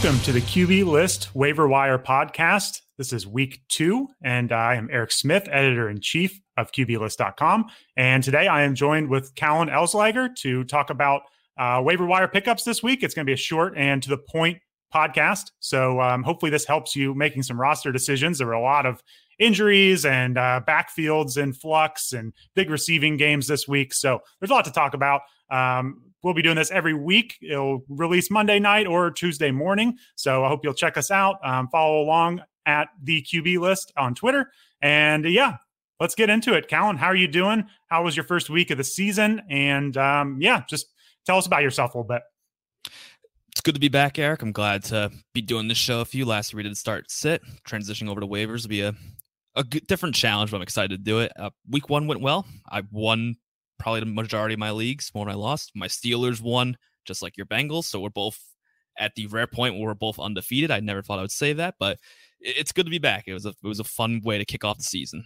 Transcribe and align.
Welcome 0.00 0.20
to 0.20 0.32
the 0.32 0.40
QB 0.40 0.86
List 0.86 1.34
Waiver 1.34 1.66
Wire 1.66 1.98
podcast. 1.98 2.82
This 2.98 3.12
is 3.12 3.26
week 3.26 3.62
two, 3.68 4.06
and 4.22 4.52
I 4.52 4.76
am 4.76 4.88
Eric 4.92 5.10
Smith, 5.10 5.48
editor 5.50 5.88
in 5.88 6.00
chief 6.00 6.40
of 6.56 6.70
QBList.com. 6.70 7.64
And 7.96 8.22
today 8.22 8.46
I 8.46 8.62
am 8.62 8.76
joined 8.76 9.08
with 9.08 9.34
Callan 9.34 9.68
Elslager 9.68 10.32
to 10.36 10.62
talk 10.62 10.90
about 10.90 11.22
uh, 11.58 11.82
waiver 11.84 12.06
wire 12.06 12.28
pickups 12.28 12.62
this 12.62 12.80
week. 12.80 13.02
It's 13.02 13.12
going 13.12 13.26
to 13.26 13.28
be 13.28 13.34
a 13.34 13.36
short 13.36 13.76
and 13.76 14.00
to 14.04 14.08
the 14.08 14.18
point 14.18 14.60
podcast. 14.94 15.50
So 15.58 16.00
um, 16.00 16.22
hopefully 16.22 16.52
this 16.52 16.64
helps 16.64 16.94
you 16.94 17.12
making 17.12 17.42
some 17.42 17.60
roster 17.60 17.90
decisions. 17.90 18.38
There 18.38 18.46
were 18.46 18.52
a 18.52 18.62
lot 18.62 18.86
of 18.86 19.02
injuries 19.40 20.04
and 20.04 20.38
uh, 20.38 20.60
backfields 20.64 21.36
in 21.36 21.52
flux 21.52 22.12
and 22.12 22.32
big 22.54 22.70
receiving 22.70 23.16
games 23.16 23.48
this 23.48 23.66
week. 23.66 23.92
So 23.92 24.20
there's 24.38 24.50
a 24.50 24.54
lot 24.54 24.64
to 24.66 24.72
talk 24.72 24.94
about. 24.94 25.22
Um, 25.50 26.07
we'll 26.28 26.34
be 26.34 26.42
doing 26.42 26.56
this 26.56 26.70
every 26.70 26.92
week. 26.92 27.38
It'll 27.40 27.82
release 27.88 28.30
Monday 28.30 28.58
night 28.58 28.86
or 28.86 29.10
Tuesday 29.10 29.50
morning. 29.50 29.96
So 30.14 30.44
I 30.44 30.48
hope 30.48 30.60
you'll 30.62 30.74
check 30.74 30.98
us 30.98 31.10
out. 31.10 31.36
Um, 31.42 31.68
follow 31.68 32.02
along 32.02 32.42
at 32.66 32.88
the 33.02 33.22
QB 33.22 33.60
list 33.60 33.94
on 33.96 34.14
Twitter. 34.14 34.52
And 34.82 35.24
yeah, 35.24 35.56
let's 36.00 36.14
get 36.14 36.28
into 36.28 36.52
it. 36.52 36.68
Callan, 36.68 36.98
how 36.98 37.06
are 37.06 37.16
you 37.16 37.28
doing? 37.28 37.64
How 37.86 38.04
was 38.04 38.14
your 38.14 38.24
first 38.24 38.50
week 38.50 38.70
of 38.70 38.76
the 38.76 38.84
season? 38.84 39.40
And 39.48 39.96
um, 39.96 40.36
yeah, 40.38 40.64
just 40.68 40.88
tell 41.24 41.38
us 41.38 41.46
about 41.46 41.62
yourself 41.62 41.94
a 41.94 41.98
little 41.98 42.08
bit. 42.08 42.20
It's 43.52 43.62
good 43.62 43.74
to 43.74 43.80
be 43.80 43.88
back, 43.88 44.18
Eric. 44.18 44.42
I'm 44.42 44.52
glad 44.52 44.84
to 44.84 45.10
be 45.32 45.40
doing 45.40 45.66
this 45.66 45.78
show 45.78 46.00
with 46.00 46.14
you. 46.14 46.26
Last 46.26 46.52
week 46.52 46.58
we 46.58 46.68
did 46.68 46.76
start 46.76 47.10
sit. 47.10 47.40
Transitioning 47.66 48.10
over 48.10 48.20
to 48.20 48.26
waivers 48.26 48.64
will 48.64 48.68
be 48.68 48.82
a, 48.82 48.94
a 49.54 49.64
different 49.64 50.14
challenge, 50.14 50.50
but 50.50 50.58
I'm 50.58 50.62
excited 50.62 50.90
to 50.90 50.98
do 50.98 51.20
it. 51.20 51.32
Uh, 51.38 51.48
week 51.70 51.88
one 51.88 52.06
went 52.06 52.20
well. 52.20 52.44
I 52.70 52.82
won 52.92 53.36
probably 53.78 54.00
the 54.00 54.06
majority 54.06 54.54
of 54.54 54.60
my 54.60 54.70
leagues 54.70 55.10
more 55.14 55.28
I 55.28 55.34
lost. 55.34 55.72
My 55.74 55.86
Steelers 55.86 56.40
won, 56.40 56.76
just 57.04 57.22
like 57.22 57.36
your 57.36 57.46
Bengals. 57.46 57.84
So 57.84 58.00
we're 58.00 58.10
both 58.10 58.38
at 58.98 59.14
the 59.14 59.26
rare 59.26 59.46
point 59.46 59.74
where 59.74 59.84
we're 59.84 59.94
both 59.94 60.18
undefeated. 60.18 60.70
I 60.70 60.80
never 60.80 61.02
thought 61.02 61.18
I 61.18 61.22
would 61.22 61.30
say 61.30 61.52
that, 61.54 61.76
but 61.78 61.98
it's 62.40 62.72
good 62.72 62.86
to 62.86 62.90
be 62.90 62.98
back. 62.98 63.24
It 63.26 63.34
was 63.34 63.46
a 63.46 63.50
it 63.50 63.66
was 63.66 63.80
a 63.80 63.84
fun 63.84 64.20
way 64.24 64.38
to 64.38 64.44
kick 64.44 64.64
off 64.64 64.78
the 64.78 64.84
season. 64.84 65.24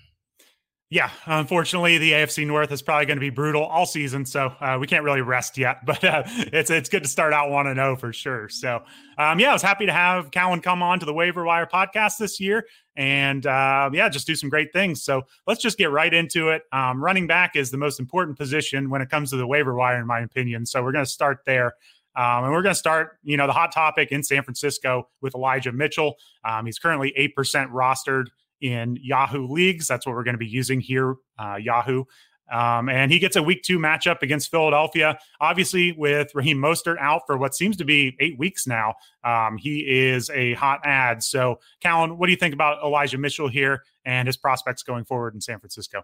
Yeah, 0.93 1.09
unfortunately, 1.25 1.97
the 1.97 2.13
AFC 2.13 2.47
North 2.47 2.71
is 2.71 2.83
probably 2.83 3.07
going 3.07 3.17
to 3.17 3.23
be 3.23 3.31
brutal 3.31 3.65
all 3.65 3.87
season, 3.87 4.27
so 4.27 4.53
uh, 4.61 4.77
we 4.79 4.87
can't 4.87 5.05
really 5.05 5.23
rest 5.23 5.57
yet. 5.57 5.79
But 5.87 6.05
uh, 6.05 6.25
it's 6.27 6.69
it's 6.69 6.91
good 6.91 7.03
to 7.03 7.09
start 7.09 7.33
out 7.33 7.49
one 7.49 7.67
and 7.67 7.79
zero 7.79 7.97
for 7.97 8.13
sure. 8.13 8.51
So, 8.51 8.83
um, 9.17 9.41
yeah, 9.41 9.49
I 9.49 9.53
was 9.55 9.63
happy 9.63 9.87
to 9.87 9.93
have 9.93 10.31
Callan 10.31 10.61
come 10.61 10.83
on 10.83 11.01
to 11.01 11.07
the 11.07 11.15
Waiver 11.15 11.45
Wire 11.45 11.65
podcast 11.65 12.19
this 12.19 12.39
year, 12.39 12.67
and 12.95 13.47
uh, 13.47 13.89
yeah, 13.95 14.11
just 14.11 14.27
do 14.27 14.35
some 14.35 14.51
great 14.51 14.71
things. 14.75 15.03
So 15.03 15.23
let's 15.47 15.63
just 15.63 15.79
get 15.79 15.91
right 15.91 16.13
into 16.13 16.51
it. 16.51 16.65
Um, 16.73 17.03
running 17.03 17.27
back 17.27 17.57
is 17.57 17.71
the 17.71 17.79
most 17.79 17.99
important 17.99 18.37
position 18.37 18.91
when 18.91 19.01
it 19.01 19.09
comes 19.09 19.31
to 19.31 19.39
the 19.39 19.47
waiver 19.47 19.75
wire, 19.75 19.99
in 19.99 20.07
my 20.07 20.21
opinion. 20.21 20.67
So 20.67 20.83
we're 20.83 20.93
going 20.93 21.07
to 21.07 21.11
start 21.11 21.39
there. 21.47 21.73
Um, 22.15 22.45
and 22.45 22.53
we're 22.53 22.61
going 22.61 22.75
to 22.75 22.79
start, 22.79 23.17
you 23.23 23.39
know, 23.39 23.47
the 23.47 23.55
hot 23.55 23.73
topic 23.73 24.13
in 24.13 24.23
San 24.23 24.43
Francisco 24.43 25.09
with 25.23 25.35
Elijah 25.35 25.73
Mitchell. 25.73 26.17
Um, 26.45 26.67
he's 26.67 26.79
currently 26.79 27.15
8% 27.39 27.71
rostered 27.71 28.27
in 28.63 28.97
Yahoo 29.03 29.47
leagues. 29.47 29.87
That's 29.87 30.07
what 30.07 30.15
we're 30.15 30.25
going 30.25 30.35
to 30.35 30.39
be 30.39 30.47
using 30.47 30.81
here, 30.81 31.17
uh, 31.39 31.57
Yahoo. 31.57 32.05
Um, 32.51 32.91
and 32.91 33.11
he 33.11 33.19
gets 33.19 33.37
a 33.37 33.43
week 33.43 33.63
two 33.63 33.79
matchup 33.79 34.23
against 34.23 34.51
Philadelphia. 34.51 35.19
Obviously, 35.41 35.93
with 35.93 36.35
Raheem 36.35 36.59
Mostert 36.59 36.99
out 37.01 37.23
for 37.27 37.39
what 37.39 37.55
seems 37.55 37.79
to 37.79 37.85
be 37.85 38.15
eight 38.21 38.39
weeks 38.39 38.67
now, 38.67 38.95
um, 39.25 39.57
he 39.57 39.81
is 39.81 40.29
a 40.31 40.53
hot 40.55 40.81
ad. 40.85 41.23
So, 41.23 41.61
Callan, 41.81 42.19
what 42.19 42.27
do 42.27 42.33
you 42.33 42.37
think 42.37 42.53
about 42.53 42.83
Elijah 42.85 43.17
Mitchell 43.17 43.49
here 43.49 43.83
and 44.05 44.29
his 44.29 44.37
prospects 44.37 44.83
going 44.83 45.05
forward 45.05 45.35
in 45.35 45.41
San 45.41 45.59
Francisco? 45.61 46.03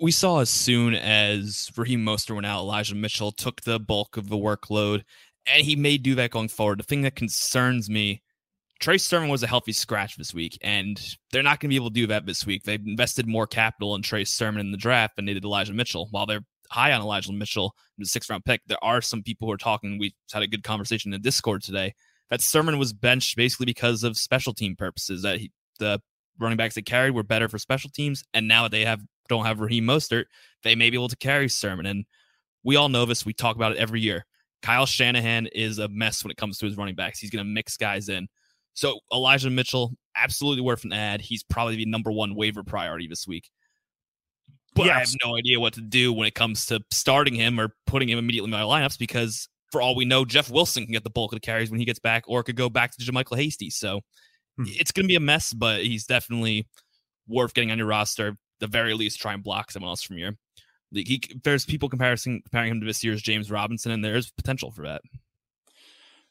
We 0.00 0.10
saw 0.10 0.40
as 0.40 0.50
soon 0.50 0.94
as 0.94 1.70
Raheem 1.76 2.04
Mostert 2.04 2.34
went 2.34 2.46
out, 2.46 2.60
Elijah 2.60 2.94
Mitchell 2.94 3.32
took 3.32 3.62
the 3.62 3.80
bulk 3.80 4.16
of 4.16 4.28
the 4.28 4.36
workload, 4.36 5.02
and 5.46 5.64
he 5.64 5.74
may 5.74 5.96
do 5.96 6.14
that 6.16 6.30
going 6.30 6.48
forward. 6.48 6.80
The 6.80 6.84
thing 6.84 7.02
that 7.02 7.16
concerns 7.16 7.88
me 7.88 8.22
Trey 8.82 8.98
Sermon 8.98 9.28
was 9.28 9.44
a 9.44 9.46
healthy 9.46 9.70
scratch 9.70 10.16
this 10.16 10.34
week, 10.34 10.58
and 10.60 11.00
they're 11.30 11.44
not 11.44 11.60
going 11.60 11.68
to 11.68 11.72
be 11.72 11.76
able 11.76 11.90
to 11.90 11.94
do 11.94 12.08
that 12.08 12.26
this 12.26 12.44
week. 12.44 12.64
They've 12.64 12.84
invested 12.84 13.28
more 13.28 13.46
capital 13.46 13.94
in 13.94 14.02
Trey 14.02 14.24
Sermon 14.24 14.60
in 14.60 14.72
the 14.72 14.76
draft 14.76 15.14
than 15.14 15.24
they 15.24 15.34
did 15.34 15.44
Elijah 15.44 15.72
Mitchell. 15.72 16.08
While 16.10 16.26
they're 16.26 16.44
high 16.68 16.90
on 16.90 17.00
Elijah 17.00 17.32
Mitchell, 17.32 17.76
the 17.96 18.06
sixth 18.06 18.28
round 18.28 18.44
pick, 18.44 18.60
there 18.66 18.82
are 18.82 19.00
some 19.00 19.22
people 19.22 19.46
who 19.46 19.52
are 19.52 19.56
talking. 19.58 20.00
We 20.00 20.16
had 20.32 20.42
a 20.42 20.48
good 20.48 20.64
conversation 20.64 21.14
in 21.14 21.22
Discord 21.22 21.62
today 21.62 21.94
that 22.28 22.40
Sermon 22.40 22.76
was 22.76 22.92
benched 22.92 23.36
basically 23.36 23.66
because 23.66 24.02
of 24.02 24.16
special 24.16 24.52
team 24.52 24.74
purposes. 24.74 25.22
That 25.22 25.38
he, 25.38 25.52
the 25.78 26.00
running 26.40 26.56
backs 26.56 26.74
they 26.74 26.82
carried 26.82 27.12
were 27.12 27.22
better 27.22 27.48
for 27.48 27.60
special 27.60 27.88
teams, 27.88 28.24
and 28.34 28.48
now 28.48 28.64
that 28.64 28.72
they 28.72 28.84
have 28.84 29.00
don't 29.28 29.46
have 29.46 29.60
Raheem 29.60 29.84
Mostert, 29.84 30.24
they 30.64 30.74
may 30.74 30.90
be 30.90 30.96
able 30.96 31.08
to 31.08 31.16
carry 31.16 31.48
Sermon. 31.48 31.86
And 31.86 32.04
we 32.64 32.74
all 32.74 32.88
know 32.88 33.04
this. 33.04 33.24
We 33.24 33.32
talk 33.32 33.54
about 33.54 33.70
it 33.70 33.78
every 33.78 34.00
year. 34.00 34.26
Kyle 34.60 34.86
Shanahan 34.86 35.46
is 35.46 35.78
a 35.78 35.86
mess 35.86 36.24
when 36.24 36.32
it 36.32 36.36
comes 36.36 36.58
to 36.58 36.66
his 36.66 36.76
running 36.76 36.96
backs. 36.96 37.20
He's 37.20 37.30
going 37.30 37.44
to 37.44 37.48
mix 37.48 37.76
guys 37.76 38.08
in. 38.08 38.26
So 38.74 39.00
Elijah 39.12 39.50
Mitchell, 39.50 39.92
absolutely 40.16 40.62
worth 40.62 40.84
an 40.84 40.92
ad. 40.92 41.20
He's 41.20 41.42
probably 41.42 41.76
the 41.76 41.86
number 41.86 42.10
one 42.10 42.34
waiver 42.34 42.62
priority 42.62 43.06
this 43.06 43.26
week. 43.26 43.50
But 44.74 44.86
yes. 44.86 44.94
I 44.94 44.98
have 45.00 45.14
no 45.24 45.36
idea 45.36 45.60
what 45.60 45.74
to 45.74 45.82
do 45.82 46.12
when 46.12 46.26
it 46.26 46.34
comes 46.34 46.66
to 46.66 46.80
starting 46.90 47.34
him 47.34 47.60
or 47.60 47.74
putting 47.86 48.08
him 48.08 48.18
immediately 48.18 48.48
in 48.48 48.50
my 48.50 48.62
lineups 48.62 48.98
because 48.98 49.48
for 49.70 49.82
all 49.82 49.94
we 49.94 50.04
know, 50.04 50.24
Jeff 50.24 50.50
Wilson 50.50 50.84
can 50.84 50.92
get 50.92 51.04
the 51.04 51.10
bulk 51.10 51.32
of 51.32 51.36
the 51.36 51.40
carries 51.40 51.70
when 51.70 51.80
he 51.80 51.86
gets 51.86 51.98
back, 51.98 52.24
or 52.26 52.40
it 52.40 52.44
could 52.44 52.56
go 52.56 52.68
back 52.68 52.92
to 52.92 53.02
JaMycal 53.02 53.36
Hasty. 53.36 53.70
So 53.70 54.00
hmm. 54.56 54.64
it's 54.66 54.92
going 54.92 55.04
to 55.04 55.08
be 55.08 55.16
a 55.16 55.20
mess, 55.20 55.52
but 55.52 55.82
he's 55.82 56.04
definitely 56.04 56.68
worth 57.26 57.54
getting 57.54 57.70
on 57.70 57.78
your 57.78 57.86
roster. 57.86 58.36
The 58.60 58.66
very 58.66 58.94
least, 58.94 59.20
try 59.20 59.32
and 59.32 59.42
block 59.42 59.70
someone 59.70 59.88
else 59.88 60.02
from 60.02 60.18
your. 60.18 60.32
He, 60.92 61.22
there's 61.42 61.64
people 61.64 61.88
comparing 61.88 62.18
comparing 62.18 62.70
him 62.70 62.80
to 62.80 62.86
this 62.86 63.02
year's 63.02 63.22
James 63.22 63.50
Robinson, 63.50 63.92
and 63.92 64.04
there's 64.04 64.30
potential 64.30 64.70
for 64.70 64.82
that. 64.82 65.00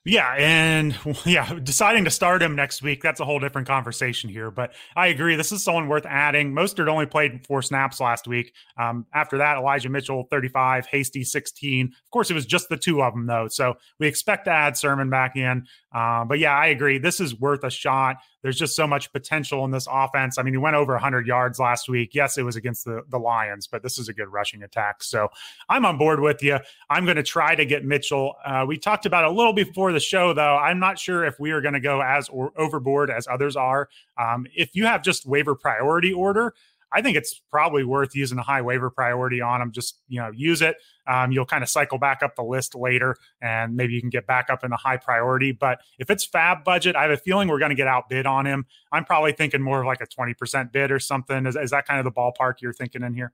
Yeah, 0.04 0.34
and 0.36 0.98
yeah, 1.26 1.60
deciding 1.62 2.06
to 2.06 2.12
start 2.12 2.42
him 2.42 2.56
next 2.56 2.82
week, 2.82 3.04
that's 3.04 3.20
a 3.20 3.26
whole 3.26 3.40
different 3.40 3.68
conversation 3.68 4.30
here. 4.30 4.50
But 4.50 4.74
I 4.96 5.08
agree. 5.08 5.36
This 5.36 5.52
is 5.52 5.64
someone 5.64 5.88
worth 5.88 6.06
adding. 6.08 6.54
Mostert 6.54 6.88
only 6.88 7.06
played 7.06 7.46
four 7.46 7.62
snaps 7.62 8.00
last 8.00 8.28
week. 8.28 8.54
Um, 8.78 9.06
after 9.14 9.38
that, 9.40 9.58
Elijah 9.58 9.90
Mitchell, 9.90 10.28
35, 10.32 10.88
Hasty, 10.88 11.24
16. 11.24 11.88
Of 11.88 12.12
course, 12.12 12.32
it 12.32 12.34
was 12.34 12.48
just 12.48 12.70
the 12.70 12.78
two 12.78 13.04
of 13.04 13.14
them, 13.14 13.28
though. 13.28 13.48
So 13.48 13.76
we 14.00 14.08
expect 14.08 14.46
to 14.46 14.52
add 14.52 14.76
Sermon 14.76 15.10
back 15.10 15.36
in. 15.36 15.68
Uh, 15.92 16.24
but 16.24 16.40
yeah, 16.40 16.56
I 16.56 16.68
agree. 16.68 16.98
This 16.98 17.20
is 17.20 17.38
worth 17.38 17.64
a 17.64 17.70
shot. 17.70 18.18
There's 18.42 18.58
just 18.58 18.76
so 18.76 18.88
much 18.88 19.12
potential 19.12 19.66
in 19.66 19.72
this 19.72 19.88
offense. 19.92 20.38
I 20.38 20.44
mean, 20.44 20.54
he 20.54 20.58
went 20.58 20.76
over 20.76 20.94
100 20.94 21.28
yards 21.28 21.60
last 21.60 21.90
week. 21.90 22.16
Yes, 22.16 22.38
it 22.38 22.44
was 22.44 22.56
against 22.56 22.86
the, 22.86 23.02
the 23.10 23.20
Lions, 23.20 23.68
but 23.68 23.84
this 23.84 24.00
is 24.00 24.10
a 24.10 24.14
good 24.14 24.30
rushing 24.30 24.64
attack. 24.64 25.04
So 25.04 25.28
I'm 25.70 25.86
on 25.86 25.98
board 25.98 26.20
with 26.20 26.42
you. 26.42 26.58
I'm 26.90 27.06
going 27.06 27.18
to 27.18 27.24
try 27.24 27.56
to 27.56 27.66
get 27.66 27.86
Mitchell. 27.86 28.36
Uh, 28.44 28.66
we 28.68 28.78
talked 28.78 29.06
about 29.06 29.26
a 29.26 29.32
little 29.32 29.54
before 29.54 29.92
the 29.92 30.00
show, 30.00 30.34
though. 30.34 30.58
I'm 30.58 30.80
not 30.80 30.98
sure 30.98 31.24
if 31.26 31.40
we 31.40 31.52
are 31.52 31.62
going 31.62 31.74
to 31.74 31.80
go 31.80 32.02
as 32.02 32.30
or, 32.30 32.52
overboard 32.58 33.12
as 33.12 33.28
others 33.28 33.56
are. 33.56 33.90
Um, 34.18 34.48
if 34.56 34.76
you 34.76 34.86
have 34.86 35.04
just 35.04 35.26
waiver 35.26 35.56
priority 35.56 36.14
order, 36.14 36.54
I 36.94 37.02
think 37.02 37.18
it's 37.18 37.42
probably 37.50 37.84
worth 37.84 38.16
using 38.16 38.38
a 38.38 38.44
high 38.44 38.62
waiver 38.62 38.90
priority 38.90 39.42
on 39.42 39.60
them. 39.60 39.72
Just 39.72 40.00
you 40.08 40.20
know, 40.20 40.32
use 40.34 40.62
it. 40.62 40.76
Um, 41.08 41.32
you'll 41.32 41.46
kind 41.46 41.64
of 41.64 41.70
cycle 41.70 41.98
back 41.98 42.22
up 42.24 42.36
the 42.36 42.44
list 42.44 42.76
later, 42.76 43.16
and 43.42 43.76
maybe 43.76 43.94
you 43.94 44.02
can 44.02 44.10
get 44.10 44.28
back 44.28 44.50
up 44.50 44.64
in 44.64 44.72
a 44.72 44.78
high 44.78 44.98
priority. 44.98 45.52
But 45.52 45.80
if 46.00 46.10
it's 46.10 46.26
Fab 46.26 46.64
budget, 46.64 46.96
I 46.96 47.04
have 47.04 47.12
a 47.12 47.18
feeling 47.18 47.48
we're 47.48 47.60
going 47.60 47.70
to 47.70 47.76
get 47.76 47.88
outbid 47.88 48.26
on 48.26 48.46
him. 48.46 48.66
I'm 48.92 49.06
probably 49.06 49.32
thinking 49.32 49.62
more 49.62 49.82
of 49.82 49.88
like 49.88 50.02
a 50.02 50.08
20% 50.08 50.72
bid 50.72 50.92
or 50.92 51.00
something. 51.00 51.46
Is, 51.46 51.56
is 51.56 51.72
that 51.72 51.88
kind 51.88 52.00
of 52.00 52.06
the 52.06 52.12
ballpark 52.12 52.56
you're 52.62 52.74
thinking 52.74 53.04
in 53.04 53.14
here? 53.14 53.34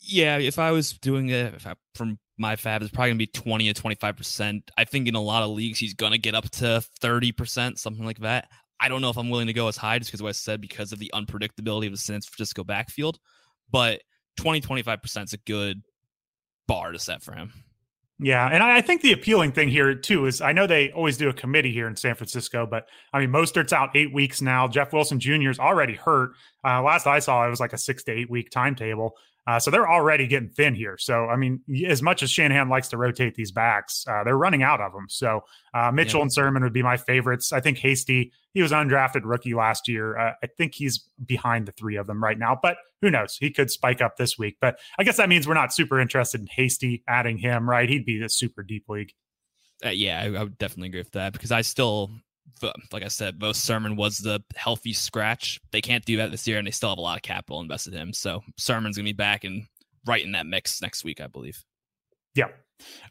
Yeah, 0.00 0.38
if 0.38 0.58
I 0.58 0.72
was 0.72 0.92
doing 0.92 1.30
it 1.30 1.54
I, 1.66 1.74
from 1.94 2.18
my 2.36 2.56
fab, 2.56 2.82
it's 2.82 2.90
probably 2.90 3.10
gonna 3.10 3.18
be 3.18 3.26
20 3.26 3.72
to 3.72 3.80
25 3.80 4.16
percent. 4.16 4.70
I 4.76 4.84
think 4.84 5.08
in 5.08 5.14
a 5.14 5.20
lot 5.20 5.42
of 5.42 5.50
leagues 5.50 5.78
he's 5.78 5.94
gonna 5.94 6.18
get 6.18 6.34
up 6.34 6.50
to 6.50 6.80
30 7.00 7.32
percent, 7.32 7.78
something 7.78 8.04
like 8.04 8.18
that. 8.18 8.48
I 8.84 8.88
don't 8.88 9.00
know 9.00 9.08
if 9.08 9.16
I'm 9.16 9.30
willing 9.30 9.46
to 9.46 9.54
go 9.54 9.68
as 9.68 9.78
high 9.78 9.98
just 9.98 10.10
because 10.10 10.20
what 10.20 10.28
I 10.28 10.32
said 10.32 10.60
because 10.60 10.92
of 10.92 10.98
the 10.98 11.10
unpredictability 11.14 11.86
of 11.86 11.92
the 11.92 11.98
San 11.98 12.20
Francisco 12.20 12.64
backfield, 12.64 13.18
but 13.70 14.02
20 14.36 14.60
25% 14.60 15.24
is 15.24 15.32
a 15.32 15.38
good 15.38 15.82
bar 16.68 16.92
to 16.92 16.98
set 16.98 17.22
for 17.22 17.34
him. 17.34 17.50
Yeah, 18.18 18.46
and 18.46 18.62
I 18.62 18.82
think 18.82 19.00
the 19.00 19.12
appealing 19.12 19.52
thing 19.52 19.70
here 19.70 19.94
too 19.94 20.26
is 20.26 20.42
I 20.42 20.52
know 20.52 20.66
they 20.66 20.92
always 20.92 21.16
do 21.16 21.30
a 21.30 21.32
committee 21.32 21.72
here 21.72 21.88
in 21.88 21.96
San 21.96 22.14
Francisco, 22.14 22.66
but 22.66 22.86
I 23.14 23.20
mean 23.20 23.30
Mostert's 23.30 23.72
out 23.72 23.96
eight 23.96 24.12
weeks 24.12 24.42
now. 24.42 24.68
Jeff 24.68 24.92
Wilson 24.92 25.18
Jr. 25.18 25.48
is 25.48 25.58
already 25.58 25.94
hurt. 25.94 26.32
Uh, 26.62 26.82
last 26.82 27.06
I 27.06 27.20
saw, 27.20 27.46
it 27.46 27.50
was 27.50 27.60
like 27.60 27.72
a 27.72 27.78
six 27.78 28.04
to 28.04 28.12
eight 28.12 28.28
week 28.28 28.50
timetable. 28.50 29.16
Uh, 29.46 29.58
so 29.58 29.70
they're 29.70 29.90
already 29.90 30.26
getting 30.26 30.48
thin 30.48 30.74
here. 30.74 30.96
So, 30.98 31.26
I 31.26 31.36
mean, 31.36 31.60
as 31.86 32.00
much 32.02 32.22
as 32.22 32.30
Shanahan 32.30 32.70
likes 32.70 32.88
to 32.88 32.96
rotate 32.96 33.34
these 33.34 33.52
backs, 33.52 34.06
uh, 34.08 34.24
they're 34.24 34.38
running 34.38 34.62
out 34.62 34.80
of 34.80 34.92
them. 34.92 35.06
So, 35.08 35.44
uh, 35.74 35.90
Mitchell 35.92 36.20
yeah. 36.20 36.22
and 36.22 36.32
Sermon 36.32 36.62
would 36.62 36.72
be 36.72 36.82
my 36.82 36.96
favorites. 36.96 37.52
I 37.52 37.60
think 37.60 37.76
Hasty, 37.76 38.32
he 38.54 38.62
was 38.62 38.72
undrafted 38.72 39.22
rookie 39.24 39.54
last 39.54 39.88
year. 39.88 40.16
Uh, 40.16 40.32
I 40.42 40.46
think 40.46 40.74
he's 40.74 41.04
behind 41.26 41.66
the 41.66 41.72
three 41.72 41.96
of 41.96 42.06
them 42.06 42.22
right 42.22 42.38
now, 42.38 42.58
but 42.60 42.78
who 43.02 43.10
knows? 43.10 43.36
He 43.38 43.50
could 43.50 43.70
spike 43.70 44.00
up 44.00 44.16
this 44.16 44.38
week. 44.38 44.56
But 44.60 44.78
I 44.98 45.04
guess 45.04 45.18
that 45.18 45.28
means 45.28 45.46
we're 45.46 45.54
not 45.54 45.74
super 45.74 46.00
interested 46.00 46.40
in 46.40 46.46
Hasty 46.46 47.02
adding 47.08 47.36
him, 47.36 47.68
right? 47.68 47.88
He'd 47.88 48.06
be 48.06 48.18
the 48.18 48.28
super 48.28 48.62
deep 48.62 48.84
league. 48.88 49.12
Uh, 49.84 49.90
yeah, 49.90 50.20
I, 50.22 50.26
I 50.26 50.42
would 50.44 50.56
definitely 50.56 50.88
agree 50.88 51.00
with 51.00 51.12
that 51.12 51.32
because 51.32 51.52
I 51.52 51.60
still 51.60 52.10
like 52.92 53.02
I 53.02 53.08
said, 53.08 53.38
both 53.38 53.56
Sermon 53.56 53.96
was 53.96 54.18
the 54.18 54.40
healthy 54.54 54.92
scratch. 54.92 55.60
They 55.72 55.80
can't 55.80 56.04
do 56.04 56.18
that 56.18 56.30
this 56.30 56.46
year, 56.46 56.58
and 56.58 56.66
they 56.66 56.70
still 56.70 56.90
have 56.90 56.98
a 56.98 57.02
lot 57.02 57.16
of 57.16 57.22
capital 57.22 57.60
invested 57.60 57.94
in 57.94 58.00
him. 58.00 58.12
So 58.12 58.42
Sermon's 58.56 58.96
gonna 58.96 59.04
be 59.04 59.12
back 59.12 59.44
and 59.44 59.66
right 60.06 60.24
in 60.24 60.32
that 60.32 60.46
mix 60.46 60.80
next 60.80 61.04
week, 61.04 61.20
I 61.20 61.26
believe. 61.26 61.62
Yeah. 62.34 62.48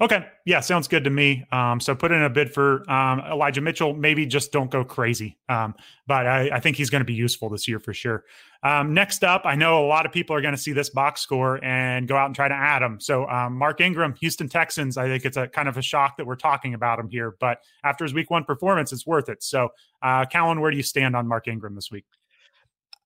Okay. 0.01 0.25
Yeah, 0.45 0.59
sounds 0.59 0.87
good 0.87 1.05
to 1.05 1.09
me. 1.09 1.45
Um, 1.51 1.79
so 1.79 1.95
put 1.95 2.11
in 2.11 2.21
a 2.21 2.29
bid 2.29 2.53
for 2.53 2.89
um, 2.91 3.19
Elijah 3.21 3.61
Mitchell. 3.61 3.93
Maybe 3.93 4.25
just 4.25 4.51
don't 4.51 4.69
go 4.69 4.83
crazy. 4.83 5.37
Um, 5.47 5.75
but 6.05 6.27
I, 6.27 6.49
I, 6.53 6.59
think 6.59 6.75
he's 6.75 6.89
going 6.89 6.99
to 7.01 7.05
be 7.05 7.13
useful 7.13 7.49
this 7.49 7.67
year 7.67 7.79
for 7.79 7.93
sure. 7.93 8.25
Um, 8.61 8.93
next 8.93 9.23
up, 9.23 9.43
I 9.45 9.55
know 9.55 9.85
a 9.85 9.87
lot 9.87 10.05
of 10.05 10.11
people 10.11 10.35
are 10.35 10.41
going 10.41 10.53
to 10.53 10.59
see 10.59 10.73
this 10.73 10.89
box 10.89 11.21
score 11.21 11.63
and 11.63 12.07
go 12.07 12.15
out 12.15 12.25
and 12.25 12.35
try 12.35 12.47
to 12.47 12.53
add 12.53 12.81
him. 12.81 12.99
So 12.99 13.27
um, 13.27 13.57
Mark 13.57 13.79
Ingram, 13.79 14.15
Houston 14.19 14.49
Texans. 14.49 14.97
I 14.97 15.07
think 15.07 15.25
it's 15.25 15.37
a 15.37 15.47
kind 15.47 15.67
of 15.67 15.77
a 15.77 15.81
shock 15.81 16.17
that 16.17 16.25
we're 16.25 16.35
talking 16.35 16.73
about 16.73 16.99
him 16.99 17.09
here, 17.09 17.35
but 17.39 17.59
after 17.83 18.03
his 18.03 18.13
week 18.13 18.29
one 18.29 18.43
performance, 18.43 18.91
it's 18.91 19.07
worth 19.07 19.29
it. 19.29 19.43
So, 19.43 19.69
uh, 20.01 20.25
Callan, 20.25 20.59
where 20.59 20.71
do 20.71 20.77
you 20.77 20.83
stand 20.83 21.15
on 21.15 21.27
Mark 21.27 21.47
Ingram 21.47 21.75
this 21.75 21.89
week? 21.89 22.05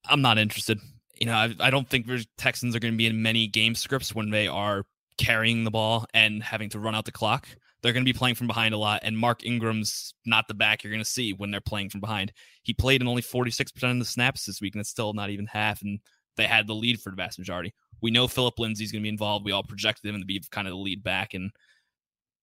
I'm 0.05 0.21
not 0.21 0.37
interested. 0.37 0.79
You 1.19 1.27
know, 1.27 1.33
I, 1.33 1.53
I 1.59 1.69
don't 1.69 1.87
think 1.87 2.07
Texans 2.37 2.75
are 2.75 2.79
going 2.79 2.93
to 2.93 2.97
be 2.97 3.07
in 3.07 3.21
many 3.21 3.47
game 3.47 3.75
scripts 3.75 4.13
when 4.13 4.29
they 4.29 4.47
are 4.47 4.85
carrying 5.17 5.63
the 5.63 5.71
ball 5.71 6.05
and 6.13 6.41
having 6.43 6.69
to 6.69 6.79
run 6.79 6.95
out 6.95 7.05
the 7.05 7.11
clock. 7.11 7.47
They're 7.81 7.93
going 7.93 8.05
to 8.05 8.11
be 8.11 8.17
playing 8.17 8.35
from 8.35 8.47
behind 8.47 8.73
a 8.73 8.77
lot, 8.77 9.01
and 9.03 9.17
Mark 9.17 9.45
Ingram's 9.45 10.13
not 10.25 10.47
the 10.47 10.53
back 10.53 10.83
you're 10.83 10.91
going 10.91 11.03
to 11.03 11.09
see 11.09 11.33
when 11.33 11.51
they're 11.51 11.61
playing 11.61 11.89
from 11.89 12.01
behind. 12.01 12.33
He 12.63 12.73
played 12.73 13.01
in 13.01 13.07
only 13.07 13.21
46% 13.21 13.91
of 13.91 13.99
the 13.99 14.05
snaps 14.05 14.45
this 14.45 14.59
week, 14.59 14.73
and 14.73 14.81
it's 14.81 14.89
still 14.89 15.13
not 15.13 15.29
even 15.29 15.45
half, 15.45 15.81
and 15.83 15.99
they 16.37 16.45
had 16.45 16.67
the 16.67 16.73
lead 16.73 16.99
for 16.99 17.11
the 17.11 17.15
vast 17.15 17.37
majority. 17.37 17.73
We 18.01 18.11
know 18.11 18.27
Phillip 18.27 18.57
Lindsay's 18.57 18.91
going 18.91 19.01
to 19.01 19.05
be 19.05 19.09
involved. 19.09 19.45
We 19.45 19.51
all 19.51 19.63
projected 19.63 20.13
him 20.13 20.19
to 20.19 20.25
be 20.25 20.41
kind 20.51 20.67
of 20.67 20.71
the 20.71 20.79
lead 20.79 21.03
back, 21.03 21.33
and 21.33 21.51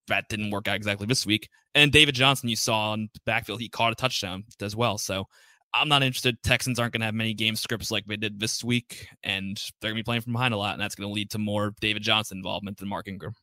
that 0.09 0.29
didn't 0.29 0.51
work 0.51 0.69
out 0.69 0.77
exactly 0.77 1.07
this 1.07 1.27
week. 1.27 1.49
And 1.75 1.91
David 1.91 2.15
Johnson, 2.15 2.49
you 2.49 2.57
saw 2.57 2.93
on 2.93 3.09
the 3.13 3.21
backfield, 3.27 3.61
he 3.61 3.69
caught 3.69 3.93
a 3.93 3.97
touchdown 3.97 4.45
as 4.61 4.77
well. 4.77 4.99
So 4.99 5.27
I'm 5.75 5.89
not 5.89 6.03
interested. 6.05 6.41
Texans 6.43 6.79
aren't 6.79 6.93
going 6.93 7.01
to 7.01 7.07
have 7.07 7.15
many 7.15 7.35
game 7.35 7.57
scripts 7.57 7.91
like 7.91 8.07
they 8.07 8.17
did 8.17 8.39
this 8.39 8.63
week, 8.63 9.09
and 9.25 9.57
they're 9.81 9.91
going 9.91 9.97
to 9.97 10.05
be 10.05 10.05
playing 10.05 10.23
from 10.23 10.33
behind 10.33 10.55
a 10.55 10.57
lot, 10.57 10.75
and 10.75 10.81
that's 10.81 10.95
going 10.95 11.09
to 11.09 11.13
lead 11.13 11.31
to 11.31 11.39
more 11.39 11.75
David 11.81 12.03
Johnson 12.03 12.39
involvement 12.39 12.79
than 12.79 12.89
Mark 12.89 13.09
Ingram. 13.09 13.35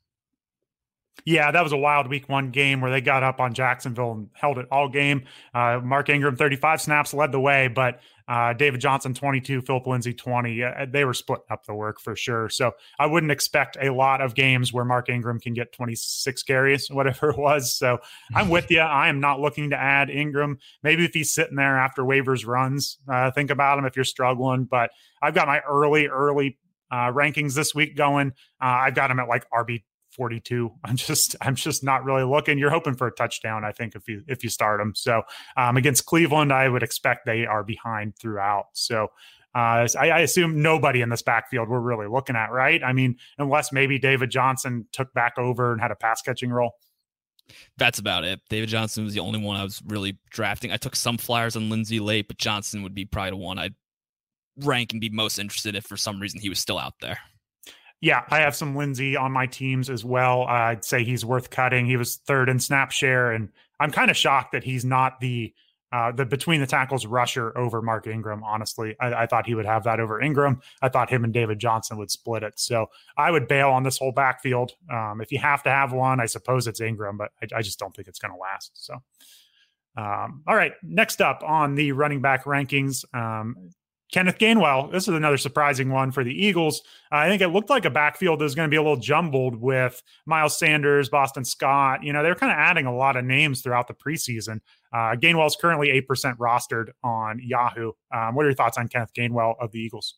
Yeah, 1.26 1.52
that 1.52 1.62
was 1.62 1.72
a 1.72 1.78
wild 1.78 2.10
week 2.10 2.30
one 2.30 2.50
game 2.50 2.82
where 2.82 2.90
they 2.90 3.02
got 3.02 3.22
up 3.22 3.40
on 3.40 3.54
Jacksonville 3.54 4.12
and 4.14 4.30
held 4.34 4.58
it 4.58 4.66
all 4.72 4.90
game. 4.90 5.26
Uh, 5.54 5.80
Mark 5.84 6.10
Ingram, 6.10 6.36
35 6.36 6.82
snaps, 6.82 7.14
led 7.14 7.32
the 7.32 7.40
way, 7.40 7.68
but 7.68 8.00
uh, 8.28 8.54
David 8.54 8.80
Johnson, 8.80 9.14
22, 9.14 9.62
Phillip 9.62 9.86
Lindsay, 9.86 10.14
20. 10.14 10.64
Uh, 10.64 10.86
they 10.90 11.06
were 11.06 11.14
splitting 11.14 11.46
up 11.52 11.66
the 11.66 11.76
work 11.76 12.00
for 12.00 12.16
sure. 12.16 12.50
So 12.50 12.72
I 12.98 13.06
wouldn't 13.06 13.32
expect 13.32 13.78
a 13.80 13.94
lot 13.94 14.22
of 14.22 14.36
games 14.36 14.74
where 14.74 14.86
Mark 14.86 15.10
Ingram 15.10 15.40
can 15.40 15.54
get 15.54 15.74
26 15.74 16.44
carries, 16.44 16.88
whatever 16.92 17.32
it 17.32 17.38
was. 17.38 17.74
So 17.74 18.00
I'm 18.34 18.50
with 18.50 18.72
you. 18.72 18.80
I 18.80 19.10
am 19.10 19.20
not 19.20 19.40
looking 19.40 19.70
to 19.72 19.78
add 19.78 20.10
Ingram. 20.10 20.60
Maybe 20.82 21.06
if 21.06 21.14
he's 21.14 21.34
sitting 21.34 21.56
there 21.56 21.78
after 21.78 22.04
waivers 22.04 22.48
runs, 22.48 22.98
uh, 23.08 23.32
think 23.32 23.52
about 23.52 23.78
him 23.78 23.86
if 23.86 23.96
you're 23.96 24.06
struggling. 24.06 24.64
But 24.64 24.92
I've 25.22 25.36
got 25.36 25.48
my 25.48 25.60
early, 25.60 26.08
early 26.08 26.58
uh, 26.90 27.12
rankings 27.12 27.54
this 27.54 27.76
week 27.76 27.96
going. 27.96 28.30
Uh, 28.62 28.80
I've 28.86 28.96
got 28.96 29.12
him 29.12 29.20
at 29.20 29.28
like 29.28 29.46
RB 29.50 29.84
42. 30.12 30.72
I'm 30.84 30.96
just 30.96 31.36
I'm 31.42 31.56
just 31.56 31.84
not 31.84 32.04
really 32.04 32.24
looking. 32.24 32.58
You're 32.58 32.70
hoping 32.70 32.96
for 32.96 33.08
a 33.08 33.12
touchdown, 33.12 33.64
I 33.64 33.72
think, 33.72 33.96
if 33.96 34.08
you 34.08 34.24
if 34.28 34.44
you 34.44 34.50
start 34.50 34.80
them. 34.80 34.94
So 34.96 35.24
um, 35.58 35.78
against 35.78 36.06
Cleveland, 36.06 36.52
I 36.54 36.70
would 36.70 36.84
expect 36.84 37.26
they 37.26 37.46
are 37.46 37.64
behind 37.64 38.16
throughout. 38.18 38.66
So 38.74 39.10
uh, 39.54 39.88
I, 40.00 40.10
I, 40.10 40.20
assume 40.20 40.62
nobody 40.62 41.02
in 41.02 41.10
this 41.10 41.22
backfield 41.22 41.68
we're 41.68 41.82
really 41.82 42.08
looking 42.08 42.38
at, 42.38 42.54
right? 42.54 42.82
I 42.82 42.94
mean, 42.94 43.18
unless 43.38 43.74
maybe 43.74 44.00
David 44.00 44.30
Johnson 44.30 44.88
took 44.94 45.14
back 45.14 45.38
over 45.38 45.74
and 45.74 45.82
had 45.82 45.92
a 45.92 45.96
pass 45.96 46.22
catching 46.22 46.52
role. 46.52 46.72
That's 47.78 48.00
about 48.00 48.24
it. 48.24 48.40
David 48.50 48.70
Johnson 48.70 49.04
was 49.04 49.14
the 49.14 49.20
only 49.20 49.40
one 49.42 49.58
I 49.58 49.64
was 49.64 49.82
really 49.86 50.18
drafting. 50.30 50.72
I 50.72 50.78
took 50.78 50.96
some 50.96 51.18
flyers 51.18 51.58
on 51.58 51.70
Lindsay 51.70 52.00
late, 52.00 52.30
but 52.30 52.38
Johnson 52.38 52.82
would 52.84 52.96
be 52.96 53.04
probably 53.04 53.32
the 53.32 53.38
one 53.38 53.60
I'd 53.60 53.76
rank 54.58 54.94
and 54.94 55.02
be 55.02 55.10
most 55.10 55.38
interested 55.38 55.76
if 55.76 55.86
for 55.86 55.98
some 55.98 56.22
reason 56.22 56.40
he 56.40 56.48
was 56.48 56.60
still 56.60 56.80
out 56.80 56.94
there. 57.02 57.20
Yeah, 58.02 58.24
I 58.30 58.40
have 58.40 58.56
some 58.56 58.76
Lindsay 58.76 59.16
on 59.16 59.32
my 59.32 59.46
teams 59.46 59.90
as 59.90 60.04
well. 60.04 60.44
I'd 60.44 60.84
say 60.84 61.04
he's 61.04 61.24
worth 61.24 61.52
cutting. 61.52 61.86
He 61.86 61.98
was 61.98 62.18
third 62.18 62.50
in 62.50 62.60
snap 62.60 62.92
share, 62.92 63.32
and 63.32 63.50
I'm 63.80 63.92
kind 63.92 64.10
of 64.10 64.18
shocked 64.18 64.54
that 64.54 64.64
he's 64.64 64.84
not 64.84 65.20
the 65.20 65.54
uh, 65.94 66.12
the 66.12 66.26
between 66.26 66.62
the 66.62 66.68
tackles 66.68 67.06
rusher 67.06 67.56
over 67.58 67.82
Mark 67.82 68.08
Ingram. 68.08 68.44
Honestly, 68.44 68.96
I, 69.00 69.14
I, 69.14 69.26
thought 69.26 69.46
he 69.46 69.56
would 69.56 69.66
have 69.66 69.84
that 69.84 70.00
over 70.00 70.22
Ingram. 70.22 70.62
I 70.82 70.88
thought 70.88 71.10
him 71.10 71.26
and 71.26 71.34
David 71.34 71.60
Johnson 71.60 71.98
would 71.98 72.10
split 72.10 72.44
it. 72.44 72.58
So 72.58 72.88
I 73.18 73.30
would 73.30 73.50
bail 73.50 73.72
on 73.72 73.84
this 73.84 73.98
whole 73.98 74.14
backfield. 74.14 74.72
Um, 74.90 75.20
if 75.20 75.34
you 75.34 75.40
have 75.40 75.64
to 75.64 75.70
have 75.70 75.92
one, 75.92 76.22
I 76.22 76.28
suppose 76.28 76.66
it's 76.66 76.80
Ingram, 76.80 77.18
but 77.18 77.32
I, 77.42 77.58
I 77.58 77.62
just 77.62 77.78
don't 77.78 77.94
think 77.94 78.08
it's 78.08 78.20
going 78.20 78.34
to 78.34 78.38
last. 78.38 78.72
So. 78.76 78.96
Um, 79.98 80.44
all 80.48 80.56
right, 80.56 80.72
next 80.84 81.22
up 81.22 81.44
on 81.44 81.76
the 81.76 81.92
running 81.92 82.22
back 82.22 82.46
rankings, 82.46 83.04
um, 83.14 83.72
Kenneth 84.12 84.38
Gainwell, 84.40 84.92
this 84.92 85.08
is 85.08 85.16
another 85.16 85.38
surprising 85.38 85.90
one 85.90 86.12
for 86.12 86.24
the 86.24 86.34
Eagles. 86.34 86.82
Uh, 87.12 87.18
I 87.18 87.30
think 87.30 87.42
it 87.42 87.48
looked 87.48 87.70
like 87.70 87.86
a 87.86 87.90
backfield 87.90 88.42
is 88.42 88.56
going 88.56 88.68
to 88.68 88.70
be 88.70 88.76
a 88.76 88.82
little 88.82 88.98
jumbled 88.98 89.56
with 89.56 90.04
Miles 90.26 90.58
Sanders, 90.60 91.08
Boston 91.08 91.46
Scott. 91.46 92.04
You 92.04 92.12
know, 92.12 92.22
they're 92.22 92.36
kind 92.36 92.52
of 92.52 92.58
adding 92.58 92.86
a 92.86 92.96
lot 92.96 93.16
of 93.16 93.24
names 93.24 93.62
throughout 93.62 93.88
the 93.88 93.94
preseason. 93.94 94.60
Uh, 94.94 95.16
Gainwell 95.16 95.48
is 95.48 95.56
currently 95.56 95.88
8% 96.10 96.36
rostered 96.38 96.90
on 97.04 97.40
Yahoo. 97.42 97.94
Um, 98.14 98.36
what 98.36 98.46
are 98.46 98.50
your 98.50 98.56
thoughts 98.56 98.78
on 98.78 98.90
Kenneth 98.90 99.14
Gainwell 99.14 99.56
of 99.62 99.72
the 99.72 99.80
Eagles? 99.80 100.16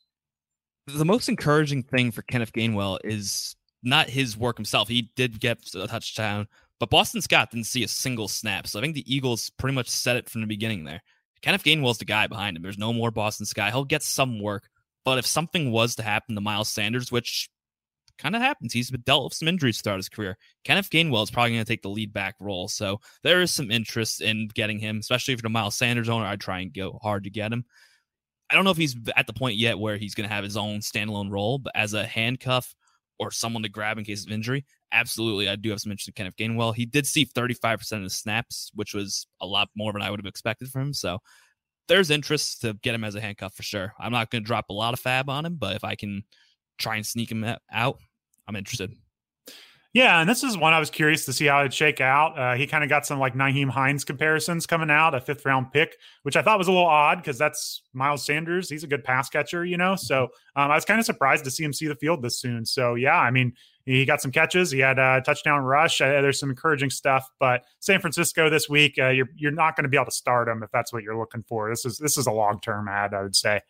The 0.88 1.06
most 1.06 1.30
encouraging 1.30 1.84
thing 1.84 2.12
for 2.12 2.24
Kenneth 2.24 2.52
Gainwell 2.52 2.98
is 3.04 3.56
not 3.84 4.10
his 4.10 4.36
work 4.36 4.58
himself. 4.58 4.88
He 4.88 5.12
did 5.16 5.40
get 5.40 5.60
a 5.76 5.88
touchdown, 5.88 6.48
but 6.80 6.90
Boston 6.90 7.22
Scott 7.22 7.52
didn't 7.52 7.68
see 7.68 7.84
a 7.84 7.88
single 7.88 8.28
snap. 8.28 8.66
So 8.66 8.80
I 8.80 8.82
think 8.82 8.96
the 8.96 9.14
Eagles 9.14 9.52
pretty 9.52 9.76
much 9.76 9.90
set 9.90 10.16
it 10.16 10.30
from 10.30 10.42
the 10.42 10.48
beginning 10.48 10.84
there. 10.84 11.04
Kenneth 11.44 11.64
Gainwell's 11.64 11.98
the 12.00 12.06
guy 12.06 12.26
behind 12.26 12.58
him. 12.58 12.64
There's 12.64 12.78
no 12.78 12.94
more 12.94 13.12
Boston 13.12 13.46
Scott. 13.46 13.72
He'll 13.72 13.84
get 13.84 14.02
some 14.02 14.42
work, 14.42 14.70
but 15.06 15.20
if 15.20 15.28
something 15.28 15.72
was 15.72 15.96
to 15.96 16.04
happen 16.04 16.36
to 16.36 16.42
Miles 16.42 16.70
Sanders, 16.70 17.12
which 17.12 17.50
kind 18.18 18.36
of 18.36 18.42
happens, 18.42 18.72
he's 18.72 18.90
been 18.90 19.02
dealt 19.02 19.26
with 19.26 19.34
some 19.34 19.50
injuries 19.50 19.82
throughout 19.82 19.98
his 19.98 20.10
career. 20.10 20.38
Kenneth 20.64 20.90
Gainwell 20.90 21.24
is 21.24 21.32
probably 21.32 21.52
going 21.52 21.66
to 21.66 21.68
take 21.68 21.82
the 21.82 21.90
lead 21.90 22.14
back 22.14 22.36
role, 22.40 22.70
so 22.70 23.00
there 23.24 23.42
is 23.42 23.52
some 23.52 23.70
interest 23.70 24.22
in 24.22 24.48
getting 24.54 24.80
him, 24.80 25.00
especially 25.00 25.34
if 25.34 25.44
you're 25.44 25.48
a 25.48 25.52
Miles 25.52 25.76
Sanders 25.76 26.10
owner. 26.10 26.26
I'd 26.26 26.40
try 26.40 26.62
and 26.62 26.74
go 26.74 26.98
hard 27.04 27.26
to 27.26 27.30
get 27.30 27.52
him. 27.52 27.66
I 28.50 28.56
don't 28.56 28.64
know 28.64 28.72
if 28.72 28.78
he's 28.78 28.96
at 29.16 29.28
the 29.28 29.34
point 29.34 29.58
yet 29.58 29.80
where 29.80 29.98
he's 29.98 30.16
going 30.16 30.30
to 30.30 30.34
have 30.34 30.44
his 30.44 30.58
own 30.58 30.80
standalone 30.80 31.32
role, 31.32 31.60
but 31.60 31.74
as 31.76 31.94
a 31.94 32.06
handcuff 32.06 32.74
or 33.24 33.32
someone 33.32 33.64
to 33.64 33.70
grab 33.70 33.98
in 33.98 34.04
case 34.04 34.26
of 34.26 34.32
injury, 34.32 34.66
absolutely, 34.92 35.50
I 35.50 35.56
do 35.56 35.70
have 35.70 35.80
some 35.80 35.92
interest 35.92 36.10
in 36.10 36.14
Kenneth 36.14 36.36
Gainwell. 36.36 36.76
He 36.76 36.86
did 36.86 37.08
see 37.08 37.26
35% 37.26 37.94
of 37.94 38.04
the 38.04 38.10
snaps, 38.10 38.72
which 38.76 38.94
was 38.94 39.28
a 39.42 39.46
lot 39.46 39.70
more 39.76 39.94
than 39.94 40.02
I 40.02 40.10
would 40.10 40.20
have 40.20 40.26
expected 40.26 40.70
from 40.70 40.82
him. 40.82 40.94
So 40.94 41.20
there's 41.88 42.12
interest 42.12 42.62
to 42.62 42.74
get 42.82 42.96
him 42.96 43.04
as 43.04 43.16
a 43.16 43.22
handcuff 43.22 43.56
for 43.56 43.64
sure. 43.64 43.94
I'm 44.00 44.12
not 44.12 44.30
going 44.30 44.44
to 44.44 44.48
drop 44.48 44.70
a 44.70 44.74
lot 44.74 44.94
of 44.94 45.00
fab 45.00 45.30
on 45.30 45.46
him, 45.46 45.56
but 45.56 45.76
if 45.76 45.84
I 45.84 45.96
can 45.96 46.24
try 46.78 46.96
and 46.96 47.06
sneak 47.06 47.32
him 47.32 47.46
out, 47.72 48.00
I'm 48.48 48.56
interested. 48.56 48.94
Yeah, 49.94 50.20
and 50.20 50.28
this 50.28 50.44
is 50.44 50.58
one 50.58 50.74
I 50.74 50.80
was 50.80 50.90
curious 50.90 51.24
to 51.26 51.34
see 51.34 51.46
how 51.46 51.60
it'd 51.60 51.74
shake 51.74 52.02
out. 52.02 52.38
Uh, 52.38 52.56
he 52.56 52.66
kind 52.66 52.84
of 52.84 52.90
got 52.90 53.06
some 53.06 53.20
like 53.20 53.36
Nyheim 53.36 53.70
Hines 53.70 54.04
comparisons 54.04 54.66
coming 54.66 54.90
out, 54.90 55.14
a 55.14 55.22
fifth 55.22 55.46
round 55.46 55.72
pick, 55.72 55.98
which 56.24 56.36
I 56.36 56.42
thought 56.42 56.58
was 56.58 56.68
a 56.68 56.72
little 56.72 56.88
odd 56.88 57.20
because 57.20 57.38
that's 57.38 57.84
Miles 57.94 58.26
Sanders. 58.26 58.68
He's 58.70 58.84
a 58.84 58.88
good 58.88 59.04
pass 59.04 59.30
catcher, 59.30 59.64
you 59.64 59.78
know. 59.78 59.96
So 59.96 60.24
um, 60.56 60.72
I 60.72 60.76
was 60.76 60.84
kind 60.84 61.00
of 61.00 61.06
surprised 61.06 61.44
to 61.46 61.52
see 61.52 61.64
him 61.64 61.74
see 61.74 61.86
the 61.88 61.96
field 61.96 62.24
this 62.24 62.40
soon. 62.40 62.66
So 62.66 62.96
yeah, 62.96 63.20
I 63.20 63.30
mean, 63.30 63.54
he 63.86 64.04
got 64.04 64.20
some 64.20 64.32
catches. 64.32 64.72
He 64.72 64.80
had 64.80 64.98
a 64.98 65.22
touchdown 65.24 65.62
rush. 65.62 66.02
Uh, 66.02 66.22
there's 66.22 66.40
some 66.40 66.50
encouraging 66.50 66.90
stuff. 66.90 67.30
But 67.40 67.64
San 67.80 68.00
Francisco 68.02 68.50
this 68.50 68.68
week, 68.68 68.98
uh, 68.98 69.10
you're 69.10 69.30
you're 69.36 69.52
not 69.52 69.76
going 69.76 69.84
to 69.84 69.90
be 69.90 69.98
able 69.98 70.06
to 70.06 70.12
start 70.12 70.48
him 70.48 70.64
if 70.64 70.72
that's 70.72 70.92
what 70.92 71.04
you're 71.04 71.18
looking 71.18 71.44
for. 71.48 71.70
This 71.70 71.86
is 71.86 72.00
this 72.00 72.18
is 72.18 72.26
a 72.26 72.32
long 72.32 72.60
term 72.62 72.88
ad, 72.88 73.14
I 73.14 73.22
would 73.22 73.36
say. 73.36 73.62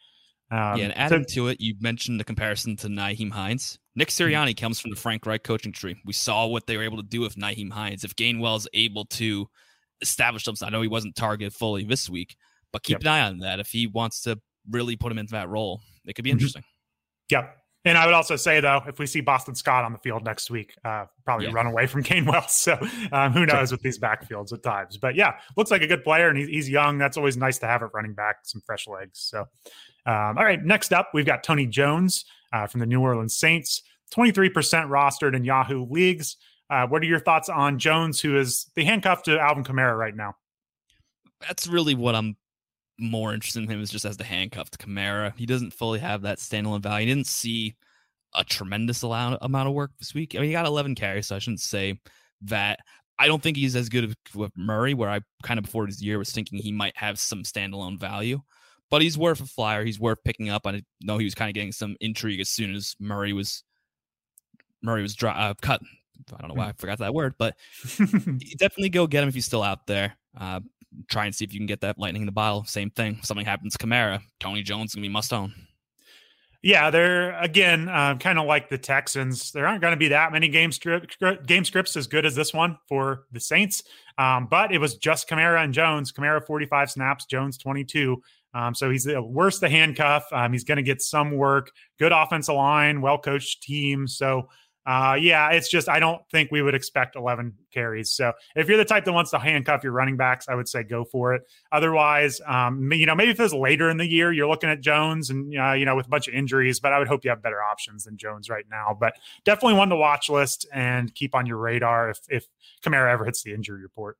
Um, 0.53 0.77
yeah, 0.77 0.85
and 0.85 0.97
adding 0.97 1.25
so, 1.27 1.33
to 1.33 1.47
it, 1.47 1.59
you 1.59 1.73
mentioned 1.79 2.19
the 2.19 2.23
comparison 2.23 2.75
to 2.77 2.87
Nyheim 2.87 3.31
Hines. 3.31 3.79
Nick 3.95 4.09
mm-hmm. 4.09 4.23
Sirianni 4.23 4.55
comes 4.55 4.79
from 4.79 4.91
the 4.91 4.95
Frank 4.95 5.25
Reich 5.25 5.43
coaching 5.43 5.71
tree. 5.71 5.95
We 6.05 6.13
saw 6.13 6.45
what 6.45 6.67
they 6.67 6.77
were 6.77 6.83
able 6.83 6.97
to 6.97 7.03
do 7.03 7.21
with 7.21 7.35
Nyheim 7.37 7.71
Hines. 7.71 8.03
If 8.03 8.15
Gainwell's 8.15 8.67
able 8.75 9.05
to 9.05 9.47
establish 9.99 10.45
himself, 10.45 10.69
I 10.69 10.71
know 10.71 10.83
he 10.83 10.87
wasn't 10.87 11.15
targeted 11.15 11.53
fully 11.53 11.85
this 11.85 12.07
week, 12.07 12.35
but 12.71 12.83
keep 12.83 12.99
yep. 12.99 13.01
an 13.01 13.07
eye 13.07 13.21
on 13.21 13.39
that. 13.39 13.59
If 13.59 13.69
he 13.69 13.87
wants 13.87 14.21
to 14.21 14.39
really 14.69 14.95
put 14.95 15.11
him 15.11 15.17
into 15.17 15.31
that 15.31 15.49
role, 15.49 15.81
it 16.05 16.13
could 16.13 16.23
be 16.23 16.29
mm-hmm. 16.29 16.35
interesting. 16.35 16.63
Yep. 17.31 17.57
And 17.85 17.97
I 17.97 18.05
would 18.05 18.13
also 18.13 18.35
say, 18.35 18.59
though, 18.61 18.81
if 18.87 18.99
we 18.99 19.07
see 19.07 19.21
Boston 19.21 19.55
Scott 19.55 19.83
on 19.83 19.91
the 19.91 19.97
field 19.97 20.23
next 20.23 20.49
week, 20.49 20.73
uh, 20.85 21.05
probably 21.25 21.47
yeah. 21.47 21.53
run 21.53 21.65
away 21.65 21.87
from 21.87 22.03
Gainwell. 22.03 22.47
So 22.47 22.77
um, 23.11 23.33
who 23.33 23.47
knows 23.47 23.71
with 23.71 23.81
these 23.81 23.97
backfields 23.97 24.53
at 24.53 24.61
times. 24.61 24.97
But 24.97 25.15
yeah, 25.15 25.39
looks 25.57 25.71
like 25.71 25.81
a 25.81 25.87
good 25.87 26.03
player, 26.03 26.29
and 26.29 26.37
he's, 26.37 26.47
he's 26.47 26.69
young. 26.69 26.99
That's 26.99 27.17
always 27.17 27.35
nice 27.35 27.57
to 27.59 27.65
have 27.65 27.81
at 27.81 27.93
running 27.93 28.13
back, 28.13 28.37
some 28.43 28.61
fresh 28.61 28.87
legs. 28.87 29.19
So, 29.19 29.45
um, 30.05 30.37
all 30.37 30.43
right, 30.43 30.63
next 30.63 30.93
up, 30.93 31.09
we've 31.13 31.25
got 31.25 31.43
Tony 31.43 31.65
Jones 31.65 32.25
uh, 32.51 32.67
from 32.67 32.79
the 32.79 32.85
New 32.85 33.01
Orleans 33.01 33.35
Saints, 33.35 33.83
23% 34.13 34.51
rostered 34.87 35.35
in 35.35 35.43
Yahoo 35.43 35.85
leagues. 35.89 36.37
Uh, 36.69 36.87
what 36.87 37.01
are 37.01 37.05
your 37.05 37.19
thoughts 37.19 37.49
on 37.49 37.79
Jones, 37.79 38.19
who 38.19 38.37
is 38.37 38.69
the 38.75 38.83
handcuff 38.83 39.23
to 39.23 39.39
Alvin 39.39 39.63
Kamara 39.63 39.97
right 39.97 40.15
now? 40.15 40.35
That's 41.41 41.67
really 41.67 41.95
what 41.95 42.15
I'm 42.15 42.35
more 42.99 43.33
interested 43.33 43.63
in 43.63 43.69
him 43.69 43.81
is 43.81 43.89
just 43.89 44.05
as 44.05 44.17
the 44.17 44.23
handcuff 44.23 44.69
to 44.71 44.77
Kamara. 44.77 45.33
He 45.37 45.45
doesn't 45.45 45.73
fully 45.73 45.99
have 45.99 46.21
that 46.23 46.37
standalone 46.37 46.81
value. 46.81 47.07
He 47.07 47.13
didn't 47.13 47.27
see 47.27 47.75
a 48.35 48.43
tremendous 48.43 49.03
amount 49.03 49.39
of 49.41 49.73
work 49.73 49.91
this 49.99 50.13
week. 50.13 50.35
I 50.35 50.39
mean, 50.39 50.47
he 50.47 50.53
got 50.53 50.65
11 50.65 50.95
carries, 50.95 51.27
so 51.27 51.35
I 51.35 51.39
shouldn't 51.39 51.59
say 51.59 51.99
that. 52.41 52.79
I 53.19 53.27
don't 53.27 53.43
think 53.43 53.57
he's 53.57 53.75
as 53.75 53.89
good 53.89 54.15
with 54.33 54.51
Murray, 54.57 54.95
where 54.95 55.09
I 55.09 55.21
kind 55.43 55.59
of 55.59 55.65
before 55.65 55.85
his 55.85 56.01
year 56.01 56.17
was 56.17 56.31
thinking 56.31 56.57
he 56.57 56.71
might 56.71 56.97
have 56.97 57.19
some 57.19 57.43
standalone 57.43 57.99
value. 57.99 58.41
But 58.89 59.01
he's 59.01 59.17
worth 59.17 59.41
a 59.41 59.45
flyer. 59.45 59.83
He's 59.83 59.99
worth 59.99 60.23
picking 60.23 60.49
up. 60.49 60.67
I 60.67 60.83
know 61.01 61.17
he 61.17 61.25
was 61.25 61.35
kind 61.35 61.49
of 61.49 61.55
getting 61.55 61.71
some 61.71 61.95
intrigue 61.99 62.39
as 62.39 62.49
soon 62.49 62.75
as 62.75 62.95
Murray 62.99 63.33
was 63.33 63.63
Murray 64.81 65.01
was 65.01 65.15
dry, 65.15 65.33
uh, 65.33 65.53
cut 65.61 65.81
I 66.31 66.41
don't 66.41 66.49
know 66.49 66.55
why 66.55 66.69
I 66.69 66.73
forgot 66.73 66.99
that 66.99 67.13
word, 67.13 67.35
but 67.37 67.55
definitely 68.57 68.89
go 68.89 69.07
get 69.07 69.23
him 69.23 69.29
if 69.29 69.35
he's 69.35 69.45
still 69.45 69.63
out 69.63 69.87
there. 69.87 70.17
Uh, 70.39 70.61
try 71.09 71.25
and 71.25 71.35
see 71.35 71.43
if 71.45 71.53
you 71.53 71.59
can 71.59 71.67
get 71.67 71.81
that 71.81 71.97
lightning 71.97 72.21
in 72.21 72.25
the 72.25 72.31
bottle. 72.31 72.63
Same 72.65 72.89
thing. 72.89 73.17
If 73.19 73.25
something 73.25 73.45
happens 73.45 73.75
to 73.75 73.85
Kamara, 73.85 74.21
Tony 74.39 74.63
Jones 74.63 74.93
gonna 74.93 75.03
be 75.03 75.09
must 75.09 75.33
own. 75.33 75.53
Yeah, 76.61 76.91
they're 76.91 77.37
again 77.41 77.89
uh, 77.89 78.15
kind 78.15 78.39
of 78.39 78.45
like 78.45 78.69
the 78.69 78.77
Texans. 78.77 79.51
There 79.51 79.67
aren't 79.67 79.81
going 79.81 79.91
to 79.91 79.97
be 79.97 80.07
that 80.09 80.31
many 80.31 80.47
game 80.47 80.71
script, 80.71 81.17
game 81.45 81.65
scripts 81.65 81.97
as 81.97 82.07
good 82.07 82.25
as 82.25 82.35
this 82.35 82.53
one 82.53 82.77
for 82.87 83.25
the 83.33 83.39
Saints. 83.41 83.83
Um, 84.17 84.47
but 84.49 84.71
it 84.71 84.77
was 84.77 84.95
just 84.95 85.27
Kamara 85.27 85.61
and 85.61 85.73
Jones. 85.73 86.13
Kamara 86.13 86.45
45 86.45 86.91
snaps, 86.91 87.25
Jones 87.25 87.57
22. 87.57 88.21
Um, 88.53 88.75
so 88.75 88.89
he's 88.89 89.03
the 89.03 89.21
worst 89.21 89.61
the 89.61 89.69
handcuff. 89.69 90.25
Um, 90.31 90.53
he's 90.53 90.63
going 90.63 90.77
to 90.77 90.83
get 90.83 91.01
some 91.01 91.31
work. 91.31 91.71
Good 91.99 92.11
offensive 92.11 92.55
line, 92.55 93.01
well 93.01 93.17
coached 93.17 93.63
team. 93.63 94.07
So 94.07 94.49
uh, 94.85 95.17
yeah, 95.19 95.51
it's 95.51 95.69
just 95.69 95.87
I 95.87 95.99
don't 95.99 96.21
think 96.29 96.51
we 96.51 96.61
would 96.61 96.75
expect 96.75 97.15
11 97.15 97.53
carries. 97.71 98.11
So 98.11 98.33
if 98.55 98.67
you're 98.67 98.77
the 98.77 98.83
type 98.83 99.05
that 99.05 99.13
wants 99.13 99.31
to 99.31 99.39
handcuff 99.39 99.81
your 99.81 99.93
running 99.93 100.17
backs, 100.17 100.49
I 100.49 100.55
would 100.55 100.67
say 100.67 100.83
go 100.83 101.05
for 101.05 101.33
it. 101.33 101.43
Otherwise, 101.71 102.41
um, 102.45 102.91
you 102.91 103.05
know, 103.05 103.15
maybe 103.15 103.31
if 103.31 103.39
it's 103.39 103.53
later 103.53 103.89
in 103.89 103.95
the 103.95 104.05
year, 104.05 104.33
you're 104.33 104.47
looking 104.47 104.69
at 104.69 104.81
Jones 104.81 105.29
and 105.29 105.57
uh, 105.57 105.71
you 105.71 105.85
know 105.85 105.95
with 105.95 106.07
a 106.07 106.09
bunch 106.09 106.27
of 106.27 106.33
injuries, 106.33 106.81
but 106.81 106.91
I 106.91 106.99
would 106.99 107.07
hope 107.07 107.23
you 107.23 107.29
have 107.29 107.41
better 107.41 107.63
options 107.63 108.03
than 108.03 108.17
Jones 108.17 108.49
right 108.49 108.65
now. 108.69 108.95
But 108.99 109.13
definitely 109.45 109.75
one 109.75 109.89
to 109.89 109.95
watch 109.95 110.29
list 110.29 110.67
and 110.73 111.13
keep 111.15 111.33
on 111.33 111.45
your 111.45 111.57
radar 111.57 112.09
if 112.09 112.19
if 112.27 112.47
Kamara 112.83 113.09
ever 113.09 113.23
hits 113.23 113.41
the 113.41 113.53
injury 113.53 113.81
report. 113.81 114.17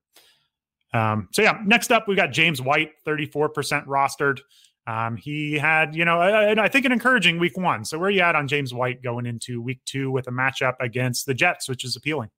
Um, 0.93 1.27
so 1.31 1.41
yeah, 1.41 1.59
next 1.65 1.91
up 1.91 2.07
we 2.07 2.15
got 2.15 2.31
James 2.31 2.61
White, 2.61 2.91
34% 3.05 3.85
rostered. 3.87 4.39
Um, 4.85 5.15
he 5.15 5.53
had, 5.57 5.95
you 5.95 6.05
know, 6.05 6.19
I, 6.19 6.61
I, 6.61 6.67
think 6.67 6.85
an 6.85 6.91
encouraging 6.91 7.39
week 7.39 7.57
one. 7.57 7.85
So 7.85 7.97
where 7.97 8.09
are 8.09 8.11
you 8.11 8.21
at 8.21 8.35
on 8.35 8.49
James 8.49 8.73
White 8.73 9.01
going 9.01 9.25
into 9.25 9.61
week 9.61 9.79
two 9.85 10.11
with 10.11 10.27
a 10.27 10.31
matchup 10.31 10.73
against 10.81 11.25
the 11.25 11.33
Jets, 11.33 11.69
which 11.69 11.85
is 11.85 11.95
appealing? 11.95 12.29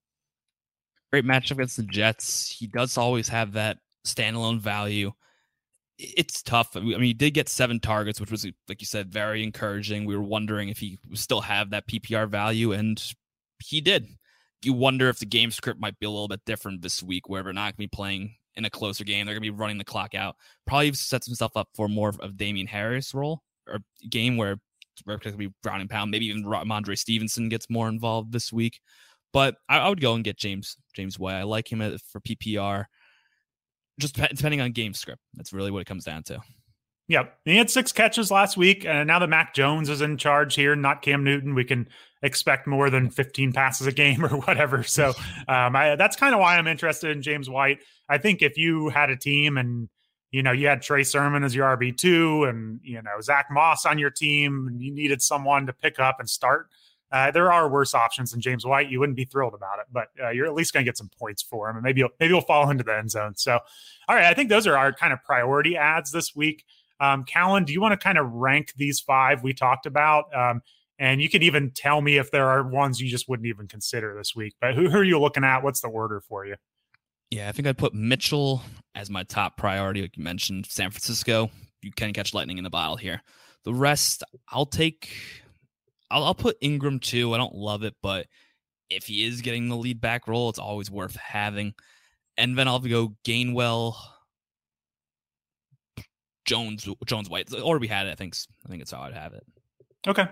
Great 1.11 1.25
matchup 1.25 1.53
against 1.53 1.77
the 1.77 1.83
Jets. 1.83 2.51
He 2.51 2.67
does 2.67 2.97
always 2.97 3.27
have 3.29 3.53
that 3.53 3.79
standalone 4.05 4.59
value. 4.59 5.11
It's 5.97 6.43
tough. 6.43 6.75
I 6.75 6.81
mean, 6.81 7.01
he 7.01 7.13
did 7.13 7.33
get 7.33 7.49
seven 7.49 7.79
targets, 7.79 8.21
which 8.21 8.31
was, 8.31 8.45
like 8.67 8.79
you 8.79 8.85
said, 8.85 9.11
very 9.11 9.43
encouraging. 9.43 10.05
We 10.05 10.15
were 10.15 10.23
wondering 10.23 10.69
if 10.69 10.77
he 10.77 10.99
still 11.13 11.41
have 11.41 11.71
that 11.71 11.87
PPR 11.87 12.29
value, 12.29 12.73
and 12.73 13.01
he 13.63 13.81
did. 13.81 14.07
You 14.61 14.73
wonder 14.73 15.09
if 15.09 15.19
the 15.19 15.25
game 15.25 15.51
script 15.51 15.79
might 15.79 15.97
be 15.99 16.05
a 16.05 16.09
little 16.09 16.27
bit 16.27 16.41
different 16.45 16.81
this 16.81 17.01
week, 17.01 17.29
where 17.29 17.43
we're 17.43 17.53
not 17.53 17.61
going 17.61 17.73
to 17.73 17.77
be 17.77 17.87
playing 17.87 18.35
in 18.57 18.65
a 18.65 18.69
closer 18.69 19.03
game. 19.03 19.25
They're 19.25 19.35
going 19.35 19.43
to 19.43 19.51
be 19.51 19.57
running 19.57 19.77
the 19.77 19.83
clock 19.83 20.15
out. 20.15 20.35
Probably 20.65 20.93
sets 20.93 21.25
himself 21.25 21.55
up 21.55 21.69
for 21.75 21.87
more 21.87 22.13
of 22.19 22.37
Damien 22.37 22.67
Harris 22.67 23.13
role 23.13 23.41
or 23.67 23.79
game 24.09 24.37
where 24.37 24.57
where 25.03 25.17
going 25.17 25.33
to 25.33 25.37
be 25.37 25.53
Brown 25.61 25.81
and 25.81 25.89
Pound. 25.89 26.11
Maybe 26.11 26.27
even 26.27 26.45
Rhamondre 26.45 26.97
Stevenson 26.97 27.49
gets 27.49 27.69
more 27.69 27.89
involved 27.89 28.31
this 28.31 28.53
week. 28.53 28.79
But 29.33 29.55
I, 29.67 29.79
I 29.79 29.89
would 29.89 29.99
go 29.99 30.13
and 30.13 30.23
get 30.23 30.37
James 30.37 30.77
James 30.93 31.19
White. 31.19 31.35
I 31.35 31.43
like 31.43 31.71
him 31.71 31.79
for 32.11 32.21
PPR. 32.21 32.85
Just 33.99 34.15
depending 34.15 34.61
on 34.61 34.71
game 34.71 34.93
script. 34.93 35.21
That's 35.33 35.53
really 35.53 35.71
what 35.71 35.79
it 35.79 35.87
comes 35.87 36.05
down 36.05 36.23
to. 36.23 36.39
Yep. 37.07 37.37
He 37.45 37.57
had 37.57 37.69
six 37.69 37.91
catches 37.91 38.31
last 38.31 38.57
week. 38.57 38.85
And 38.85 39.07
now 39.07 39.19
that 39.19 39.27
Mac 39.27 39.53
Jones 39.53 39.89
is 39.89 40.01
in 40.01 40.17
charge 40.17 40.55
here, 40.55 40.75
not 40.75 41.01
Cam 41.01 41.23
Newton, 41.23 41.53
we 41.53 41.63
can 41.63 41.87
expect 42.23 42.65
more 42.65 42.89
than 42.89 43.09
15 43.09 43.53
passes 43.53 43.85
a 43.85 43.91
game 43.91 44.25
or 44.31 44.37
whatever. 44.37 44.83
So 44.83 45.09
um, 45.47 45.75
I, 45.75 45.95
that's 45.95 46.15
kind 46.15 46.33
of 46.33 46.41
why 46.41 46.57
I'm 46.57 46.67
interested 46.67 47.11
in 47.11 47.21
James 47.21 47.49
White. 47.49 47.79
I 48.09 48.17
think 48.17 48.41
if 48.41 48.57
you 48.57 48.89
had 48.89 49.09
a 49.09 49.15
team 49.15 49.57
and 49.57 49.89
you 50.31 50.43
know 50.43 50.51
you 50.51 50.67
had 50.67 50.81
Trey 50.81 51.03
Sermon 51.03 51.43
as 51.43 51.55
your 51.55 51.65
RB 51.77 51.95
two 51.95 52.43
and 52.43 52.79
you 52.83 53.01
know 53.01 53.21
Zach 53.21 53.47
Moss 53.51 53.85
on 53.85 53.97
your 53.97 54.09
team, 54.09 54.67
and 54.67 54.81
you 54.81 54.93
needed 54.93 55.21
someone 55.21 55.65
to 55.67 55.73
pick 55.73 55.99
up 55.99 56.17
and 56.19 56.29
start. 56.29 56.69
Uh, 57.11 57.31
there 57.31 57.51
are 57.51 57.69
worse 57.69 57.93
options 57.93 58.31
than 58.31 58.41
James 58.41 58.65
White. 58.65 58.89
You 58.89 58.99
wouldn't 58.99 59.15
be 59.15 59.25
thrilled 59.25 59.53
about 59.53 59.79
it, 59.79 59.85
but 59.91 60.07
uh, 60.21 60.31
you're 60.31 60.47
at 60.47 60.53
least 60.53 60.73
going 60.73 60.83
to 60.83 60.89
get 60.89 60.97
some 60.97 61.09
points 61.17 61.41
for 61.41 61.69
him, 61.69 61.77
and 61.77 61.83
maybe 61.83 61.99
you'll, 61.99 62.09
maybe 62.19 62.33
you'll 62.33 62.41
fall 62.41 62.69
into 62.69 62.83
the 62.83 62.97
end 62.97 63.11
zone. 63.11 63.35
So, 63.37 63.59
all 64.07 64.15
right, 64.15 64.25
I 64.25 64.33
think 64.33 64.49
those 64.49 64.67
are 64.67 64.75
our 64.75 64.91
kind 64.91 65.13
of 65.13 65.23
priority 65.23 65.77
ads 65.77 66.11
this 66.11 66.35
week. 66.35 66.65
Um, 66.99 67.23
Callan, 67.23 67.63
do 67.63 67.73
you 67.73 67.79
want 67.79 67.97
to 67.97 68.03
kind 68.03 68.17
of 68.17 68.31
rank 68.31 68.73
these 68.75 68.99
five 68.99 69.43
we 69.43 69.53
talked 69.53 69.85
about? 69.85 70.35
Um, 70.35 70.61
and 70.97 71.21
you 71.21 71.29
could 71.29 71.43
even 71.43 71.71
tell 71.71 72.01
me 72.01 72.17
if 72.17 72.31
there 72.31 72.47
are 72.47 72.67
ones 72.67 73.01
you 73.01 73.09
just 73.09 73.27
wouldn't 73.27 73.47
even 73.47 73.67
consider 73.67 74.15
this 74.15 74.35
week. 74.35 74.55
But 74.61 74.75
who, 74.75 74.89
who 74.89 74.97
are 74.97 75.03
you 75.03 75.19
looking 75.19 75.43
at? 75.43 75.61
What's 75.61 75.81
the 75.81 75.89
order 75.89 76.21
for 76.21 76.45
you? 76.45 76.55
Yeah, 77.31 77.49
I 77.49 77.51
think 77.51 77.67
I'd 77.67 77.77
put 77.77 77.93
Mitchell 77.93 78.61
as 78.93 79.09
my 79.09 79.23
top 79.23 79.57
priority. 79.57 80.01
Like 80.01 80.17
you 80.17 80.23
mentioned, 80.23 80.67
San 80.67 80.91
Francisco, 80.91 81.49
you 81.81 81.91
can 81.91 82.13
catch 82.13 82.33
lightning 82.33 82.57
in 82.57 82.63
the 82.63 82.69
bottle 82.69 82.95
here. 82.95 83.21
The 83.63 83.73
rest, 83.73 84.23
I'll 84.49 84.65
take. 84.65 85.09
I'll, 86.11 86.23
I'll 86.23 86.35
put 86.35 86.57
Ingram 86.61 86.99
too. 86.99 87.33
I 87.33 87.37
don't 87.37 87.55
love 87.55 87.83
it, 87.83 87.95
but 88.01 88.27
if 88.89 89.05
he 89.07 89.25
is 89.25 89.41
getting 89.41 89.67
the 89.67 89.75
lead 89.75 89.99
back 89.99 90.27
role, 90.27 90.49
it's 90.49 90.59
always 90.59 90.91
worth 90.91 91.15
having. 91.15 91.73
And 92.37 92.57
then 92.57 92.67
I'll 92.67 92.79
go 92.79 93.15
Gainwell, 93.25 93.95
Jones, 96.45 96.87
Jones 97.05 97.29
White, 97.29 97.49
or 97.53 97.79
we 97.79 97.87
had 97.87 98.07
it. 98.07 98.11
I 98.11 98.15
think 98.15 98.35
I 98.65 98.69
think 98.69 98.81
it's 98.81 98.91
how 98.91 99.01
I'd 99.01 99.13
have 99.13 99.33
it. 99.33 99.43
Okay. 100.07 100.27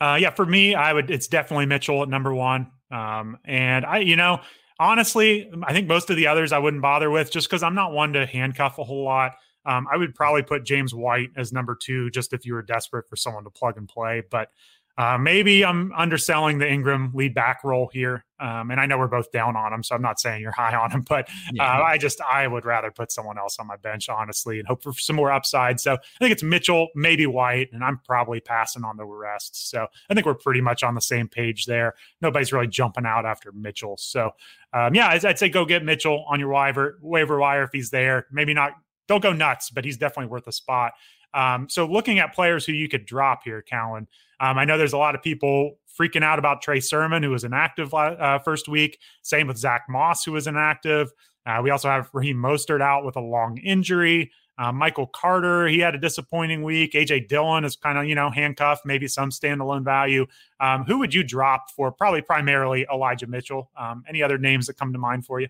Uh, 0.00 0.18
yeah, 0.20 0.30
for 0.30 0.44
me, 0.44 0.74
I 0.74 0.92
would. 0.92 1.10
It's 1.10 1.28
definitely 1.28 1.66
Mitchell 1.66 2.02
at 2.02 2.08
number 2.08 2.34
one. 2.34 2.72
Um, 2.90 3.38
and 3.44 3.86
I, 3.86 3.98
you 3.98 4.16
know, 4.16 4.40
honestly, 4.78 5.50
I 5.62 5.72
think 5.72 5.88
most 5.88 6.10
of 6.10 6.16
the 6.16 6.26
others 6.26 6.52
I 6.52 6.58
wouldn't 6.58 6.82
bother 6.82 7.10
with 7.10 7.30
just 7.30 7.48
because 7.48 7.62
I'm 7.62 7.74
not 7.74 7.92
one 7.92 8.12
to 8.14 8.26
handcuff 8.26 8.78
a 8.78 8.84
whole 8.84 9.04
lot. 9.04 9.32
Um, 9.66 9.86
I 9.90 9.96
would 9.96 10.14
probably 10.14 10.42
put 10.42 10.64
James 10.64 10.94
White 10.94 11.30
as 11.36 11.52
number 11.52 11.76
two, 11.80 12.10
just 12.10 12.32
if 12.32 12.44
you 12.44 12.54
were 12.54 12.62
desperate 12.62 13.08
for 13.08 13.16
someone 13.16 13.44
to 13.44 13.50
plug 13.50 13.78
and 13.78 13.88
play. 13.88 14.22
But 14.30 14.50
uh, 14.96 15.18
maybe 15.18 15.64
I'm 15.64 15.92
underselling 15.96 16.58
the 16.58 16.70
Ingram 16.70 17.10
lead 17.14 17.34
back 17.34 17.64
role 17.64 17.90
here, 17.92 18.24
um, 18.38 18.70
and 18.70 18.80
I 18.80 18.86
know 18.86 18.96
we're 18.96 19.08
both 19.08 19.32
down 19.32 19.56
on 19.56 19.72
him, 19.72 19.82
so 19.82 19.96
I'm 19.96 20.02
not 20.02 20.20
saying 20.20 20.40
you're 20.40 20.52
high 20.56 20.76
on 20.76 20.90
him, 20.92 21.04
but 21.08 21.28
yeah. 21.52 21.64
uh, 21.64 21.82
I 21.82 21.98
just 21.98 22.20
I 22.20 22.46
would 22.46 22.64
rather 22.64 22.92
put 22.92 23.10
someone 23.10 23.36
else 23.36 23.58
on 23.58 23.66
my 23.66 23.76
bench, 23.76 24.08
honestly, 24.08 24.60
and 24.60 24.68
hope 24.68 24.84
for 24.84 24.92
some 24.92 25.16
more 25.16 25.32
upside. 25.32 25.80
So 25.80 25.94
I 25.94 26.18
think 26.20 26.30
it's 26.30 26.44
Mitchell, 26.44 26.88
maybe 26.94 27.26
White, 27.26 27.70
and 27.72 27.82
I'm 27.82 28.00
probably 28.06 28.40
passing 28.40 28.84
on 28.84 28.96
the 28.96 29.04
rest. 29.04 29.68
So 29.68 29.86
I 30.08 30.14
think 30.14 30.26
we're 30.26 30.34
pretty 30.34 30.60
much 30.60 30.84
on 30.84 30.94
the 30.94 31.00
same 31.00 31.28
page 31.28 31.66
there. 31.66 31.94
Nobody's 32.20 32.52
really 32.52 32.68
jumping 32.68 33.04
out 33.04 33.26
after 33.26 33.50
Mitchell, 33.50 33.96
so 33.96 34.30
um, 34.72 34.94
yeah, 34.94 35.08
I'd, 35.08 35.24
I'd 35.24 35.38
say 35.38 35.48
go 35.48 35.64
get 35.64 35.84
Mitchell 35.84 36.24
on 36.28 36.38
your 36.38 36.50
waiver 36.50 36.98
waiver 37.02 37.38
wire 37.38 37.64
if 37.64 37.70
he's 37.72 37.90
there. 37.90 38.26
Maybe 38.30 38.54
not, 38.54 38.72
don't 39.08 39.22
go 39.22 39.32
nuts, 39.32 39.70
but 39.70 39.84
he's 39.84 39.96
definitely 39.96 40.30
worth 40.30 40.46
a 40.46 40.52
spot. 40.52 40.92
Um, 41.34 41.68
so 41.68 41.86
looking 41.86 42.18
at 42.18 42.34
players 42.34 42.64
who 42.64 42.72
you 42.72 42.88
could 42.88 43.04
drop 43.04 43.42
here, 43.44 43.60
Callan. 43.60 44.06
Um, 44.40 44.58
I 44.58 44.64
know 44.64 44.78
there's 44.78 44.92
a 44.92 44.98
lot 44.98 45.14
of 45.14 45.22
people 45.22 45.78
freaking 45.98 46.22
out 46.22 46.38
about 46.38 46.62
Trey 46.62 46.80
Sermon, 46.80 47.22
who 47.22 47.30
was 47.30 47.44
inactive 47.44 47.92
uh, 47.94 48.38
first 48.40 48.68
week. 48.68 48.98
Same 49.22 49.46
with 49.46 49.56
Zach 49.56 49.84
Moss, 49.88 50.24
who 50.24 50.32
was 50.32 50.46
inactive. 50.46 51.12
Uh, 51.46 51.60
we 51.62 51.70
also 51.70 51.88
have 51.88 52.08
Raheem 52.12 52.36
Mostert 52.36 52.80
out 52.80 53.04
with 53.04 53.16
a 53.16 53.20
long 53.20 53.58
injury. 53.58 54.30
Uh, 54.56 54.70
Michael 54.70 55.08
Carter, 55.08 55.66
he 55.66 55.80
had 55.80 55.94
a 55.94 55.98
disappointing 55.98 56.62
week. 56.62 56.92
AJ 56.92 57.28
Dillon 57.28 57.64
is 57.64 57.74
kind 57.74 57.98
of, 57.98 58.06
you 58.06 58.14
know, 58.14 58.30
handcuffed, 58.30 58.86
maybe 58.86 59.08
some 59.08 59.30
standalone 59.30 59.82
value. 59.82 60.26
Um, 60.60 60.84
who 60.84 60.98
would 60.98 61.12
you 61.12 61.24
drop 61.24 61.70
for 61.74 61.90
probably 61.90 62.22
primarily 62.22 62.86
Elijah 62.92 63.26
Mitchell? 63.26 63.70
Um, 63.76 64.04
any 64.08 64.22
other 64.22 64.38
names 64.38 64.66
that 64.66 64.74
come 64.78 64.92
to 64.92 64.98
mind 64.98 65.26
for 65.26 65.40
you? 65.40 65.48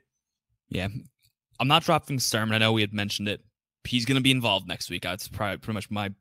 Yeah. 0.69 0.89
I'm 1.61 1.69
not 1.69 1.85
dropping 1.85 2.19
Sermon. 2.19 2.55
I 2.55 2.59
know 2.59 2.73
we 2.73 2.81
had 2.81 2.95
mentioned 2.95 3.29
it 3.29 3.43
he's 3.87 4.05
going 4.05 4.17
to 4.17 4.23
be 4.23 4.31
involved 4.31 4.67
next 4.67 4.91
week. 4.91 5.03
That's 5.03 5.29
probably 5.29 5.59
pretty 5.59 5.75
much 5.75 5.91
my 5.91 6.13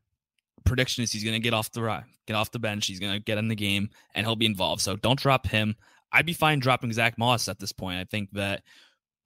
prediction 0.64 1.04
is 1.04 1.12
he's 1.12 1.24
going 1.24 1.34
to 1.34 1.40
get 1.40 1.54
off 1.54 1.70
the 1.72 2.04
get 2.26 2.34
off 2.34 2.50
the 2.50 2.58
bench. 2.58 2.86
He's 2.86 3.00
going 3.00 3.12
to 3.12 3.20
get 3.20 3.38
in 3.38 3.48
the 3.48 3.54
game 3.54 3.90
and 4.14 4.26
he'll 4.26 4.36
be 4.36 4.46
involved. 4.46 4.82
So 4.82 4.96
don't 4.96 5.18
drop 5.18 5.46
him. 5.46 5.76
I'd 6.12 6.26
be 6.26 6.32
fine 6.32 6.60
dropping 6.60 6.92
Zach 6.92 7.18
Moss 7.18 7.48
at 7.48 7.58
this 7.58 7.72
point. 7.72 7.98
I 7.98 8.04
think 8.04 8.30
that 8.32 8.62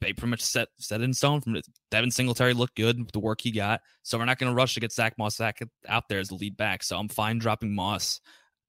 they 0.01 0.13
pretty 0.13 0.31
much 0.31 0.43
set 0.43 0.69
set 0.79 1.01
in 1.01 1.13
stone 1.13 1.41
from 1.41 1.61
Devin 1.91 2.11
Singletary 2.11 2.55
looked 2.55 2.77
good 2.77 2.99
with 2.99 3.13
the 3.13 3.19
work 3.19 3.41
he 3.41 3.51
got. 3.51 3.81
So 4.03 4.19
we're 4.19 4.25
not 4.25 4.39
going 4.39 4.51
to 4.51 4.57
rush 4.57 4.75
to 4.75 4.81
get 4.81 4.93
Zach 4.93 5.19
Moss 5.19 5.37
back 5.37 5.61
out 5.89 6.09
there 6.09 6.21
as 6.21 6.29
the 6.29 6.37
lead 6.37 6.57
back. 6.57 6.83
So 6.83 6.97
I'm 6.97 7.09
fine 7.09 7.39
dropping 7.39 7.75
Moss. 7.75 8.21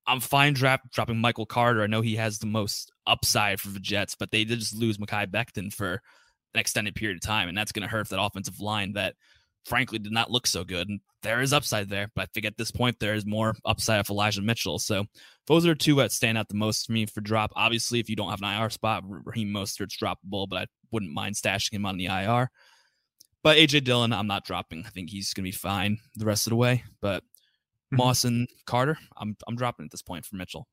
I'm 0.08 0.20
fine 0.20 0.54
drop, 0.54 0.82
dropping 0.92 1.20
Michael 1.20 1.46
Carter. 1.46 1.84
I 1.84 1.88
know 1.88 2.02
he 2.02 2.16
has 2.16 2.40
the 2.40 2.48
most 2.48 2.92
upside 3.06 3.60
for 3.60 3.70
the 3.70 3.80
Jets, 3.80 4.16
but 4.16 4.32
they 4.32 4.44
did 4.44 4.60
just 4.60 4.76
lose 4.76 4.98
Mekhi 4.98 5.28
Becton 5.28 5.72
for 5.72 6.02
an 6.56 6.60
extended 6.60 6.96
period 6.96 7.18
of 7.18 7.22
time, 7.22 7.48
and 7.48 7.56
that's 7.56 7.72
going 7.72 7.84
to 7.84 7.90
hurt 7.90 8.10
that 8.10 8.22
offensive 8.22 8.60
line 8.60 8.94
that 8.94 9.14
frankly 9.70 10.00
did 10.00 10.12
not 10.12 10.32
look 10.32 10.48
so 10.48 10.64
good. 10.64 10.90
And 10.90 11.00
there 11.22 11.42
is 11.42 11.54
upside 11.54 11.90
there, 11.90 12.12
but 12.16 12.24
I 12.24 12.26
think 12.34 12.46
at 12.46 12.58
this 12.58 12.72
point 12.72 13.00
there 13.00 13.14
is 13.14 13.26
more 13.26 13.56
upside 13.64 14.00
of 14.00 14.10
Elijah 14.10 14.42
Mitchell. 14.42 14.80
So 14.80 15.06
those 15.48 15.66
are 15.66 15.76
two 15.76 15.96
that 15.96 16.12
stand 16.12 16.38
out 16.38 16.50
the 16.50 16.56
most 16.56 16.88
for 16.88 16.92
me 16.92 17.06
for 17.06 17.22
drop. 17.22 17.52
Obviously, 17.56 18.00
if 18.00 18.10
you 18.10 18.16
don't 18.16 18.32
have 18.32 18.42
an 18.42 18.62
IR 18.62 18.70
spot, 18.70 19.04
Raheem 19.06 19.50
Mostert's 19.50 19.98
droppable, 19.98 20.50
but 20.50 20.58
I 20.58 20.66
wouldn't 20.92 21.14
mind 21.14 21.36
stashing 21.36 21.74
him 21.74 21.86
on 21.86 21.98
the 21.98 22.08
IR. 22.08 22.50
But 23.44 23.58
AJ 23.58 23.86
Dillon, 23.86 24.12
I'm 24.12 24.28
not 24.28 24.44
dropping. 24.44 24.84
I 24.86 24.90
think 24.90 25.10
he's 25.10 25.34
gonna 25.34 25.46
be 25.46 25.52
fine 25.52 26.00
the 26.16 26.26
rest 26.26 26.48
of 26.48 26.52
the 26.52 26.58
way. 26.58 26.84
But 27.02 27.24
mm-hmm. 27.24 27.98
Moss 27.98 28.26
and 28.26 28.48
Carter, 28.66 28.98
I'm 29.16 29.38
I'm 29.48 29.56
dropping 29.56 29.86
at 29.86 29.92
this 29.92 30.02
point 30.02 30.26
for 30.26 30.36
Mitchell. 30.36 30.68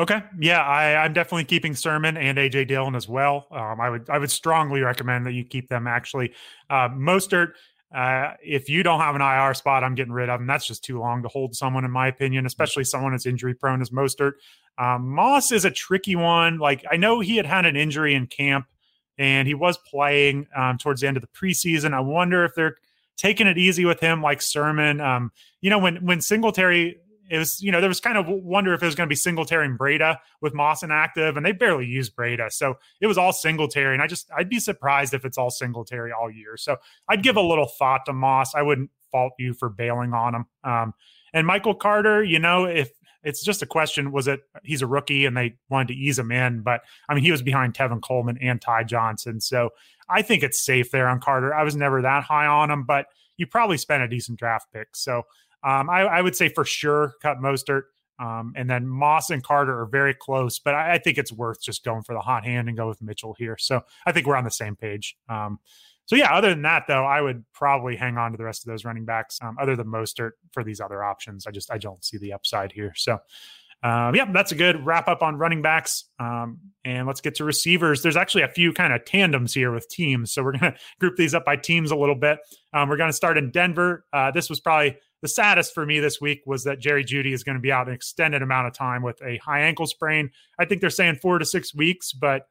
Okay, 0.00 0.22
yeah, 0.40 0.60
I, 0.60 1.04
am 1.04 1.12
definitely 1.12 1.44
keeping 1.44 1.74
Sermon 1.74 2.16
and 2.16 2.36
AJ 2.36 2.68
Dillon 2.68 2.96
as 2.96 3.08
well. 3.08 3.46
Um, 3.52 3.80
I 3.80 3.90
would 3.90 4.10
I 4.10 4.18
would 4.18 4.30
strongly 4.30 4.80
recommend 4.80 5.26
that 5.26 5.32
you 5.32 5.44
keep 5.44 5.68
them. 5.68 5.86
Actually, 5.86 6.32
uh, 6.68 6.88
Mostert 6.88 7.52
uh, 7.92 8.34
if 8.42 8.68
you 8.68 8.82
don't 8.82 9.00
have 9.00 9.14
an 9.14 9.20
IR 9.20 9.54
spot, 9.54 9.84
I'm 9.84 9.94
getting 9.94 10.12
rid 10.12 10.28
of 10.28 10.40
him. 10.40 10.46
That's 10.46 10.66
just 10.66 10.84
too 10.84 10.98
long 10.98 11.22
to 11.22 11.28
hold 11.28 11.54
someone, 11.54 11.84
in 11.84 11.90
my 11.90 12.08
opinion, 12.08 12.46
especially 12.46 12.84
someone 12.84 13.12
that's 13.12 13.26
injury 13.26 13.54
prone 13.54 13.80
as 13.80 13.90
Mostert. 13.90 14.32
Um, 14.78 15.08
Moss 15.08 15.52
is 15.52 15.64
a 15.64 15.70
tricky 15.70 16.16
one. 16.16 16.58
Like 16.58 16.84
I 16.90 16.96
know 16.96 17.20
he 17.20 17.36
had 17.36 17.46
had 17.46 17.66
an 17.66 17.76
injury 17.76 18.14
in 18.14 18.26
camp, 18.26 18.66
and 19.18 19.46
he 19.46 19.54
was 19.54 19.78
playing 19.78 20.48
um, 20.56 20.78
towards 20.78 21.00
the 21.00 21.06
end 21.06 21.16
of 21.16 21.22
the 21.22 21.28
preseason. 21.28 21.94
I 21.94 22.00
wonder 22.00 22.44
if 22.44 22.54
they're 22.54 22.76
taking 23.16 23.46
it 23.46 23.58
easy 23.58 23.84
with 23.84 24.00
him, 24.00 24.22
like 24.22 24.42
Sermon. 24.42 25.00
Um, 25.00 25.30
you 25.60 25.70
know, 25.70 25.78
when 25.78 26.04
when 26.04 26.20
Singletary 26.20 26.98
it 27.30 27.38
was, 27.38 27.62
you 27.62 27.72
know, 27.72 27.80
there 27.80 27.88
was 27.88 28.00
kind 28.00 28.18
of 28.18 28.26
wonder 28.28 28.74
if 28.74 28.82
it 28.82 28.86
was 28.86 28.94
going 28.94 29.06
to 29.06 29.12
be 29.12 29.16
Singletary 29.16 29.64
and 29.66 29.78
Breida 29.78 30.18
with 30.40 30.54
Moss 30.54 30.82
inactive, 30.82 31.36
and 31.36 31.44
they 31.44 31.52
barely 31.52 31.86
used 31.86 32.14
Breida. 32.14 32.52
So 32.52 32.74
it 33.00 33.06
was 33.06 33.18
all 33.18 33.32
Singletary. 33.32 33.94
And 33.94 34.02
I 34.02 34.06
just, 34.06 34.30
I'd 34.36 34.48
be 34.48 34.60
surprised 34.60 35.14
if 35.14 35.24
it's 35.24 35.38
all 35.38 35.50
Singletary 35.50 36.12
all 36.12 36.30
year. 36.30 36.56
So 36.56 36.76
I'd 37.08 37.22
give 37.22 37.36
a 37.36 37.40
little 37.40 37.66
thought 37.66 38.06
to 38.06 38.12
Moss. 38.12 38.54
I 38.54 38.62
wouldn't 38.62 38.90
fault 39.10 39.32
you 39.38 39.54
for 39.54 39.68
bailing 39.68 40.12
on 40.12 40.34
him. 40.34 40.46
Um, 40.64 40.94
and 41.32 41.46
Michael 41.46 41.74
Carter, 41.74 42.22
you 42.22 42.38
know, 42.38 42.64
if 42.64 42.90
it's 43.22 43.42
just 43.42 43.62
a 43.62 43.66
question, 43.66 44.12
was 44.12 44.28
it 44.28 44.40
he's 44.62 44.82
a 44.82 44.86
rookie 44.86 45.24
and 45.24 45.36
they 45.36 45.56
wanted 45.68 45.88
to 45.88 45.94
ease 45.94 46.18
him 46.18 46.30
in? 46.30 46.60
But 46.60 46.82
I 47.08 47.14
mean, 47.14 47.24
he 47.24 47.32
was 47.32 47.42
behind 47.42 47.74
Tevin 47.74 48.02
Coleman 48.02 48.38
and 48.40 48.60
Ty 48.60 48.84
Johnson. 48.84 49.40
So 49.40 49.70
I 50.08 50.22
think 50.22 50.42
it's 50.42 50.60
safe 50.60 50.90
there 50.90 51.08
on 51.08 51.20
Carter. 51.20 51.54
I 51.54 51.64
was 51.64 51.74
never 51.74 52.02
that 52.02 52.24
high 52.24 52.46
on 52.46 52.70
him, 52.70 52.84
but 52.84 53.06
you 53.36 53.46
probably 53.46 53.78
spent 53.78 54.02
a 54.02 54.08
decent 54.08 54.38
draft 54.38 54.68
pick. 54.72 54.88
So 54.94 55.22
um, 55.64 55.88
I, 55.88 56.02
I, 56.02 56.22
would 56.22 56.36
say 56.36 56.48
for 56.48 56.64
sure 56.64 57.14
cut 57.22 57.38
Mostert. 57.38 57.82
Um, 58.20 58.52
and 58.54 58.70
then 58.70 58.86
Moss 58.86 59.30
and 59.30 59.42
Carter 59.42 59.80
are 59.80 59.86
very 59.86 60.14
close, 60.14 60.60
but 60.60 60.74
I, 60.74 60.94
I, 60.94 60.98
think 60.98 61.18
it's 61.18 61.32
worth 61.32 61.60
just 61.60 61.84
going 61.84 62.04
for 62.04 62.12
the 62.12 62.20
hot 62.20 62.44
hand 62.44 62.68
and 62.68 62.76
go 62.76 62.86
with 62.86 63.02
Mitchell 63.02 63.34
here. 63.36 63.56
So 63.58 63.80
I 64.06 64.12
think 64.12 64.26
we're 64.26 64.36
on 64.36 64.44
the 64.44 64.52
same 64.52 64.76
page. 64.76 65.16
Um, 65.28 65.58
so 66.06 66.16
yeah, 66.16 66.32
other 66.32 66.50
than 66.50 66.62
that 66.62 66.84
though, 66.86 67.04
I 67.04 67.20
would 67.20 67.44
probably 67.52 67.96
hang 67.96 68.16
on 68.16 68.30
to 68.32 68.36
the 68.38 68.44
rest 68.44 68.64
of 68.64 68.70
those 68.70 68.84
running 68.84 69.04
backs. 69.04 69.38
Um, 69.42 69.56
other 69.60 69.74
than 69.74 69.86
Mostert 69.86 70.32
for 70.52 70.62
these 70.62 70.80
other 70.80 71.02
options, 71.02 71.46
I 71.46 71.50
just 71.50 71.72
I 71.72 71.78
don't 71.78 72.04
see 72.04 72.18
the 72.18 72.32
upside 72.32 72.70
here. 72.70 72.92
So 72.94 73.18
um, 73.84 74.14
yeah, 74.14 74.30
that's 74.32 74.50
a 74.50 74.54
good 74.54 74.84
wrap 74.84 75.08
up 75.08 75.22
on 75.22 75.36
running 75.36 75.60
backs. 75.60 76.04
Um, 76.18 76.58
and 76.86 77.06
let's 77.06 77.20
get 77.20 77.34
to 77.36 77.44
receivers. 77.44 78.02
There's 78.02 78.16
actually 78.16 78.42
a 78.42 78.48
few 78.48 78.72
kind 78.72 78.94
of 78.94 79.04
tandems 79.04 79.52
here 79.52 79.72
with 79.72 79.88
teams. 79.90 80.32
So 80.32 80.42
we're 80.42 80.52
going 80.52 80.72
to 80.72 80.78
group 81.00 81.16
these 81.16 81.34
up 81.34 81.44
by 81.44 81.56
teams 81.56 81.90
a 81.90 81.96
little 81.96 82.14
bit. 82.14 82.38
Um, 82.72 82.88
we're 82.88 82.96
going 82.96 83.10
to 83.10 83.16
start 83.16 83.36
in 83.36 83.50
Denver. 83.50 84.06
Uh, 84.12 84.30
this 84.30 84.48
was 84.48 84.58
probably 84.58 84.96
the 85.24 85.28
saddest 85.28 85.72
for 85.72 85.86
me 85.86 86.00
this 86.00 86.20
week 86.20 86.42
was 86.44 86.64
that 86.64 86.80
Jerry 86.80 87.02
Jeudy 87.02 87.32
is 87.32 87.44
going 87.44 87.54
to 87.56 87.60
be 87.60 87.72
out 87.72 87.88
an 87.88 87.94
extended 87.94 88.42
amount 88.42 88.66
of 88.66 88.74
time 88.74 89.02
with 89.02 89.18
a 89.22 89.38
high 89.38 89.60
ankle 89.62 89.86
sprain. 89.86 90.28
I 90.58 90.66
think 90.66 90.82
they're 90.82 90.90
saying 90.90 91.20
four 91.22 91.38
to 91.38 91.46
six 91.46 91.74
weeks, 91.74 92.12
but 92.12 92.42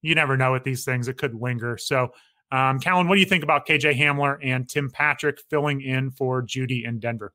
you 0.00 0.14
never 0.14 0.36
know 0.36 0.52
with 0.52 0.62
these 0.62 0.84
things. 0.84 1.08
It 1.08 1.18
could 1.18 1.34
linger. 1.34 1.76
So, 1.76 2.12
um, 2.52 2.78
Callan, 2.78 3.08
what 3.08 3.16
do 3.16 3.20
you 3.20 3.26
think 3.26 3.42
about 3.42 3.66
KJ 3.66 3.98
Hamler 3.98 4.38
and 4.44 4.68
Tim 4.68 4.90
Patrick 4.90 5.40
filling 5.50 5.80
in 5.80 6.12
for 6.12 6.40
Jeudy 6.40 6.86
in 6.86 7.00
Denver? 7.00 7.32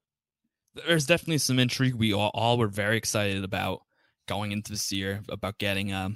There's 0.88 1.06
definitely 1.06 1.40
some 1.40 1.60
intrigue. 1.60 1.96
We 1.96 2.14
all, 2.14 2.32
all 2.34 2.58
were 2.58 2.70
very 2.70 2.96
excited 2.96 3.44
about 3.44 3.82
going 4.30 4.54
into 4.54 4.72
this 4.72 4.94
year 4.94 5.22
about 5.28 5.58
getting 5.58 5.92
um 5.92 6.16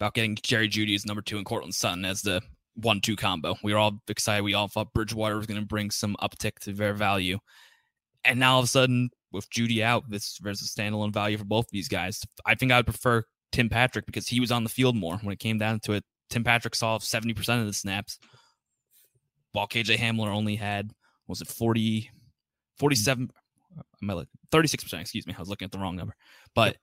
about 0.00 0.14
getting 0.14 0.36
Jerry 0.42 0.68
Jeudy 0.68 0.96
as 0.96 1.06
number 1.06 1.22
two 1.22 1.36
and 1.36 1.46
Courtland 1.46 1.76
Sutton 1.76 2.04
as 2.04 2.22
the 2.22 2.42
one-two 2.74 3.14
combo. 3.14 3.54
We 3.62 3.72
were 3.72 3.78
all 3.78 4.00
excited. 4.08 4.42
We 4.42 4.54
all 4.54 4.66
thought 4.66 4.92
Bridgewater 4.92 5.36
was 5.36 5.46
going 5.46 5.60
to 5.60 5.66
bring 5.66 5.92
some 5.92 6.16
uptick 6.20 6.58
to 6.62 6.72
their 6.72 6.92
value. 6.92 7.38
And 8.26 8.40
now 8.40 8.54
all 8.54 8.60
of 8.60 8.64
a 8.64 8.68
sudden, 8.68 9.10
with 9.32 9.50
Jeudy 9.50 9.82
out, 9.82 10.08
this 10.08 10.38
there's 10.42 10.62
a 10.62 10.64
standalone 10.64 11.12
value 11.12 11.36
for 11.38 11.44
both 11.44 11.66
of 11.66 11.70
these 11.72 11.88
guys. 11.88 12.22
I 12.44 12.54
think 12.54 12.72
I 12.72 12.78
would 12.78 12.86
prefer 12.86 13.24
Tim 13.52 13.68
Patrick 13.68 14.06
because 14.06 14.28
he 14.28 14.40
was 14.40 14.52
on 14.52 14.64
the 14.64 14.70
field 14.70 14.96
more 14.96 15.16
when 15.16 15.32
it 15.32 15.38
came 15.38 15.58
down 15.58 15.80
to 15.80 15.92
it. 15.92 16.04
Tim 16.30 16.44
Patrick 16.44 16.74
saw 16.74 16.98
70% 16.98 17.60
of 17.60 17.66
the 17.66 17.72
snaps, 17.72 18.18
while 19.52 19.68
KJ 19.68 19.96
Hamler 19.96 20.28
only 20.28 20.56
had, 20.56 20.92
was 21.28 21.40
it 21.40 21.48
40, 21.48 22.10
47, 22.78 23.30
I 24.08 24.12
like 24.12 24.28
36%, 24.50 25.00
excuse 25.00 25.26
me. 25.26 25.34
I 25.36 25.40
was 25.40 25.48
looking 25.48 25.66
at 25.66 25.72
the 25.72 25.78
wrong 25.78 25.96
number. 25.96 26.14
But 26.54 26.76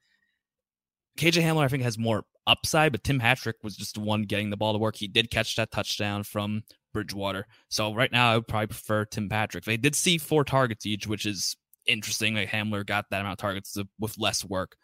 KJ 1.17 1.43
Hamler, 1.43 1.63
I 1.63 1.67
think, 1.67 1.83
has 1.83 1.97
more 1.97 2.25
upside, 2.47 2.91
but 2.91 3.03
Tim 3.03 3.19
Patrick 3.19 3.57
was 3.63 3.75
just 3.75 3.95
the 3.95 4.01
one 4.01 4.23
getting 4.23 4.49
the 4.49 4.57
ball 4.57 4.73
to 4.73 4.79
work. 4.79 4.95
He 4.95 5.07
did 5.07 5.31
catch 5.31 5.55
that 5.55 5.71
touchdown 5.71 6.23
from 6.23 6.63
Bridgewater. 6.93 7.47
So 7.69 7.93
right 7.93 8.11
now, 8.11 8.31
I 8.31 8.35
would 8.35 8.47
probably 8.47 8.67
prefer 8.67 9.05
Tim 9.05 9.29
Patrick. 9.29 9.63
They 9.63 9.77
did 9.77 9.95
see 9.95 10.17
four 10.17 10.43
targets 10.43 10.85
each, 10.85 11.07
which 11.07 11.25
is 11.25 11.55
interesting. 11.85 12.35
Like 12.35 12.49
Hamler 12.49 12.85
got 12.85 13.05
that 13.09 13.21
amount 13.21 13.33
of 13.33 13.37
targets 13.39 13.77
with 13.99 14.17
less 14.17 14.43
work. 14.43 14.75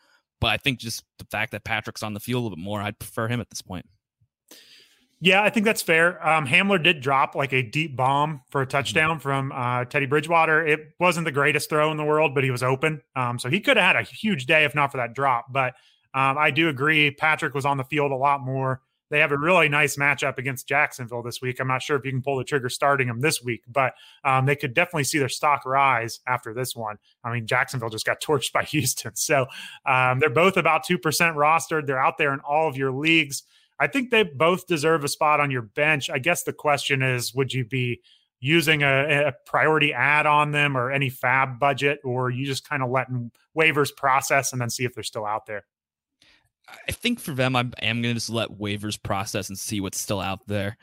But 0.42 0.48
I 0.48 0.58
think 0.58 0.80
just 0.80 1.04
the 1.18 1.26
fact 1.26 1.52
that 1.52 1.64
Patrick's 1.64 2.04
on 2.04 2.14
the 2.14 2.20
field 2.20 2.42
a 2.42 2.44
little 2.44 2.56
bit 2.56 2.64
more, 2.64 2.82
I'd 2.82 3.00
prefer 3.00 3.28
him 3.28 3.42
at 3.42 3.50
this 3.50 3.62
point. 3.62 3.86
Yeah, 5.22 5.44
I 5.44 5.50
think 5.50 5.66
that's 5.66 5.82
fair. 5.82 6.26
Um, 6.26 6.48
Hamler 6.48 6.82
did 6.82 7.02
drop 7.02 7.36
like 7.36 7.52
a 7.52 7.62
deep 7.62 7.98
bomb 7.98 8.42
for 8.50 8.62
a 8.62 8.64
mm-hmm. 8.64 8.72
touchdown 8.72 9.12
mm-hmm. 9.12 9.20
from 9.20 9.52
uh, 9.52 9.84
Teddy 9.86 10.06
Bridgewater. 10.06 10.66
It 10.66 10.94
wasn't 11.00 11.26
the 11.26 11.32
greatest 11.32 11.70
throw 11.70 11.92
in 11.92 11.98
the 11.98 12.06
world, 12.06 12.34
but 12.34 12.46
he 12.46 12.52
was 12.52 12.64
open. 12.64 13.02
Um, 13.18 13.38
so 13.38 13.50
he 13.50 13.60
could 13.60 13.76
have 13.76 13.86
had 13.86 13.96
a 13.98 14.04
huge 14.04 14.46
day 14.46 14.64
if 14.64 14.74
not 14.74 14.92
for 14.92 14.98
that 14.98 15.14
drop. 15.14 15.48
But 15.52 15.74
um, 16.14 16.38
I 16.38 16.52
do 16.52 16.70
agree. 16.70 17.12
Patrick 17.12 17.54
was 17.54 17.66
on 17.66 17.78
the 17.78 17.84
field 17.84 18.12
a 18.12 18.16
lot 18.16 18.42
more. 18.42 18.82
They 19.10 19.20
have 19.20 19.32
a 19.32 19.38
really 19.38 19.70
nice 19.70 19.96
matchup 19.96 20.38
against 20.38 20.68
Jacksonville 20.68 21.24
this 21.24 21.42
week. 21.42 21.60
I'm 21.60 21.68
not 21.68 21.82
sure 21.82 21.98
if 21.98 22.06
you 22.06 22.12
can 22.12 22.22
pull 22.22 22.38
the 22.38 22.44
trigger 22.44 22.70
starting 22.70 23.08
them 23.08 23.22
this 23.22 23.42
week, 23.42 23.64
but 23.68 23.94
um, 24.24 24.46
they 24.46 24.56
could 24.56 24.74
definitely 24.74 25.04
see 25.04 25.18
their 25.18 25.30
stock 25.30 25.66
rise 25.66 26.20
after 26.28 26.54
this 26.54 26.76
one. 26.76 26.98
I 27.24 27.34
mean, 27.34 27.48
Jacksonville 27.48 27.90
just 27.90 28.06
got 28.06 28.22
torched 28.26 28.52
by 28.52 28.64
Houston. 28.66 29.16
So 29.16 29.48
um, 29.86 30.20
they're 30.20 30.30
both 30.30 30.58
about 30.58 30.86
2% 30.86 31.00
rostered. 31.02 31.88
They're 31.88 32.02
out 32.02 32.18
there 32.18 32.34
in 32.34 32.40
all 32.42 32.68
of 32.68 32.78
your 32.78 32.92
leagues. 32.92 33.44
I 33.80 33.88
think 33.88 34.12
they 34.12 34.24
both 34.24 34.68
deserve 34.68 35.04
a 35.04 35.08
spot 35.08 35.40
on 35.40 35.52
your 35.52 35.62
bench. 35.62 36.10
I 36.10 36.20
guess 36.20 36.44
the 36.44 36.54
question 36.54 37.02
is 37.02 37.34
would 37.34 37.54
you 37.54 37.66
be 37.66 38.02
using 38.42 38.84
a, 38.84 39.28
a 39.28 39.34
priority 39.46 39.94
ad 39.94 40.26
on 40.26 40.52
them 40.52 40.78
or 40.78 40.92
any 40.92 41.10
fab 41.10 41.60
budget, 41.60 42.00
or 42.04 42.30
you 42.30 42.46
just 42.46 42.68
kind 42.68 42.84
of 42.84 42.90
letting 42.90 43.32
waivers 43.58 43.96
process 43.96 44.52
and 44.52 44.62
then 44.62 44.70
see 44.70 44.86
if 44.86 44.94
they're 44.94 45.04
still 45.04 45.26
out 45.26 45.46
there? 45.46 45.66
I 46.88 46.92
think 46.92 47.20
for 47.20 47.32
them, 47.32 47.56
I 47.56 47.62
am 47.82 48.02
going 48.02 48.14
to 48.14 48.14
just 48.14 48.30
let 48.30 48.50
waivers 48.50 49.02
process 49.02 49.50
and 49.50 49.58
see 49.58 49.82
what's 49.82 50.00
still 50.00 50.20
out 50.20 50.40
there. 50.48 50.78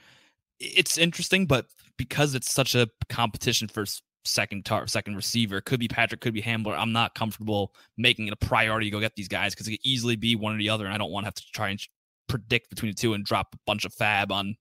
It's 0.58 0.98
interesting, 0.98 1.46
but 1.46 1.66
because 1.96 2.34
it's 2.34 2.52
such 2.52 2.74
a 2.74 2.88
competition 3.08 3.68
for 3.68 3.84
second 4.24 4.64
tar- 4.64 4.86
second 4.86 5.16
receiver, 5.16 5.60
could 5.60 5.80
be 5.80 5.88
Patrick, 5.88 6.20
could 6.20 6.34
be 6.34 6.42
Hamler. 6.42 6.76
I'm 6.76 6.92
not 6.92 7.14
comfortable 7.14 7.74
making 7.96 8.26
it 8.26 8.32
a 8.32 8.46
priority 8.46 8.86
to 8.86 8.90
go 8.90 9.00
get 9.00 9.14
these 9.16 9.28
guys 9.28 9.54
because 9.54 9.68
it 9.68 9.72
could 9.72 9.86
easily 9.86 10.16
be 10.16 10.36
one 10.36 10.54
or 10.54 10.58
the 10.58 10.70
other, 10.70 10.84
and 10.84 10.94
I 10.94 10.98
don't 10.98 11.10
want 11.10 11.24
to 11.24 11.28
have 11.28 11.34
to 11.34 11.44
try 11.52 11.70
and 11.70 11.80
predict 12.28 12.70
between 12.70 12.92
the 12.92 12.96
two 12.96 13.14
and 13.14 13.24
drop 13.24 13.54
a 13.54 13.58
bunch 13.66 13.84
of 13.84 13.94
fab 13.94 14.32
on 14.32 14.56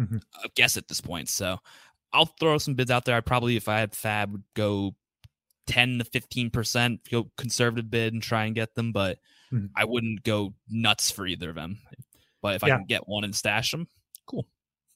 mm-hmm. 0.00 0.16
a 0.44 0.48
guess 0.54 0.76
at 0.76 0.88
this 0.88 1.00
point. 1.00 1.28
So 1.28 1.58
I'll 2.12 2.32
throw 2.40 2.58
some 2.58 2.74
bids 2.74 2.90
out 2.90 3.04
there. 3.04 3.16
I 3.16 3.20
probably, 3.20 3.56
if 3.56 3.68
I 3.68 3.78
had 3.78 3.94
fab, 3.94 4.32
would 4.32 4.44
go 4.54 4.94
10 5.66 5.98
to 5.98 6.04
15 6.04 6.50
percent, 6.50 7.00
go 7.10 7.30
conservative 7.36 7.90
bid 7.90 8.12
and 8.12 8.22
try 8.22 8.44
and 8.44 8.54
get 8.54 8.74
them, 8.74 8.92
but 8.92 9.18
mm-hmm. 9.52 9.66
I 9.76 9.84
wouldn't 9.84 10.22
go 10.22 10.54
nuts 10.68 11.10
for 11.10 11.26
either 11.26 11.50
of 11.50 11.56
them. 11.56 11.78
But 12.42 12.56
if 12.56 12.62
yeah. 12.62 12.74
I 12.74 12.76
can 12.78 12.86
get 12.86 13.08
one 13.08 13.24
and 13.24 13.34
stash 13.34 13.70
them, 13.70 13.88
cool. 14.26 14.46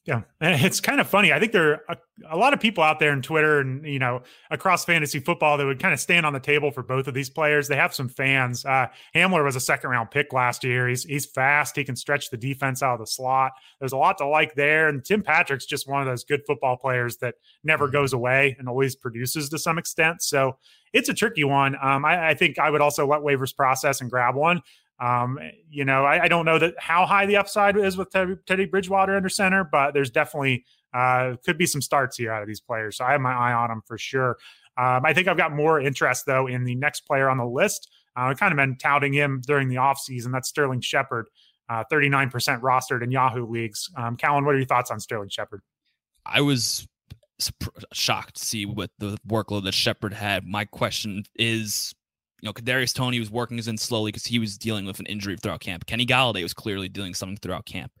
Yeah, 0.05 0.21
and 0.39 0.65
it's 0.65 0.79
kind 0.79 0.99
of 0.99 1.07
funny. 1.07 1.31
I 1.31 1.39
think 1.39 1.51
there 1.51 1.73
are 1.73 1.81
a, 1.89 2.35
a, 2.35 2.37
lot 2.37 2.53
of 2.55 2.59
people 2.59 2.83
out 2.83 2.97
there 2.97 3.13
in 3.13 3.21
Twitter 3.21 3.59
and 3.59 3.85
you 3.85 3.99
know 3.99 4.23
across 4.49 4.83
fantasy 4.83 5.19
football 5.19 5.57
that 5.57 5.65
would 5.65 5.79
kind 5.79 5.93
of 5.93 5.99
stand 5.99 6.25
on 6.25 6.33
the 6.33 6.39
table 6.39 6.71
for 6.71 6.81
both 6.81 7.07
of 7.07 7.13
these 7.13 7.29
players. 7.29 7.67
They 7.67 7.75
have 7.75 7.93
some 7.93 8.09
fans. 8.09 8.65
Uh, 8.65 8.87
Hamler 9.13 9.43
was 9.43 9.55
a 9.55 9.59
second 9.59 9.91
round 9.91 10.09
pick 10.09 10.33
last 10.33 10.63
year. 10.63 10.87
He's 10.87 11.03
he's 11.03 11.27
fast. 11.27 11.75
He 11.75 11.83
can 11.83 11.95
stretch 11.95 12.31
the 12.31 12.37
defense 12.37 12.81
out 12.81 12.93
of 12.93 12.99
the 12.99 13.05
slot. 13.05 13.51
There's 13.79 13.91
a 13.91 13.97
lot 13.97 14.17
to 14.17 14.27
like 14.27 14.55
there. 14.55 14.89
And 14.89 15.05
Tim 15.05 15.21
Patrick's 15.21 15.67
just 15.67 15.87
one 15.87 16.01
of 16.01 16.07
those 16.07 16.23
good 16.23 16.41
football 16.47 16.77
players 16.77 17.17
that 17.17 17.35
never 17.63 17.85
mm-hmm. 17.85 17.93
goes 17.93 18.13
away 18.13 18.55
and 18.57 18.67
always 18.67 18.95
produces 18.95 19.49
to 19.49 19.59
some 19.59 19.77
extent. 19.77 20.23
So 20.23 20.57
it's 20.93 21.09
a 21.09 21.13
tricky 21.13 21.43
one. 21.43 21.75
Um, 21.81 22.05
I, 22.05 22.29
I 22.29 22.33
think 22.33 22.59
I 22.59 22.69
would 22.69 22.81
also 22.81 23.05
let 23.07 23.21
waivers 23.21 23.55
process 23.55 24.01
and 24.01 24.09
grab 24.09 24.35
one. 24.35 24.61
Um, 25.01 25.39
you 25.67 25.83
know, 25.83 26.05
I, 26.05 26.25
I, 26.25 26.27
don't 26.27 26.45
know 26.45 26.59
that 26.59 26.75
how 26.77 27.07
high 27.07 27.25
the 27.25 27.37
upside 27.37 27.75
is 27.75 27.97
with 27.97 28.11
Teddy, 28.11 28.65
Bridgewater 28.65 29.15
under 29.15 29.29
center, 29.29 29.63
but 29.63 29.95
there's 29.95 30.11
definitely 30.11 30.63
uh, 30.93 31.37
could 31.43 31.57
be 31.57 31.65
some 31.65 31.81
starts 31.81 32.17
here 32.17 32.31
out 32.31 32.43
of 32.43 32.47
these 32.47 32.59
players. 32.59 32.97
So 32.97 33.05
I 33.05 33.13
have 33.13 33.21
my 33.21 33.33
eye 33.33 33.51
on 33.51 33.69
them 33.69 33.81
for 33.87 33.97
sure. 33.97 34.37
Um, 34.77 35.03
I 35.03 35.13
think 35.13 35.27
I've 35.27 35.37
got 35.37 35.53
more 35.53 35.81
interest 35.81 36.27
though 36.27 36.45
in 36.45 36.65
the 36.65 36.75
next 36.75 37.01
player 37.01 37.29
on 37.29 37.39
the 37.39 37.45
list. 37.45 37.89
Uh, 38.15 38.25
I've 38.25 38.39
kind 38.39 38.51
of 38.51 38.57
been 38.57 38.77
touting 38.77 39.11
him 39.11 39.41
during 39.47 39.69
the 39.69 39.77
offseason. 39.77 40.31
That's 40.31 40.49
Sterling 40.49 40.81
Shepard, 40.81 41.29
uh, 41.67 41.83
39% 41.91 42.61
rostered 42.61 43.03
in 43.03 43.09
Yahoo 43.09 43.47
leagues. 43.47 43.89
Um, 43.97 44.17
Callan, 44.17 44.45
what 44.45 44.53
are 44.53 44.59
your 44.59 44.67
thoughts 44.67 44.91
on 44.91 44.99
Sterling 44.99 45.29
Shepard? 45.29 45.61
I 46.27 46.41
was 46.41 46.87
shocked 47.91 48.35
to 48.35 48.45
see 48.45 48.67
what 48.67 48.91
the 48.99 49.17
workload 49.27 49.63
that 49.63 49.73
Shepard 49.73 50.13
had. 50.13 50.45
My 50.45 50.65
question 50.65 51.23
is 51.35 51.95
you 52.41 52.47
know, 52.47 52.53
Kadarius 52.53 52.93
Toney 52.93 53.19
was 53.19 53.29
working 53.29 53.57
his 53.57 53.67
in 53.67 53.77
slowly 53.77 54.11
because 54.11 54.25
he 54.25 54.39
was 54.39 54.57
dealing 54.57 54.85
with 54.85 54.99
an 54.99 55.05
injury 55.05 55.37
throughout 55.37 55.61
camp. 55.61 55.85
Kenny 55.85 56.05
Golladay 56.05 56.41
was 56.41 56.53
clearly 56.53 56.89
dealing 56.89 57.13
something 57.13 57.37
throughout 57.37 57.65
camp. 57.65 57.91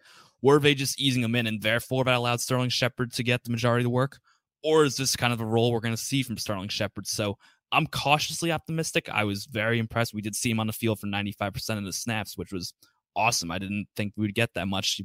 Were 0.41 0.59
they 0.59 0.73
just 0.73 0.99
easing 0.99 1.23
him 1.23 1.35
in 1.35 1.45
and 1.45 1.61
therefore 1.61 2.03
that 2.03 2.15
allowed 2.15 2.41
Sterling 2.41 2.69
Shepard 2.69 3.13
to 3.13 3.23
get 3.23 3.43
the 3.43 3.51
majority 3.51 3.83
of 3.83 3.85
the 3.85 3.91
work? 3.91 4.19
Or 4.63 4.83
is 4.83 4.97
this 4.97 5.15
kind 5.15 5.31
of 5.31 5.41
a 5.41 5.45
role 5.45 5.71
we're 5.71 5.79
going 5.79 5.95
to 5.95 6.01
see 6.01 6.23
from 6.23 6.37
Sterling 6.37 6.69
Shepard? 6.69 7.05
So 7.05 7.37
I'm 7.71 7.85
cautiously 7.87 8.51
optimistic. 8.51 9.09
I 9.09 9.23
was 9.23 9.45
very 9.45 9.77
impressed. 9.77 10.13
We 10.13 10.21
did 10.21 10.35
see 10.35 10.49
him 10.49 10.59
on 10.59 10.67
the 10.67 10.73
field 10.73 10.99
for 10.99 11.07
95% 11.07 11.77
of 11.77 11.85
the 11.85 11.93
snaps, 11.93 12.35
which 12.35 12.51
was 12.51 12.73
awesome. 13.15 13.51
I 13.51 13.59
didn't 13.59 13.87
think 13.95 14.13
we 14.17 14.25
would 14.25 14.35
get 14.35 14.53
that 14.55 14.67
much. 14.67 15.01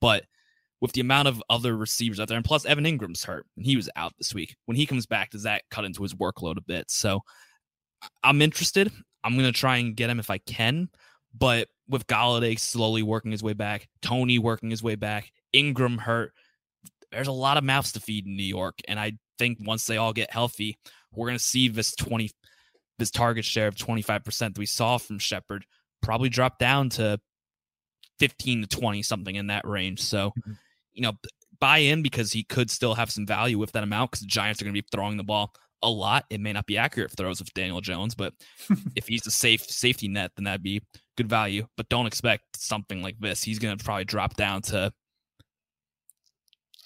But 0.00 0.24
with 0.82 0.92
the 0.92 1.00
amount 1.00 1.28
of 1.28 1.42
other 1.48 1.76
receivers 1.76 2.20
out 2.20 2.28
there, 2.28 2.36
and 2.36 2.44
plus 2.44 2.66
Evan 2.66 2.84
Engram's 2.84 3.24
hurt 3.24 3.46
and 3.56 3.64
he 3.64 3.76
was 3.76 3.88
out 3.96 4.12
this 4.18 4.34
week. 4.34 4.54
When 4.66 4.76
he 4.76 4.84
comes 4.84 5.06
back, 5.06 5.30
does 5.30 5.44
that 5.44 5.62
cut 5.70 5.86
into 5.86 6.02
his 6.02 6.12
workload 6.12 6.58
a 6.58 6.62
bit? 6.62 6.90
So 6.90 7.20
I'm 8.22 8.42
interested. 8.42 8.90
I'm 9.22 9.36
gonna 9.36 9.52
try 9.52 9.78
and 9.78 9.96
get 9.96 10.10
him 10.10 10.20
if 10.20 10.30
I 10.30 10.38
can, 10.38 10.88
but 11.36 11.68
with 11.88 12.06
Golladay 12.06 12.58
slowly 12.58 13.02
working 13.02 13.30
his 13.30 13.42
way 13.42 13.52
back, 13.52 13.88
Toney 14.02 14.38
working 14.38 14.70
his 14.70 14.82
way 14.82 14.94
back, 14.94 15.32
Engram 15.54 15.98
hurt, 15.98 16.32
there's 17.12 17.28
a 17.28 17.32
lot 17.32 17.56
of 17.56 17.64
mouths 17.64 17.92
to 17.92 18.00
feed 18.00 18.26
in 18.26 18.36
New 18.36 18.42
York, 18.42 18.78
and 18.88 18.98
I 18.98 19.12
think 19.38 19.58
once 19.60 19.86
they 19.86 19.96
all 19.96 20.12
get 20.12 20.32
healthy, 20.32 20.78
we're 21.12 21.28
gonna 21.28 21.38
see 21.38 21.68
this 21.68 21.94
20 21.96 22.30
this 22.98 23.10
target 23.10 23.44
share 23.44 23.66
of 23.66 23.74
25% 23.74 24.38
that 24.38 24.58
we 24.58 24.66
saw 24.66 24.98
from 24.98 25.18
Shepard 25.18 25.64
probably 26.00 26.28
drop 26.28 26.58
down 26.58 26.90
to 26.90 27.18
15 28.20 28.62
to 28.62 28.68
20 28.68 29.02
something 29.02 29.34
in 29.34 29.48
that 29.48 29.66
range. 29.66 30.00
So 30.00 30.30
mm-hmm 30.30 30.52
you 30.94 31.02
know, 31.02 31.12
buy 31.60 31.78
in 31.78 32.02
because 32.02 32.32
he 32.32 32.44
could 32.44 32.70
still 32.70 32.94
have 32.94 33.10
some 33.10 33.26
value 33.26 33.58
with 33.58 33.72
that 33.72 33.82
amount 33.82 34.12
because 34.12 34.20
the 34.20 34.26
Giants 34.26 34.62
are 34.62 34.64
going 34.64 34.74
to 34.74 34.80
be 34.80 34.88
throwing 34.90 35.16
the 35.16 35.24
ball 35.24 35.52
a 35.82 35.90
lot. 35.90 36.24
It 36.30 36.40
may 36.40 36.52
not 36.52 36.66
be 36.66 36.78
accurate 36.78 37.12
throws 37.12 37.40
with 37.40 37.52
Daniel 37.54 37.80
Jones, 37.80 38.14
but 38.14 38.32
if 38.96 39.06
he's 39.06 39.26
a 39.26 39.30
safe 39.30 39.62
safety 39.62 40.08
net, 40.08 40.32
then 40.36 40.44
that'd 40.44 40.62
be 40.62 40.82
good 41.16 41.28
value. 41.28 41.66
But 41.76 41.88
don't 41.88 42.06
expect 42.06 42.56
something 42.56 43.02
like 43.02 43.18
this. 43.20 43.42
He's 43.42 43.58
going 43.58 43.76
to 43.76 43.84
probably 43.84 44.04
drop 44.04 44.36
down 44.36 44.62
to 44.62 44.92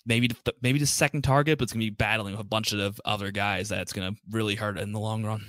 maybe 0.06 0.28
the, 0.28 0.54
maybe 0.62 0.78
the 0.78 0.86
second 0.86 1.22
target, 1.22 1.58
but 1.58 1.64
it's 1.64 1.72
going 1.72 1.84
to 1.84 1.90
be 1.90 1.94
battling 1.94 2.32
with 2.32 2.40
a 2.40 2.48
bunch 2.48 2.72
of 2.72 3.00
other 3.04 3.30
guys 3.30 3.68
that's 3.68 3.92
going 3.92 4.12
to 4.12 4.20
really 4.30 4.54
hurt 4.54 4.78
in 4.78 4.92
the 4.92 5.00
long 5.00 5.24
run. 5.24 5.44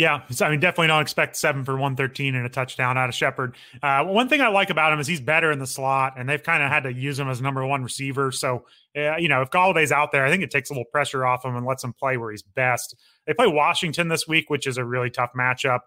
Yeah, 0.00 0.22
so, 0.30 0.46
I 0.46 0.50
mean, 0.50 0.60
definitely 0.60 0.86
don't 0.86 1.02
expect 1.02 1.36
seven 1.36 1.62
for 1.62 1.72
113 1.72 2.34
and 2.34 2.46
a 2.46 2.48
touchdown 2.48 2.96
out 2.96 3.10
of 3.10 3.14
Shepard. 3.14 3.54
Uh, 3.82 4.02
one 4.04 4.30
thing 4.30 4.40
I 4.40 4.48
like 4.48 4.70
about 4.70 4.94
him 4.94 4.98
is 4.98 5.06
he's 5.06 5.20
better 5.20 5.52
in 5.52 5.58
the 5.58 5.66
slot, 5.66 6.14
and 6.16 6.26
they've 6.26 6.42
kind 6.42 6.62
of 6.62 6.70
had 6.70 6.84
to 6.84 6.92
use 6.94 7.18
him 7.18 7.28
as 7.28 7.42
number 7.42 7.66
one 7.66 7.82
receiver. 7.82 8.32
So, 8.32 8.64
uh, 8.96 9.18
you 9.18 9.28
know, 9.28 9.42
if 9.42 9.50
Golladay's 9.50 9.92
out 9.92 10.10
there, 10.10 10.24
I 10.24 10.30
think 10.30 10.42
it 10.42 10.50
takes 10.50 10.70
a 10.70 10.72
little 10.72 10.86
pressure 10.86 11.26
off 11.26 11.44
him 11.44 11.54
and 11.54 11.66
lets 11.66 11.84
him 11.84 11.92
play 11.92 12.16
where 12.16 12.30
he's 12.30 12.40
best. 12.40 12.96
They 13.26 13.34
play 13.34 13.46
Washington 13.46 14.08
this 14.08 14.26
week, 14.26 14.48
which 14.48 14.66
is 14.66 14.78
a 14.78 14.84
really 14.86 15.10
tough 15.10 15.32
matchup. 15.38 15.80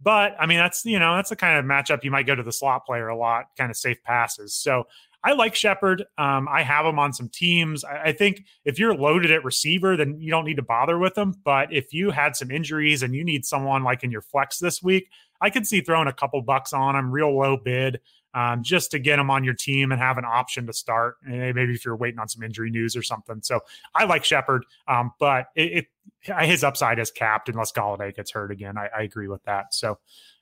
But 0.00 0.34
I 0.40 0.46
mean, 0.46 0.56
that's 0.56 0.86
you 0.86 0.98
know, 0.98 1.16
that's 1.16 1.28
the 1.28 1.36
kind 1.36 1.58
of 1.58 1.66
matchup 1.66 2.04
you 2.04 2.10
might 2.10 2.26
go 2.26 2.34
to 2.34 2.42
the 2.42 2.52
slot 2.52 2.86
player 2.86 3.08
a 3.08 3.16
lot, 3.18 3.48
kind 3.58 3.70
of 3.70 3.76
safe 3.76 4.02
passes. 4.02 4.54
So 4.54 4.86
I 5.24 5.32
like 5.32 5.54
Shepard. 5.54 6.04
Um, 6.16 6.48
I 6.48 6.62
have 6.62 6.86
him 6.86 6.98
on 6.98 7.12
some 7.12 7.28
teams. 7.28 7.84
I, 7.84 8.04
I, 8.04 8.12
think 8.12 8.44
if 8.64 8.78
you're 8.78 8.94
loaded 8.94 9.32
at 9.32 9.44
receiver, 9.44 9.96
then 9.96 10.20
you 10.20 10.30
don't 10.30 10.44
need 10.44 10.56
to 10.56 10.62
bother 10.62 10.96
with 10.96 11.18
him. 11.18 11.34
But 11.44 11.72
if 11.72 11.92
you 11.92 12.10
had 12.10 12.36
some 12.36 12.50
injuries 12.50 13.02
and 13.02 13.14
you 13.14 13.24
need 13.24 13.44
someone 13.44 13.82
like 13.82 14.04
in 14.04 14.12
your 14.12 14.22
flex 14.22 14.58
this 14.58 14.82
week, 14.82 15.10
I 15.40 15.50
could 15.50 15.66
see 15.66 15.80
throwing 15.80 16.08
a 16.08 16.12
couple 16.12 16.40
bucks 16.42 16.72
on 16.72 16.94
him, 16.94 17.10
real 17.10 17.36
low 17.36 17.56
bid, 17.56 18.00
um, 18.34 18.62
just 18.62 18.92
to 18.92 18.98
get 18.98 19.18
him 19.18 19.30
on 19.30 19.42
your 19.42 19.54
team 19.54 19.90
and 19.90 20.00
have 20.00 20.18
an 20.18 20.24
option 20.24 20.66
to 20.66 20.72
start. 20.72 21.16
Eh, 21.26 21.52
maybe 21.52 21.72
if 21.72 21.84
you're 21.84 21.96
waiting 21.96 22.20
on 22.20 22.28
some 22.28 22.42
injury 22.42 22.70
news 22.70 22.96
or 22.96 23.02
something. 23.02 23.40
So 23.42 23.60
I 23.94 24.04
like 24.04 24.24
Shepard, 24.24 24.64
um, 24.86 25.12
but 25.18 25.46
it, 25.56 25.86
it, 26.22 26.42
his 26.46 26.62
upside 26.62 26.98
is 26.98 27.10
capped 27.10 27.48
unless 27.48 27.72
Golladay 27.72 28.14
gets 28.14 28.30
hurt 28.30 28.50
again. 28.50 28.76
I, 28.78 28.88
I 28.96 29.02
agree 29.02 29.28
with 29.28 29.42
that. 29.44 29.74
So 29.74 29.98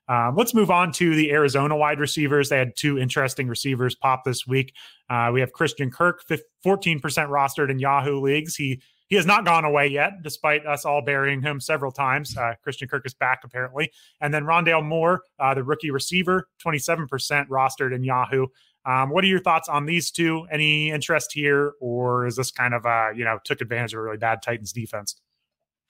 um, 0.08 0.36
let's 0.36 0.54
move 0.54 0.70
on 0.70 0.92
to 0.92 1.14
the 1.14 1.30
Arizona 1.32 1.76
wide 1.76 1.98
receivers. 1.98 2.48
They 2.48 2.58
had 2.58 2.76
two 2.76 2.98
interesting 2.98 3.48
receivers 3.48 3.94
pop 3.94 4.24
this 4.24 4.46
week. 4.46 4.74
Uh, 5.10 5.30
we 5.32 5.40
have 5.40 5.52
Christian 5.52 5.90
Kirk, 5.90 6.22
14% 6.28 7.00
rostered 7.00 7.70
in 7.70 7.78
Yahoo 7.78 8.20
leagues. 8.20 8.56
He 8.56 8.80
he 9.08 9.14
has 9.14 9.24
not 9.24 9.44
gone 9.44 9.64
away 9.64 9.86
yet, 9.86 10.22
despite 10.22 10.66
us 10.66 10.84
all 10.84 11.00
burying 11.00 11.40
him 11.40 11.60
several 11.60 11.92
times. 11.92 12.36
Uh, 12.36 12.54
Christian 12.62 12.88
Kirk 12.88 13.06
is 13.06 13.14
back 13.14 13.42
apparently, 13.44 13.92
and 14.20 14.34
then 14.34 14.42
Rondale 14.42 14.84
Moore, 14.84 15.22
uh, 15.38 15.54
the 15.54 15.62
rookie 15.62 15.92
receiver, 15.92 16.48
27% 16.64 17.08
rostered 17.46 17.94
in 17.94 18.02
Yahoo. 18.02 18.48
Um, 18.84 19.10
what 19.10 19.22
are 19.22 19.28
your 19.28 19.40
thoughts 19.40 19.68
on 19.68 19.86
these 19.86 20.10
two? 20.10 20.46
Any 20.50 20.90
interest 20.90 21.32
here, 21.32 21.74
or 21.80 22.26
is 22.26 22.36
this 22.36 22.50
kind 22.50 22.74
of 22.74 22.84
uh, 22.84 23.10
you 23.14 23.24
know 23.24 23.38
took 23.44 23.60
advantage 23.60 23.94
of 23.94 24.00
a 24.00 24.02
really 24.02 24.16
bad 24.16 24.42
Titans 24.42 24.72
defense? 24.72 25.16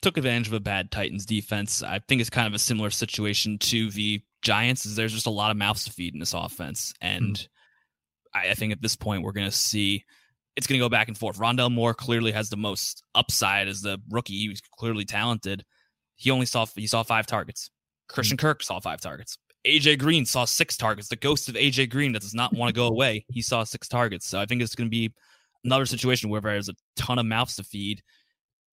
Took 0.03 0.17
advantage 0.17 0.49
of 0.49 0.53
a 0.53 0.61
bad 0.61 0.91
Titans 0.91 1.27
defense. 1.27 1.83
I 1.83 2.01
think 2.01 2.21
it's 2.21 2.31
kind 2.31 2.47
of 2.47 2.55
a 2.55 2.59
similar 2.59 2.91
situation 2.91 3.59
to 3.59 3.91
the 3.91 4.23
Giants. 4.43 4.87
Is 4.87 4.97
there's 4.97 5.15
just 5.15 5.27
a 5.27 5.31
lot 5.31 5.51
of 5.51 5.57
mouths 5.57 5.85
to 5.85 5.93
feed 5.93 6.15
in 6.15 6.21
this 6.21 6.35
offense, 6.35 6.93
and 7.01 7.35
mm-hmm. 7.35 8.39
I, 8.47 8.51
I, 8.51 8.55
think 8.55 8.73
at 8.73 8.83
this 8.83 8.97
point 8.97 9.23
we're 9.23 9.33
going 9.33 9.47
to 9.47 9.57
see 9.57 10.05
it's 10.57 10.67
going 10.67 10.79
to 10.79 10.85
go 10.85 10.89
back 10.89 11.09
and 11.09 11.17
forth. 11.17 11.39
Rondale 11.39 11.73
Moore 11.73 11.95
clearly 11.95 12.33
has 12.33 12.49
the 12.49 12.57
most 12.57 13.03
upside 13.15 13.69
as 13.69 13.83
the 13.83 14.01
rookie. 14.11 14.39
He 14.39 14.49
was 14.49 14.61
clearly 14.79 15.05
talented. 15.05 15.65
He 16.17 16.31
only 16.31 16.47
saw 16.47 16.67
he 16.75 16.87
saw 16.87 17.03
five 17.03 17.27
targets. 17.27 17.71
Christian 18.09 18.37
mm-hmm. 18.37 18.47
Kirk 18.47 18.63
saw 18.63 18.81
five 18.81 19.01
targets. 19.01 19.39
AJ 19.67 19.99
Green 19.99 20.25
saw 20.25 20.45
six 20.45 20.77
targets. 20.77 21.09
The 21.09 21.17
ghost 21.17 21.49
of 21.49 21.57
AJ 21.57 21.91
Green 21.91 22.13
that 22.13 22.23
does 22.23 22.35
not 22.35 22.55
want 22.55 22.69
to 22.69 22.79
go 22.79 22.87
away. 22.87 23.25
He 23.29 23.43
saw 23.43 23.65
six 23.65 23.89
targets. 23.89 24.27
So 24.27 24.41
I 24.41 24.47
think 24.47 24.63
it's 24.63 24.75
going 24.75 24.87
to 24.87 24.91
be 24.91 25.13
another 25.65 25.87
situation 25.87 26.31
where 26.31 26.41
there's 26.41 26.69
a 26.69 26.75
ton 26.95 27.19
of 27.19 27.27
mouths 27.27 27.57
to 27.57 27.65
feed. 27.65 28.03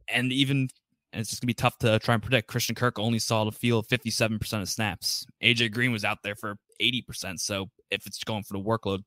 And 0.07 0.31
even 0.31 0.69
and 1.13 1.21
it's 1.21 1.29
just 1.29 1.41
gonna 1.41 1.47
be 1.47 1.53
tough 1.53 1.77
to 1.79 1.99
try 1.99 2.13
and 2.13 2.23
predict. 2.23 2.47
Christian 2.47 2.75
Kirk 2.75 2.99
only 2.99 3.19
saw 3.19 3.45
the 3.45 3.51
field 3.51 3.87
57% 3.87 4.61
of 4.61 4.67
snaps. 4.67 5.25
AJ 5.41 5.71
Green 5.71 5.91
was 5.91 6.03
out 6.03 6.17
there 6.23 6.35
for 6.35 6.57
80%. 6.81 7.39
So 7.39 7.67
if 7.91 8.05
it's 8.05 8.23
going 8.23 8.43
for 8.43 8.57
the 8.57 8.63
workload, 8.63 9.01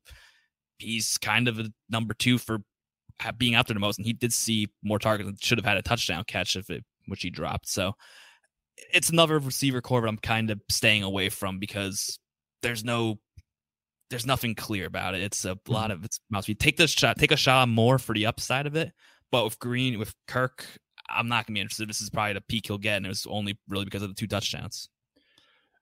he's 0.79 1.19
kind 1.19 1.49
of 1.49 1.59
a 1.59 1.67
number 1.91 2.15
two 2.15 2.39
for 2.39 2.61
being 3.39 3.55
out 3.55 3.67
there 3.67 3.75
the 3.75 3.81
most. 3.81 3.99
And 3.99 4.07
he 4.07 4.13
did 4.13 4.33
see 4.33 4.69
more 4.83 4.99
targets 4.99 5.29
and 5.29 5.43
should 5.43 5.59
have 5.59 5.65
had 5.65 5.77
a 5.77 5.83
touchdown 5.83 6.25
catch 6.27 6.57
if 6.57 6.71
it 6.71 6.85
which 7.07 7.23
he 7.23 7.31
dropped. 7.31 7.69
So 7.69 7.93
it's 8.93 9.11
another 9.11 9.39
receiver 9.39 9.81
core 9.81 10.03
that 10.03 10.09
I'm 10.09 10.19
kind 10.19 10.51
of 10.51 10.61
staying 10.71 11.03
away 11.03 11.29
from 11.29 11.59
because 11.59 12.19
there's 12.63 12.85
no 12.85 13.19
there's 14.11 14.27
nothing 14.27 14.55
clear 14.55 14.87
about 14.87 15.15
it. 15.15 15.23
It's 15.23 15.45
a 15.45 15.55
mm-hmm. 15.55 15.73
lot 15.73 15.91
of 15.91 16.05
it's 16.05 16.21
must 16.31 16.47
be 16.47 16.55
take 16.55 16.77
this 16.77 16.91
shot, 16.91 17.19
take 17.19 17.33
a 17.33 17.37
shot 17.37 17.69
more 17.69 17.99
for 17.99 18.15
the 18.15 18.27
upside 18.27 18.67
of 18.67 18.77
it. 18.77 18.93
But 19.33 19.45
with 19.45 19.59
Green, 19.59 19.99
with 19.99 20.15
Kirk, 20.29 20.65
I'm 21.09 21.29
not 21.29 21.47
gonna 21.47 21.55
be 21.55 21.61
interested. 21.61 21.89
This 21.89 22.01
is 22.01 22.11
probably 22.11 22.35
the 22.35 22.41
peak 22.41 22.67
he'll 22.67 22.79
get, 22.79 22.97
and 22.97 23.07
it 23.07 23.11
was 23.11 23.27
only 23.29 23.59
really 23.69 23.85
because 23.85 24.03
of 24.03 24.09
the 24.09 24.15
two 24.15 24.27
touchdowns. 24.27 24.89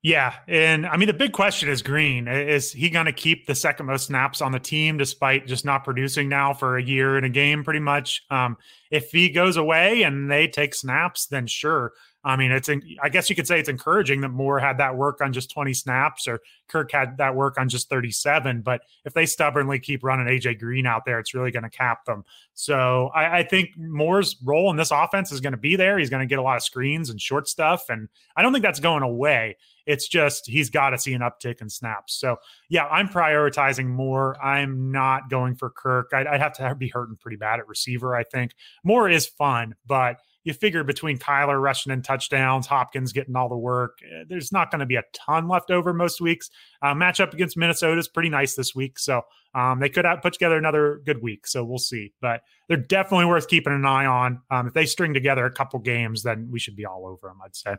Yeah, 0.04 0.34
and 0.46 0.86
I 0.86 0.98
mean 0.98 1.06
the 1.06 1.14
big 1.14 1.32
question 1.32 1.70
is 1.70 1.80
Green. 1.80 2.28
Is 2.28 2.70
he 2.70 2.90
going 2.90 3.06
to 3.06 3.12
keep 3.12 3.46
the 3.46 3.54
second 3.54 3.86
most 3.86 4.08
snaps 4.08 4.42
on 4.42 4.52
the 4.52 4.58
team 4.58 4.98
despite 4.98 5.46
just 5.46 5.64
not 5.64 5.82
producing 5.82 6.28
now 6.28 6.52
for 6.52 6.76
a 6.76 6.82
year 6.82 7.16
in 7.16 7.24
a 7.24 7.30
game, 7.30 7.64
pretty 7.64 7.80
much? 7.80 8.22
Um, 8.30 8.58
if 8.90 9.10
he 9.10 9.30
goes 9.30 9.56
away 9.56 10.02
and 10.02 10.30
they 10.30 10.46
take 10.46 10.74
snaps, 10.74 11.26
then 11.26 11.46
sure. 11.46 11.94
I 12.24 12.36
mean, 12.36 12.52
it's 12.52 12.70
I 13.02 13.08
guess 13.10 13.28
you 13.28 13.36
could 13.36 13.46
say 13.46 13.60
it's 13.60 13.68
encouraging 13.68 14.22
that 14.22 14.30
Moore 14.30 14.58
had 14.58 14.78
that 14.78 14.96
work 14.96 15.20
on 15.20 15.34
just 15.34 15.50
20 15.50 15.74
snaps 15.74 16.26
or 16.26 16.40
Kirk 16.68 16.90
had 16.90 17.18
that 17.18 17.34
work 17.34 17.58
on 17.58 17.68
just 17.68 17.90
37. 17.90 18.62
But 18.62 18.80
if 19.04 19.12
they 19.12 19.26
stubbornly 19.26 19.78
keep 19.78 20.02
running 20.02 20.26
AJ 20.26 20.58
Green 20.58 20.86
out 20.86 21.04
there, 21.04 21.18
it's 21.18 21.34
really 21.34 21.50
going 21.50 21.64
to 21.64 21.70
cap 21.70 22.06
them. 22.06 22.24
So 22.54 23.10
I, 23.14 23.38
I, 23.38 23.42
think 23.42 23.76
Moore's 23.76 24.36
role 24.42 24.70
in 24.70 24.76
this 24.76 24.90
offense 24.90 25.32
is 25.32 25.40
going 25.40 25.52
to 25.52 25.58
be 25.58 25.76
there. 25.76 25.98
He's 25.98 26.08
going 26.08 26.26
to 26.26 26.26
get 26.26 26.38
a 26.38 26.42
lot 26.42 26.56
of 26.56 26.62
screens 26.62 27.10
and 27.10 27.20
short 27.20 27.46
stuff. 27.46 27.90
And 27.90 28.08
I 28.36 28.42
don't 28.42 28.52
think 28.52 28.64
that's 28.64 28.80
going 28.80 29.02
away. 29.02 29.58
It's 29.84 30.08
just 30.08 30.46
he's 30.46 30.70
got 30.70 30.90
to 30.90 30.98
see 30.98 31.12
an 31.12 31.20
uptick 31.20 31.60
in 31.60 31.68
snaps. 31.68 32.14
So 32.14 32.36
yeah, 32.70 32.86
I'm 32.86 33.08
prioritizing 33.08 33.86
Moore. 33.86 34.42
I'm 34.42 34.92
not 34.92 35.28
going 35.28 35.56
for 35.56 35.68
Kirk. 35.68 36.10
I'd, 36.14 36.26
I'd 36.26 36.40
have 36.40 36.54
to 36.54 36.74
be 36.74 36.88
hurting 36.88 37.16
pretty 37.16 37.36
bad 37.36 37.58
at 37.58 37.68
receiver, 37.68 38.16
I 38.16 38.22
think. 38.22 38.52
Moore 38.82 39.10
is 39.10 39.26
fun, 39.26 39.74
but– 39.86 40.16
you 40.44 40.52
figure 40.52 40.84
between 40.84 41.18
Kyler 41.18 41.60
rushing 41.60 41.92
in 41.92 42.02
touchdowns, 42.02 42.66
Hopkins 42.66 43.12
getting 43.12 43.34
all 43.34 43.48
the 43.48 43.56
work, 43.56 43.98
eh, 44.04 44.24
there's 44.28 44.52
not 44.52 44.70
going 44.70 44.80
to 44.80 44.86
be 44.86 44.96
a 44.96 45.02
ton 45.12 45.48
left 45.48 45.70
over 45.70 45.92
most 45.92 46.20
weeks. 46.20 46.50
Uh, 46.82 46.94
matchup 46.94 47.32
against 47.32 47.56
Minnesota 47.56 47.98
is 47.98 48.08
pretty 48.08 48.28
nice 48.28 48.54
this 48.54 48.74
week, 48.74 48.98
so 48.98 49.22
um, 49.54 49.80
they 49.80 49.88
could 49.88 50.04
put 50.22 50.32
together 50.34 50.56
another 50.56 51.00
good 51.04 51.22
week. 51.22 51.46
So 51.46 51.64
we'll 51.64 51.78
see, 51.78 52.12
but 52.20 52.42
they're 52.68 52.76
definitely 52.76 53.26
worth 53.26 53.48
keeping 53.48 53.72
an 53.72 53.86
eye 53.86 54.06
on. 54.06 54.42
Um, 54.50 54.68
if 54.68 54.74
they 54.74 54.86
string 54.86 55.14
together 55.14 55.44
a 55.46 55.52
couple 55.52 55.78
games, 55.80 56.22
then 56.22 56.48
we 56.50 56.58
should 56.58 56.76
be 56.76 56.86
all 56.86 57.06
over 57.06 57.28
them. 57.28 57.40
I'd 57.44 57.56
say. 57.56 57.76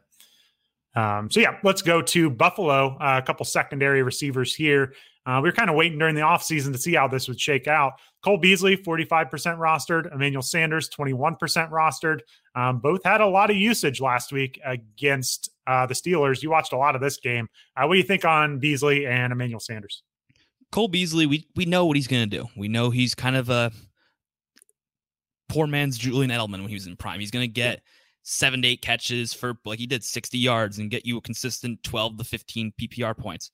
Um, 0.96 1.30
so 1.30 1.42
yeah, 1.42 1.58
let's 1.64 1.82
go 1.82 2.02
to 2.02 2.30
Buffalo. 2.30 2.98
Uh, 3.00 3.20
a 3.22 3.26
couple 3.26 3.46
secondary 3.46 4.02
receivers 4.02 4.56
here. 4.56 4.94
Uh, 5.26 5.40
we 5.42 5.50
were 5.50 5.54
kind 5.54 5.70
of 5.70 5.76
waiting 5.76 5.98
during 5.98 6.14
the 6.14 6.22
offseason 6.22 6.72
to 6.72 6.78
see 6.78 6.94
how 6.94 7.08
this 7.08 7.28
would 7.28 7.40
shake 7.40 7.68
out. 7.68 7.94
Cole 8.24 8.38
Beasley, 8.38 8.78
45% 8.78 9.30
rostered. 9.58 10.14
Emmanuel 10.14 10.44
Sanders, 10.44 10.90
21% 10.90 11.38
rostered. 11.72 12.20
Um, 12.54 12.80
both 12.80 13.04
had 13.04 13.22
a 13.22 13.28
lot 13.28 13.50
of 13.50 13.56
usage 13.56 14.00
last 14.00 14.32
week 14.32 14.60
against 14.64 15.50
uh, 15.66 15.86
the 15.86 15.96
Steelers. 15.96 16.44
You 16.44 16.52
watched 16.52 16.74
a 16.74 16.78
lot 16.78 16.96
of 16.96 17.02
this 17.02 17.18
game. 17.18 17.48
Uh, 17.76 17.86
what 17.88 17.96
do 17.96 18.00
you 18.00 18.06
think 18.06 18.24
on 18.24 18.60
Beasley 18.60 19.08
and 19.08 19.34
Emmanuel 19.34 19.60
Sanders? 19.60 20.04
Cole 20.72 20.88
Beasley, 20.88 21.26
we 21.26 21.48
we 21.56 21.66
know 21.66 21.86
what 21.86 21.96
he's 21.96 22.08
going 22.08 22.30
to 22.30 22.38
do. 22.38 22.48
We 22.58 22.68
know 22.68 22.90
he's 22.90 23.16
kind 23.16 23.36
of 23.36 23.50
a 23.50 23.72
poor 25.48 25.68
man's 25.68 25.98
Julian 25.98 26.32
Edelman 26.32 26.60
when 26.60 26.68
he 26.68 26.74
was 26.74 26.88
in 26.88 26.98
prime. 26.98 27.20
He's 27.20 27.32
going 27.32 27.48
to 27.48 27.52
get 27.52 27.82
seven 28.24 28.62
to 28.64 28.68
eight 28.68 28.82
catches 28.82 29.34
for 29.34 29.54
like 29.66 29.80
he 29.80 29.86
did 29.86 30.04
60 30.04 30.38
yards 30.38 30.80
and 30.80 30.90
get 30.90 31.06
you 31.06 31.18
a 31.18 31.22
consistent 31.22 31.82
12 31.84 32.18
to 32.18 32.24
15 32.24 32.74
PPR 32.82 33.16
points 33.16 33.52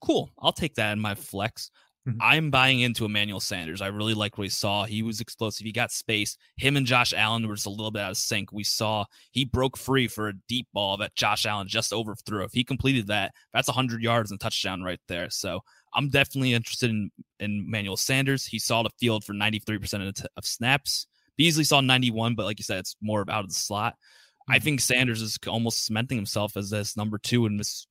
cool. 0.00 0.30
I'll 0.38 0.52
take 0.52 0.74
that 0.76 0.92
in 0.92 1.00
my 1.00 1.14
flex. 1.14 1.70
Mm-hmm. 2.08 2.18
I'm 2.22 2.50
buying 2.50 2.80
into 2.80 3.04
Emmanuel 3.04 3.40
Sanders. 3.40 3.82
I 3.82 3.88
really 3.88 4.14
like 4.14 4.38
what 4.38 4.42
we 4.42 4.48
saw. 4.48 4.84
He 4.84 5.02
was 5.02 5.20
explosive. 5.20 5.66
He 5.66 5.72
got 5.72 5.90
space. 5.90 6.38
Him 6.56 6.76
and 6.76 6.86
Josh 6.86 7.12
Allen 7.12 7.46
were 7.46 7.54
just 7.54 7.66
a 7.66 7.70
little 7.70 7.90
bit 7.90 8.00
out 8.00 8.12
of 8.12 8.16
sync. 8.16 8.50
We 8.50 8.64
saw 8.64 9.04
he 9.32 9.44
broke 9.44 9.76
free 9.76 10.08
for 10.08 10.28
a 10.28 10.34
deep 10.48 10.68
ball 10.72 10.96
that 10.98 11.16
Josh 11.16 11.44
Allen 11.44 11.68
just 11.68 11.92
overthrew. 11.92 12.44
If 12.44 12.52
he 12.52 12.64
completed 12.64 13.08
that, 13.08 13.32
that's 13.52 13.68
100 13.68 14.02
yards 14.02 14.30
and 14.30 14.40
touchdown 14.40 14.82
right 14.82 15.00
there. 15.08 15.28
So 15.28 15.60
I'm 15.94 16.08
definitely 16.08 16.54
interested 16.54 16.90
in, 16.90 17.10
in 17.40 17.64
Emmanuel 17.66 17.96
Sanders. 17.96 18.46
He 18.46 18.58
saw 18.58 18.82
the 18.82 18.90
field 18.98 19.24
for 19.24 19.34
93% 19.34 20.08
of, 20.08 20.14
t- 20.14 20.24
of 20.36 20.46
snaps. 20.46 21.06
Beasley 21.36 21.64
saw 21.64 21.80
91, 21.80 22.34
but 22.34 22.46
like 22.46 22.58
you 22.58 22.64
said, 22.64 22.78
it's 22.78 22.96
more 23.02 23.20
of 23.20 23.28
out 23.28 23.44
of 23.44 23.50
the 23.50 23.54
slot. 23.54 23.94
Mm-hmm. 23.94 24.52
I 24.52 24.58
think 24.60 24.80
Sanders 24.80 25.20
is 25.20 25.38
almost 25.46 25.84
cementing 25.84 26.16
himself 26.16 26.56
as 26.56 26.70
this 26.70 26.96
number 26.96 27.18
two 27.18 27.44
in 27.44 27.58
this 27.58 27.86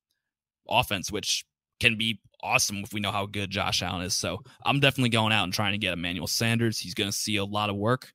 offense, 0.67 1.11
which 1.11 1.45
can 1.79 1.97
be 1.97 2.19
awesome 2.41 2.77
if 2.77 2.93
we 2.93 2.99
know 2.99 3.11
how 3.11 3.25
good 3.25 3.49
Josh 3.49 3.81
Allen 3.81 4.03
is. 4.03 4.13
So 4.13 4.39
I'm 4.65 4.79
definitely 4.79 5.09
going 5.09 5.33
out 5.33 5.43
and 5.43 5.53
trying 5.53 5.73
to 5.73 5.77
get 5.77 5.93
Emmanuel 5.93 6.27
Sanders. 6.27 6.79
He's 6.79 6.93
going 6.93 7.09
to 7.09 7.15
see 7.15 7.37
a 7.37 7.45
lot 7.45 7.69
of 7.69 7.75
work. 7.75 8.11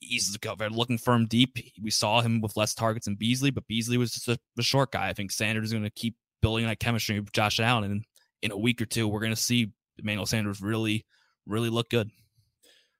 He's 0.00 0.36
looking 0.70 0.98
for 0.98 1.14
him 1.14 1.26
deep. 1.26 1.58
We 1.80 1.90
saw 1.90 2.20
him 2.20 2.40
with 2.40 2.56
less 2.56 2.74
targets 2.74 3.06
than 3.06 3.14
Beasley, 3.14 3.50
but 3.50 3.66
Beasley 3.68 3.98
was 3.98 4.12
just 4.12 4.28
a, 4.28 4.38
a 4.58 4.62
short 4.62 4.90
guy. 4.90 5.08
I 5.08 5.12
think 5.12 5.30
Sanders 5.30 5.66
is 5.66 5.72
going 5.72 5.84
to 5.84 5.90
keep 5.90 6.16
building 6.40 6.66
that 6.66 6.80
chemistry 6.80 7.20
with 7.20 7.32
Josh 7.32 7.60
Allen. 7.60 7.84
And 7.84 8.04
in 8.42 8.50
a 8.50 8.56
week 8.56 8.82
or 8.82 8.86
two, 8.86 9.06
we're 9.06 9.20
going 9.20 9.34
to 9.34 9.40
see 9.40 9.70
Emmanuel 9.98 10.26
Sanders 10.26 10.60
really, 10.60 11.06
really 11.46 11.70
look 11.70 11.88
good. 11.88 12.10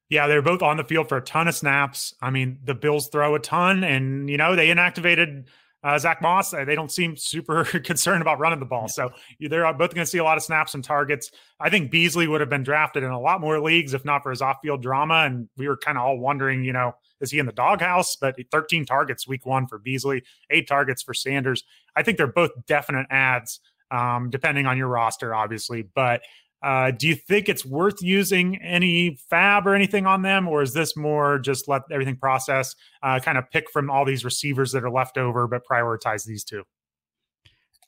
Yeah, 0.08 0.26
they're 0.26 0.42
both 0.42 0.62
on 0.62 0.76
the 0.76 0.84
field 0.84 1.08
for 1.08 1.16
a 1.16 1.22
ton 1.22 1.48
of 1.48 1.54
snaps. 1.54 2.14
I 2.20 2.30
mean, 2.30 2.58
the 2.62 2.74
Bills 2.74 3.08
throw 3.08 3.34
a 3.34 3.40
ton, 3.40 3.82
and 3.82 4.28
you 4.28 4.36
know 4.36 4.54
they 4.54 4.68
inactivated 4.68 5.46
uh, 5.84 5.98
Zach 5.98 6.22
Moss, 6.22 6.54
uh, 6.54 6.64
they 6.64 6.74
don't 6.74 6.92
seem 6.92 7.16
super 7.16 7.64
concerned 7.84 8.22
about 8.22 8.38
running 8.38 8.60
the 8.60 8.66
ball. 8.66 8.88
So 8.88 9.10
they're 9.40 9.64
both 9.74 9.94
going 9.94 10.04
to 10.04 10.10
see 10.10 10.18
a 10.18 10.24
lot 10.24 10.36
of 10.36 10.42
snaps 10.42 10.74
and 10.74 10.84
targets. 10.84 11.30
I 11.60 11.70
think 11.70 11.90
Beasley 11.90 12.28
would 12.28 12.40
have 12.40 12.50
been 12.50 12.62
drafted 12.62 13.02
in 13.02 13.10
a 13.10 13.20
lot 13.20 13.40
more 13.40 13.60
leagues 13.60 13.94
if 13.94 14.04
not 14.04 14.22
for 14.22 14.30
his 14.30 14.42
off 14.42 14.58
field 14.62 14.82
drama. 14.82 15.24
And 15.26 15.48
we 15.56 15.66
were 15.66 15.76
kind 15.76 15.98
of 15.98 16.04
all 16.04 16.18
wondering, 16.18 16.62
you 16.62 16.72
know, 16.72 16.94
is 17.20 17.30
he 17.30 17.38
in 17.38 17.46
the 17.46 17.52
doghouse? 17.52 18.16
But 18.16 18.36
13 18.50 18.86
targets 18.86 19.26
week 19.26 19.44
one 19.44 19.66
for 19.66 19.78
Beasley, 19.78 20.22
eight 20.50 20.68
targets 20.68 21.02
for 21.02 21.14
Sanders. 21.14 21.64
I 21.96 22.02
think 22.02 22.16
they're 22.16 22.26
both 22.26 22.50
definite 22.66 23.06
ads, 23.10 23.60
um, 23.90 24.30
depending 24.30 24.66
on 24.66 24.78
your 24.78 24.88
roster, 24.88 25.34
obviously. 25.34 25.82
But 25.82 26.22
uh, 26.62 26.92
do 26.92 27.08
you 27.08 27.14
think 27.16 27.48
it's 27.48 27.64
worth 27.64 28.02
using 28.02 28.60
any 28.62 29.18
fab 29.28 29.66
or 29.66 29.74
anything 29.74 30.06
on 30.06 30.22
them, 30.22 30.46
or 30.46 30.62
is 30.62 30.72
this 30.72 30.96
more 30.96 31.38
just 31.38 31.68
let 31.68 31.82
everything 31.90 32.16
process, 32.16 32.74
uh, 33.02 33.18
kind 33.18 33.36
of 33.36 33.50
pick 33.50 33.70
from 33.70 33.90
all 33.90 34.04
these 34.04 34.24
receivers 34.24 34.70
that 34.72 34.84
are 34.84 34.90
left 34.90 35.18
over, 35.18 35.48
but 35.48 35.62
prioritize 35.68 36.24
these 36.24 36.44
two? 36.44 36.62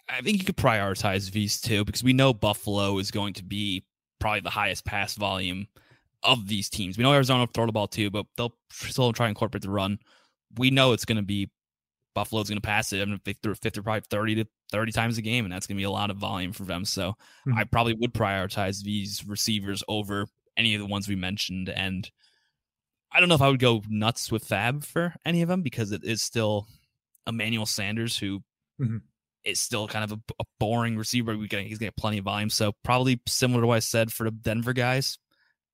I 0.09 0.21
think 0.21 0.39
you 0.39 0.45
could 0.45 0.57
prioritize 0.57 1.31
these 1.31 1.61
two 1.61 1.85
because 1.85 2.03
we 2.03 2.13
know 2.13 2.35
Buffalo 2.35 2.99
is 2.99 3.11
going 3.11 3.33
to 3.35 3.45
be 3.45 3.85
probably 4.19 4.41
the 4.41 4.51
highest 4.51 4.85
pass 4.85 5.15
volume 5.15 5.67
of 6.23 6.49
these 6.49 6.69
teams. 6.69 6.99
We 6.99 7.05
know 7.05 7.13
Arizona 7.13 7.41
will 7.41 7.47
throw 7.47 7.67
the 7.67 7.73
ball 7.73 7.89
too, 7.89 8.11
but 8.11 8.27
they'll 8.37 8.55
still 8.71 9.13
try 9.13 9.27
and 9.27 9.31
incorporate 9.31 9.63
the 9.63 9.71
run. 9.71 9.99
We 10.57 10.71
know 10.71 10.93
it's 10.93 11.05
going 11.05 11.17
to 11.17 11.23
be 11.23 11.51
Buffalo's 12.15 12.49
going 12.49 12.61
to 12.61 12.67
pass 12.67 12.93
it. 12.93 13.03
I 13.03 13.05
mean, 13.05 13.15
if 13.15 13.25
they 13.25 13.35
threw 13.35 13.55
50, 13.55 13.81
probably 13.81 14.03
30 14.09 14.35
to 14.37 14.47
30 14.71 14.93
times 14.93 15.19
a 15.19 15.23
game, 15.23 15.45
and 15.45 15.53
that's 15.53 15.67
going 15.67 15.77
to 15.77 15.81
be 15.81 15.85
a 15.85 15.91
lot 15.91 16.11
of 16.11 16.17
volume 16.17 16.53
for 16.53 16.65
them. 16.65 16.85
So 16.85 17.11
mm-hmm. 17.47 17.59
I 17.59 17.65
probably 17.65 17.95
would 17.95 18.15
prioritize 18.15 18.83
these 18.83 19.25
receivers 19.27 19.83
over 19.89 20.27
any 20.57 20.75
of 20.75 20.81
the 20.81 20.87
ones 20.87 21.09
we 21.09 21.17
mentioned. 21.17 21.69
And 21.69 22.09
I 23.13 23.21
don't 23.21 23.29
know 23.29 23.35
if 23.35 23.43
I 23.43 23.49
would 23.49 23.61
go 23.61 23.83
nuts 23.89 24.31
with 24.31 24.45
Fab 24.45 24.85
for 24.85 25.15
any 25.25 25.43
of 25.43 25.49
them 25.49 25.63
because 25.63 25.93
it 25.93 26.05
is 26.05 26.23
still 26.23 26.67
Emmanuel 27.27 27.67
Sanders 27.67 28.17
who 28.17 28.41
mm-hmm. 28.81 28.99
is 29.45 29.61
still 29.61 29.89
kind 29.89 30.05
of 30.05 30.13
a, 30.13 30.21
a 30.41 30.45
boring 30.59 30.97
receiver. 30.97 31.37
We 31.37 31.49
get, 31.49 31.67
he's 31.67 31.79
getting 31.79 31.95
plenty 31.97 32.19
of 32.19 32.25
volume. 32.25 32.51
So 32.51 32.73
probably 32.85 33.21
similar 33.27 33.63
to 33.63 33.67
what 33.67 33.77
I 33.77 33.81
said 33.81 34.13
for 34.13 34.25
the 34.25 34.31
Denver 34.31 34.73
guys. 34.73 35.19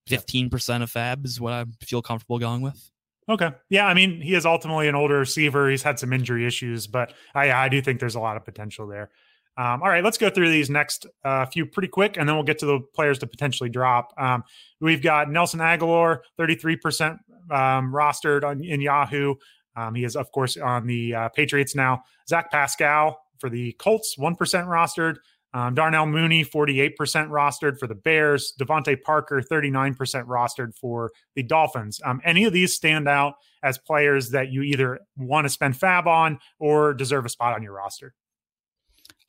15% 0.09 0.83
of 0.83 0.91
Fab 0.91 1.25
is 1.25 1.41
what 1.41 1.53
I 1.53 1.65
feel 1.83 2.03
comfortable 2.03 2.39
going 2.39 2.63
with. 2.63 2.91
Okay. 3.31 3.51
Yeah. 3.69 3.87
I 3.87 3.95
mean, 3.95 4.21
he 4.21 4.35
is 4.35 4.45
ultimately 4.45 4.89
an 4.89 4.97
older 4.97 5.19
receiver. 5.19 5.71
He's 5.71 5.83
had 5.83 5.99
some 5.99 6.13
injury 6.13 6.47
issues, 6.47 6.89
but 6.89 7.13
I, 7.35 7.53
I 7.53 7.69
do 7.69 7.81
think 7.81 8.01
there's 8.01 8.17
a 8.17 8.21
lot 8.21 8.37
of 8.37 8.45
potential 8.45 8.89
there. 8.89 9.11
Um, 9.57 9.83
all 9.83 9.89
right, 9.89 10.03
let's 10.03 10.17
go 10.17 10.31
through 10.31 10.51
these 10.51 10.71
next 10.71 11.07
uh, 11.25 11.45
few 11.47 11.67
pretty 11.67 11.89
quick, 11.89 12.17
and 12.17 12.29
then 12.29 12.35
we'll 12.35 12.45
get 12.45 12.59
to 12.61 12.67
the 12.67 12.81
players 12.95 13.19
to 13.19 13.27
potentially 13.27 13.69
drop. 13.69 14.13
Um, 14.17 14.43
we've 14.81 15.03
got 15.03 15.31
Nelson 15.31 15.61
Agholor, 15.61 16.21
33% 16.39 17.19
um, 17.51 17.93
rostered 17.93 18.43
on, 18.43 18.65
in 18.65 18.81
Yahoo. 18.81 19.35
Um, 19.77 19.95
he 19.95 20.05
is, 20.05 20.17
of 20.17 20.33
course, 20.33 20.57
on 20.57 20.87
the 20.87 21.15
uh, 21.15 21.29
Patriots 21.31 21.75
now. 21.75 22.03
Zach 22.29 22.51
Pascal 22.51 23.21
for 23.39 23.51
the 23.51 23.73
Colts, 23.73 24.17
1% 24.19 24.37
rostered. 24.39 25.17
Um, 25.53 25.75
Darnell 25.75 26.07
Mooney, 26.07 26.45
48% 26.45 26.97
rostered 26.97 27.79
for 27.79 27.87
the 27.87 27.95
Bears. 27.95 28.53
DeVante 28.61 29.01
Parker, 29.03 29.43
39% 29.43 29.97
rostered 30.27 30.77
for 30.77 31.11
the 31.35 31.43
Dolphins. 31.43 32.01
Um, 32.05 32.21
any 32.25 32.45
of 32.45 32.53
these 32.53 32.75
stand 32.75 33.09
out 33.09 33.35
as 33.63 33.79
players 33.79 34.31
that 34.31 34.53
you 34.53 34.63
either 34.63 35.01
want 35.17 35.47
to 35.47 35.49
spend 35.49 35.77
fab 35.77 36.07
on 36.07 36.39
or 36.59 36.95
deserve 36.95 37.27
a 37.27 37.29
spot 37.29 37.55
on 37.55 37.63
your 37.63 37.73
roster? 37.73 38.15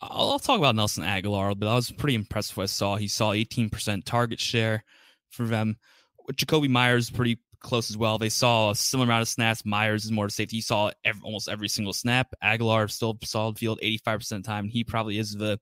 I'll, 0.01 0.39
talk 0.39 0.57
about 0.57 0.75
Nelson 0.75 1.03
Agholor, 1.03 1.57
but 1.57 1.67
I 1.67 1.75
was 1.75 1.91
pretty 1.91 2.15
impressed 2.15 2.51
with 2.51 2.57
what 2.57 2.63
I 2.63 2.67
saw. 2.67 2.95
He 2.95 3.07
saw 3.07 3.33
18% 3.33 4.03
target 4.03 4.39
share 4.39 4.83
for 5.29 5.45
them. 5.45 5.77
Jakobi 6.33 6.69
Meyers 6.69 7.11
pretty 7.11 7.39
close 7.59 7.89
as 7.89 7.97
well. 7.97 8.17
They 8.17 8.29
saw 8.29 8.71
a 8.71 8.75
similar 8.75 9.05
amount 9.05 9.21
of 9.21 9.27
snaps. 9.27 9.63
Meyers 9.63 10.05
is 10.05 10.11
more 10.11 10.27
to 10.27 10.33
safety. 10.33 10.57
He 10.57 10.61
saw 10.61 10.91
every, 11.03 11.21
almost 11.23 11.49
every 11.49 11.67
single 11.67 11.93
snap. 11.93 12.33
Agholor 12.43 12.89
still 12.89 13.17
solid 13.23 13.59
field 13.59 13.79
85% 13.83 14.31
of 14.31 14.43
the 14.43 14.47
time. 14.47 14.67
He 14.67 14.83
probably 14.83 15.19
is 15.19 15.33
the 15.33 15.59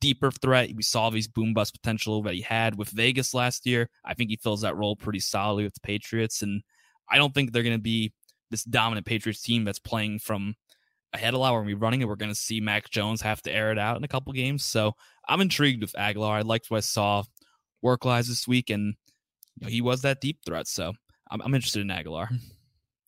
deeper 0.00 0.30
threat. 0.30 0.70
We 0.74 0.82
saw 0.82 1.10
these 1.10 1.28
boom 1.28 1.54
bust 1.54 1.72
potential 1.72 2.22
that 2.22 2.34
he 2.34 2.40
had 2.40 2.76
with 2.76 2.88
Vegas 2.90 3.34
last 3.34 3.66
year. 3.66 3.88
I 4.04 4.14
think 4.14 4.30
he 4.30 4.36
fills 4.36 4.62
that 4.62 4.76
role 4.76 4.96
pretty 4.96 5.20
solidly 5.20 5.64
with 5.64 5.74
the 5.74 5.80
Patriots. 5.80 6.42
And 6.42 6.62
I 7.10 7.16
don't 7.16 7.34
think 7.34 7.52
they're 7.52 7.62
going 7.62 7.76
to 7.76 7.82
be 7.82 8.12
this 8.50 8.64
dominant 8.64 9.06
Patriots 9.06 9.42
team 9.42 9.64
that's 9.64 9.78
playing 9.78 10.18
from 10.18 10.54
ahead 11.12 11.34
a 11.34 11.38
lot 11.38 11.54
we're 11.54 11.76
running 11.76 12.00
it. 12.00 12.08
We're 12.08 12.16
going 12.16 12.32
to 12.32 12.38
see 12.38 12.60
Mac 12.60 12.90
Jones 12.90 13.20
have 13.22 13.42
to 13.42 13.52
air 13.52 13.72
it 13.72 13.78
out 13.78 13.96
in 13.96 14.04
a 14.04 14.08
couple 14.08 14.32
games. 14.32 14.64
So 14.64 14.94
I'm 15.28 15.40
intrigued 15.40 15.82
with 15.82 15.92
Agholor. 15.94 16.30
I 16.30 16.42
liked 16.42 16.70
what 16.70 16.78
I 16.78 16.80
saw 16.80 17.24
work 17.82 18.04
wise 18.04 18.28
this 18.28 18.46
week, 18.46 18.70
and 18.70 18.94
you 19.56 19.66
know, 19.66 19.68
he 19.68 19.80
was 19.80 20.02
that 20.02 20.20
deep 20.20 20.38
threat. 20.44 20.68
So 20.68 20.92
I'm, 21.30 21.40
I'm 21.42 21.54
interested 21.54 21.82
in 21.82 21.88
Agholor. 21.88 22.28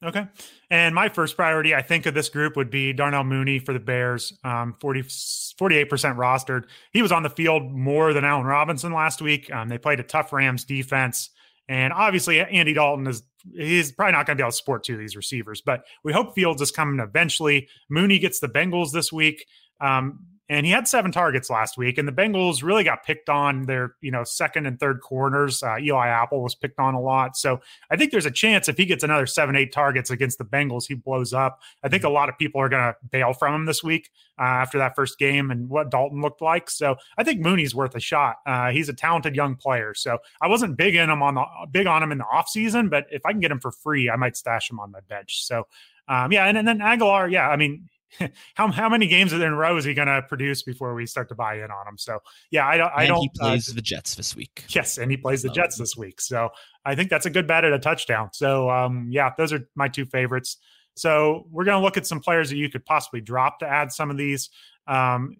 Okay. 0.04 0.26
And 0.68 0.94
my 0.94 1.08
first 1.08 1.36
priority, 1.36 1.74
I 1.74 1.82
think, 1.82 2.06
of 2.06 2.14
this 2.14 2.28
group 2.28 2.56
would 2.56 2.70
be 2.70 2.92
Darnell 2.92 3.22
Mooney 3.22 3.60
for 3.60 3.72
the 3.72 3.78
Bears, 3.78 4.32
um, 4.42 4.74
40, 4.80 5.02
48% 5.02 5.88
rostered. 6.16 6.64
He 6.92 7.02
was 7.02 7.12
on 7.12 7.22
the 7.22 7.30
field 7.30 7.70
more 7.70 8.12
than 8.12 8.24
Allen 8.24 8.46
Robinson 8.46 8.92
last 8.92 9.22
week. 9.22 9.52
Um, 9.52 9.68
they 9.68 9.78
played 9.78 10.00
a 10.00 10.04
tough 10.04 10.32
Rams 10.32 10.64
defense. 10.64 11.30
And 11.68 11.92
obviously, 11.92 12.40
Andy 12.40 12.72
Dalton 12.72 13.06
is 13.06 13.22
he's 13.54 13.92
probably 13.92 14.12
not 14.12 14.26
going 14.26 14.36
to 14.36 14.42
be 14.42 14.44
able 14.44 14.50
to 14.50 14.56
support 14.56 14.84
two 14.84 14.94
of 14.94 14.98
these 14.98 15.16
receivers, 15.16 15.62
but 15.64 15.84
we 16.04 16.12
hope 16.12 16.34
Fields 16.34 16.60
is 16.60 16.70
coming 16.70 17.00
eventually. 17.00 17.68
Mooney 17.88 18.18
gets 18.18 18.40
the 18.40 18.48
Bengals 18.48 18.92
this 18.92 19.12
week. 19.12 19.46
Um, 19.80 20.26
and 20.52 20.66
he 20.66 20.72
had 20.72 20.86
seven 20.86 21.10
targets 21.10 21.48
last 21.48 21.78
week. 21.78 21.96
And 21.96 22.06
the 22.06 22.12
Bengals 22.12 22.62
really 22.62 22.84
got 22.84 23.04
picked 23.04 23.30
on 23.30 23.62
their, 23.62 23.94
you 24.02 24.10
know, 24.10 24.22
second 24.22 24.66
and 24.66 24.78
third 24.78 25.00
corners. 25.00 25.62
Uh, 25.62 25.78
Eli 25.78 26.08
Apple 26.08 26.42
was 26.42 26.54
picked 26.54 26.78
on 26.78 26.92
a 26.92 27.00
lot, 27.00 27.36
so 27.38 27.60
I 27.90 27.96
think 27.96 28.12
there's 28.12 28.26
a 28.26 28.30
chance 28.30 28.68
if 28.68 28.76
he 28.76 28.84
gets 28.84 29.02
another 29.02 29.26
seven, 29.26 29.56
eight 29.56 29.72
targets 29.72 30.10
against 30.10 30.36
the 30.36 30.44
Bengals, 30.44 30.86
he 30.86 30.94
blows 30.94 31.32
up. 31.32 31.60
I 31.82 31.88
think 31.88 32.04
a 32.04 32.10
lot 32.10 32.28
of 32.28 32.36
people 32.36 32.60
are 32.60 32.68
going 32.68 32.82
to 32.82 32.96
bail 33.10 33.32
from 33.32 33.54
him 33.54 33.66
this 33.66 33.82
week 33.82 34.10
uh, 34.38 34.42
after 34.42 34.76
that 34.78 34.94
first 34.94 35.18
game 35.18 35.50
and 35.50 35.70
what 35.70 35.90
Dalton 35.90 36.20
looked 36.20 36.42
like. 36.42 36.68
So 36.68 36.96
I 37.16 37.24
think 37.24 37.40
Mooney's 37.40 37.74
worth 37.74 37.94
a 37.94 38.00
shot. 38.00 38.36
Uh, 38.44 38.70
he's 38.70 38.90
a 38.90 38.94
talented 38.94 39.34
young 39.34 39.56
player. 39.56 39.94
So 39.94 40.18
I 40.42 40.48
wasn't 40.48 40.76
big 40.76 40.94
in 40.94 41.08
him 41.08 41.22
on 41.22 41.34
the 41.36 41.44
big 41.70 41.86
on 41.86 42.02
him 42.02 42.12
in 42.12 42.18
the 42.18 42.24
offseason, 42.24 42.90
but 42.90 43.06
if 43.10 43.24
I 43.24 43.32
can 43.32 43.40
get 43.40 43.50
him 43.50 43.60
for 43.60 43.70
free, 43.70 44.10
I 44.10 44.16
might 44.16 44.36
stash 44.36 44.70
him 44.70 44.80
on 44.80 44.90
my 44.90 45.00
bench. 45.08 45.46
So 45.46 45.66
um, 46.08 46.32
yeah, 46.32 46.46
and, 46.46 46.58
and 46.58 46.66
then 46.66 46.78
Agholor, 46.80 47.30
yeah, 47.30 47.48
I 47.48 47.56
mean, 47.56 47.88
how 48.55 48.68
how 48.70 48.88
many 48.88 49.07
games 49.07 49.33
are 49.33 49.38
there 49.38 49.48
in 49.48 49.55
a 49.55 49.57
row 49.57 49.77
is 49.77 49.85
he 49.85 49.94
going 49.94 50.09
to 50.09 50.22
produce 50.22 50.62
before 50.62 50.94
we 50.94 51.07
start 51.07 51.29
to 51.29 51.35
buy 51.35 51.57
in 51.57 51.70
on 51.70 51.88
him? 51.88 51.98
So 51.98 52.18
yeah, 52.51 52.66
I 52.66 52.77
don't. 52.77 52.92
I 52.94 53.07
don't. 53.07 53.20
He 53.20 53.31
uh, 53.40 53.48
plays 53.48 53.70
uh, 53.70 53.75
the 53.75 53.83
Jets 53.83 54.14
this 54.14 54.37
week. 54.37 54.64
Yes, 54.68 54.98
and 54.98 55.11
he 55.11 55.16
plays 55.16 55.42
the 55.42 55.51
Jets 55.51 55.79
this 55.79 55.96
week. 55.96 56.20
So 56.20 56.51
I 56.85 56.94
think 56.94 57.11
that's 57.11 57.27
a 57.27 57.31
good 57.31 57.46
bet 57.46 57.64
at 57.64 57.72
a 57.72 57.79
touchdown. 57.79 58.31
So 58.33 58.70
um, 58.70 59.09
yeah, 59.11 59.31
those 59.37 59.53
are 59.53 59.68
my 59.75 59.88
two 59.88 60.05
favorites. 60.05 60.59
So 60.94 61.46
we're 61.51 61.64
going 61.64 61.79
to 61.79 61.83
look 61.83 61.96
at 61.96 62.07
some 62.07 62.20
players 62.20 62.51
that 62.51 62.57
you 62.57 62.68
could 62.68 62.85
possibly 62.85 63.20
drop 63.20 63.61
to 63.61 63.66
add 63.66 63.92
some 63.92 64.11
of 64.11 64.18
these. 64.18 64.51
Um, 64.87 65.37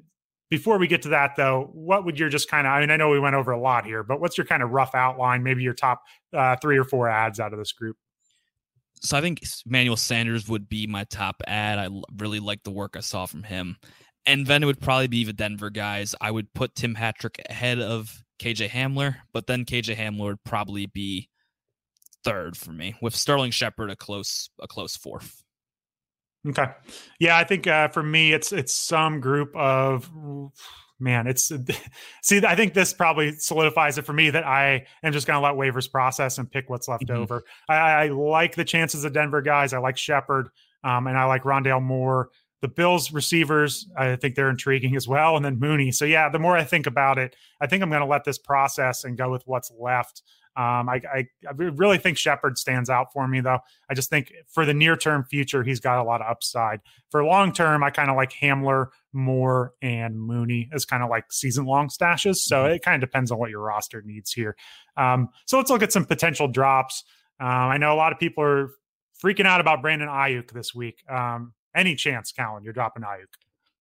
before 0.49 0.79
we 0.79 0.87
get 0.87 1.03
to 1.03 1.09
that, 1.11 1.33
though, 1.37 1.71
what 1.73 2.05
would 2.05 2.19
your 2.19 2.29
just 2.29 2.49
kind 2.49 2.67
of? 2.67 2.73
I 2.73 2.81
mean, 2.81 2.91
I 2.91 2.97
know 2.97 3.09
we 3.09 3.21
went 3.21 3.35
over 3.35 3.53
a 3.53 3.61
lot 3.61 3.87
here, 3.87 4.03
but 4.03 4.21
what's 4.21 4.37
your 4.37 4.47
kind 4.47 4.63
of 4.63 4.71
rough 4.71 4.95
outline? 4.95 5.43
Maybe 5.43 5.63
your 5.63 5.75
top 5.75 6.03
uh, 6.35 6.57
three 6.57 6.79
or 6.79 6.85
four 6.85 7.09
ads 7.09 7.41
out 7.41 7.53
of 7.53 7.59
this 7.59 7.73
group 7.73 7.97
so 9.03 9.17
I 9.17 9.21
think 9.21 9.43
Manuel 9.67 9.97
Sanders 9.97 10.49
would 10.49 10.69
be 10.69 10.87
my 10.87 11.05
top 11.05 11.43
ad. 11.47 11.79
I 11.79 11.89
really 12.17 12.41
like 12.41 12.63
the 12.63 12.71
work 12.71 12.97
I 12.97 13.01
saw 13.01 13.27
from 13.27 13.43
him. 13.43 13.77
And 14.25 14.47
then 14.47 14.63
it 14.63 14.67
would 14.67 14.81
probably 14.81 15.09
be 15.09 15.25
the 15.25 15.33
Denver 15.33 15.71
guys. 15.71 16.15
I 16.21 16.31
would 16.31 16.53
put 16.55 16.77
Tim 16.77 16.95
Patrick 16.95 17.45
ahead 17.51 17.81
of 17.81 18.23
KJ 18.39 18.69
Hamler, 18.69 19.17
but 19.33 19.49
then 19.49 19.65
KJ 19.65 19.97
Hamler 19.97 20.27
would 20.27 20.45
probably 20.45 20.87
be 20.87 21.29
third 22.25 22.57
for 22.57 22.73
me, 22.73 22.95
with 23.03 23.17
Sterling 23.17 23.51
Shepard 23.51 23.91
a 23.91 23.97
close 23.97 24.51
a 24.61 24.69
close 24.69 24.97
fourth. 24.97 25.43
Okay, 26.49 26.67
yeah, 27.21 27.37
I 27.37 27.45
think 27.45 27.67
uh, 27.67 27.89
for 27.89 28.03
me 28.03 28.33
it's 28.33 28.53
it's 28.53 28.73
some 28.73 29.21
group 29.21 29.55
of 29.57 30.11
man, 31.03 31.27
it's 31.27 31.53
see. 32.23 32.45
I 32.45 32.55
think 32.55 32.75
this 32.75 32.93
probably 32.93 33.33
solidifies 33.33 33.99
it 33.99 34.07
for 34.07 34.13
me 34.13 34.31
that 34.31 34.47
I 34.47 34.87
am 35.03 35.13
just 35.13 35.27
going 35.27 35.37
to 35.37 35.45
let 35.45 35.55
waivers 35.55 35.91
process 35.91 36.39
and 36.39 36.51
pick 36.51 36.71
what's 36.71 36.89
left 36.89 37.07
mm-hmm. 37.07 37.21
over. 37.21 37.43
I, 37.69 37.75
I, 37.75 38.09
like 38.09 38.55
the 38.55 38.65
chances 38.65 39.05
of 39.05 39.13
Denver 39.13 39.43
guys. 39.43 39.73
I 39.73 39.79
like 39.79 39.99
Shepard, 39.99 40.49
um, 40.85 41.07
and 41.07 41.19
I 41.19 41.25
like 41.25 41.43
Rondale 41.43 41.83
Moore. 41.83 42.31
The 42.63 42.69
Bills 42.69 43.13
receivers, 43.13 43.89
I 43.99 44.15
think 44.15 44.37
they're 44.37 44.49
intriguing 44.49 44.95
as 44.95 45.09
well, 45.09 45.35
and 45.35 45.45
then 45.45 45.59
Mooney. 45.59 45.91
So 45.91 46.05
yeah, 46.05 46.29
the 46.29 46.39
more 46.39 46.57
I 46.57 46.63
think 46.63 46.87
about 46.87 47.19
it, 47.19 47.35
I 47.61 47.67
think 47.67 47.83
I'm 47.83 47.91
going 47.91 48.03
to 48.03 48.07
let 48.07 48.23
this 48.23 48.39
process 48.39 49.03
and 49.03 49.19
go 49.19 49.33
with 49.33 49.43
what's 49.47 49.73
left. 49.77 50.23
Um, 50.55 50.89
I, 50.89 51.01
I, 51.11 51.27
I, 51.49 51.53
really 51.55 51.97
think 51.97 52.19
Shepard 52.19 52.59
stands 52.59 52.91
out 52.91 53.11
for 53.13 53.27
me, 53.27 53.41
though. 53.41 53.61
I 53.89 53.95
just 53.95 54.11
think 54.11 54.33
for 54.49 54.67
the 54.67 54.75
near 54.75 54.97
term 54.97 55.25
future, 55.25 55.63
he's 55.63 55.81
got 55.81 55.99
a 55.99 56.03
lot 56.03 56.21
of 56.21 56.27
upside. 56.27 56.81
For 57.11 57.25
long 57.25 57.53
term, 57.53 57.83
I 57.83 57.89
kind 57.89 58.11
of 58.11 58.17
like 58.17 58.33
Hamler, 58.33 58.89
Moore, 59.15 59.73
and 59.81 60.21
Mooney 60.21 60.69
as 60.71 60.85
kind 60.85 61.03
of 61.03 61.09
like 61.09 61.33
season 61.33 61.65
long 61.65 61.89
stashes. 61.89 62.37
So 62.37 62.65
mm-hmm. 62.65 62.75
it 62.75 62.85
kind 62.85 63.03
of 63.03 63.09
depends 63.09 63.31
on 63.31 63.39
what 63.39 63.49
your 63.49 63.63
roster 63.63 64.03
needs 64.05 64.31
here. 64.31 64.55
Um, 64.99 65.31
so 65.47 65.57
let's 65.57 65.71
look 65.71 65.83
at 65.83 65.93
some 65.93 66.05
potential 66.05 66.49
drops. 66.49 67.03
Uh, 67.41 67.45
I 67.45 67.79
know 67.79 67.95
a 67.95 67.97
lot 67.97 68.13
of 68.13 68.19
people 68.19 68.45
are 68.45 68.71
freaking 69.25 69.47
out 69.47 69.63
about 69.63 69.81
Brandon 69.81 70.09
Aiyuk 70.09 70.51
this 70.51 70.75
week. 70.75 71.03
Um, 71.09 71.55
any 71.75 71.95
chance, 71.95 72.31
Callan, 72.31 72.63
you're 72.63 72.75
dropping 72.75 73.05
Aiyuk? 73.05 73.25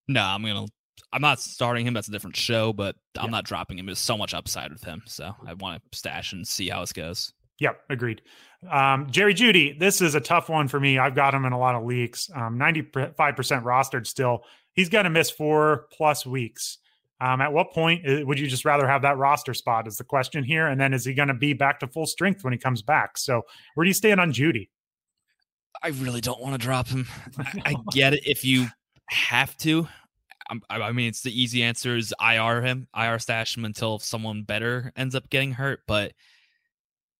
No, 0.08 0.22
I'm 0.22 0.42
gonna 0.42 0.66
I'm 1.12 1.22
not 1.22 1.40
starting 1.40 1.86
him. 1.86 1.94
That's 1.94 2.08
a 2.08 2.12
different 2.12 2.36
show, 2.36 2.72
but 2.72 2.96
I'm 3.18 3.26
yeah. 3.26 3.30
not 3.30 3.44
dropping 3.44 3.78
him. 3.78 3.86
There's 3.86 3.98
so 3.98 4.16
much 4.16 4.34
upside 4.34 4.72
with 4.72 4.84
him. 4.84 5.02
So 5.06 5.34
I 5.46 5.54
want 5.54 5.82
to 5.82 5.98
stash 5.98 6.32
and 6.32 6.46
see 6.46 6.68
how 6.68 6.80
this 6.80 6.92
goes. 6.92 7.32
Yep, 7.58 7.80
agreed. 7.90 8.22
Um, 8.70 9.08
Jerry 9.10 9.34
Jeudy, 9.34 9.78
this 9.78 10.00
is 10.00 10.14
a 10.14 10.20
tough 10.20 10.48
one 10.48 10.68
for 10.68 10.80
me. 10.80 10.98
I've 10.98 11.14
got 11.14 11.34
him 11.34 11.44
in 11.44 11.52
a 11.52 11.58
lot 11.58 11.74
of 11.74 11.84
leaks. 11.84 12.30
Um, 12.34 12.58
95% 12.58 13.14
rostered 13.16 14.06
still. 14.06 14.44
He's 14.72 14.88
going 14.88 15.04
to 15.04 15.10
miss 15.10 15.30
four 15.30 15.86
plus 15.92 16.24
weeks. 16.24 16.78
Um, 17.20 17.40
at 17.40 17.52
what 17.52 17.72
point 17.72 18.08
uh, 18.08 18.26
would 18.26 18.38
you 18.38 18.48
just 18.48 18.64
rather 18.64 18.88
have 18.88 19.02
that 19.02 19.16
roster 19.16 19.54
spot? 19.54 19.86
Is 19.86 19.96
the 19.96 20.04
question 20.04 20.42
here. 20.42 20.66
And 20.66 20.80
then 20.80 20.92
is 20.92 21.04
he 21.04 21.14
going 21.14 21.28
to 21.28 21.34
be 21.34 21.52
back 21.52 21.78
to 21.80 21.86
full 21.86 22.06
strength 22.06 22.42
when 22.42 22.52
he 22.52 22.58
comes 22.58 22.82
back? 22.82 23.16
So 23.16 23.42
where 23.74 23.84
do 23.84 23.88
you 23.88 23.94
stand 23.94 24.20
on 24.20 24.32
Judy? 24.32 24.70
I 25.82 25.88
really 25.88 26.20
don't 26.20 26.40
want 26.40 26.54
to 26.54 26.58
drop 26.58 26.88
him. 26.88 27.06
I, 27.38 27.62
I 27.66 27.74
get 27.92 28.14
it 28.14 28.26
if 28.26 28.44
you 28.44 28.66
have 29.08 29.56
to. 29.58 29.86
I 30.68 30.92
mean, 30.92 31.08
it's 31.08 31.22
the 31.22 31.40
easy 31.40 31.62
answer 31.62 31.96
is 31.96 32.14
IR 32.20 32.62
him, 32.62 32.88
IR 32.96 33.18
stash 33.18 33.56
him 33.56 33.64
until 33.64 33.98
someone 33.98 34.42
better 34.42 34.92
ends 34.96 35.14
up 35.14 35.30
getting 35.30 35.52
hurt. 35.52 35.80
But 35.86 36.12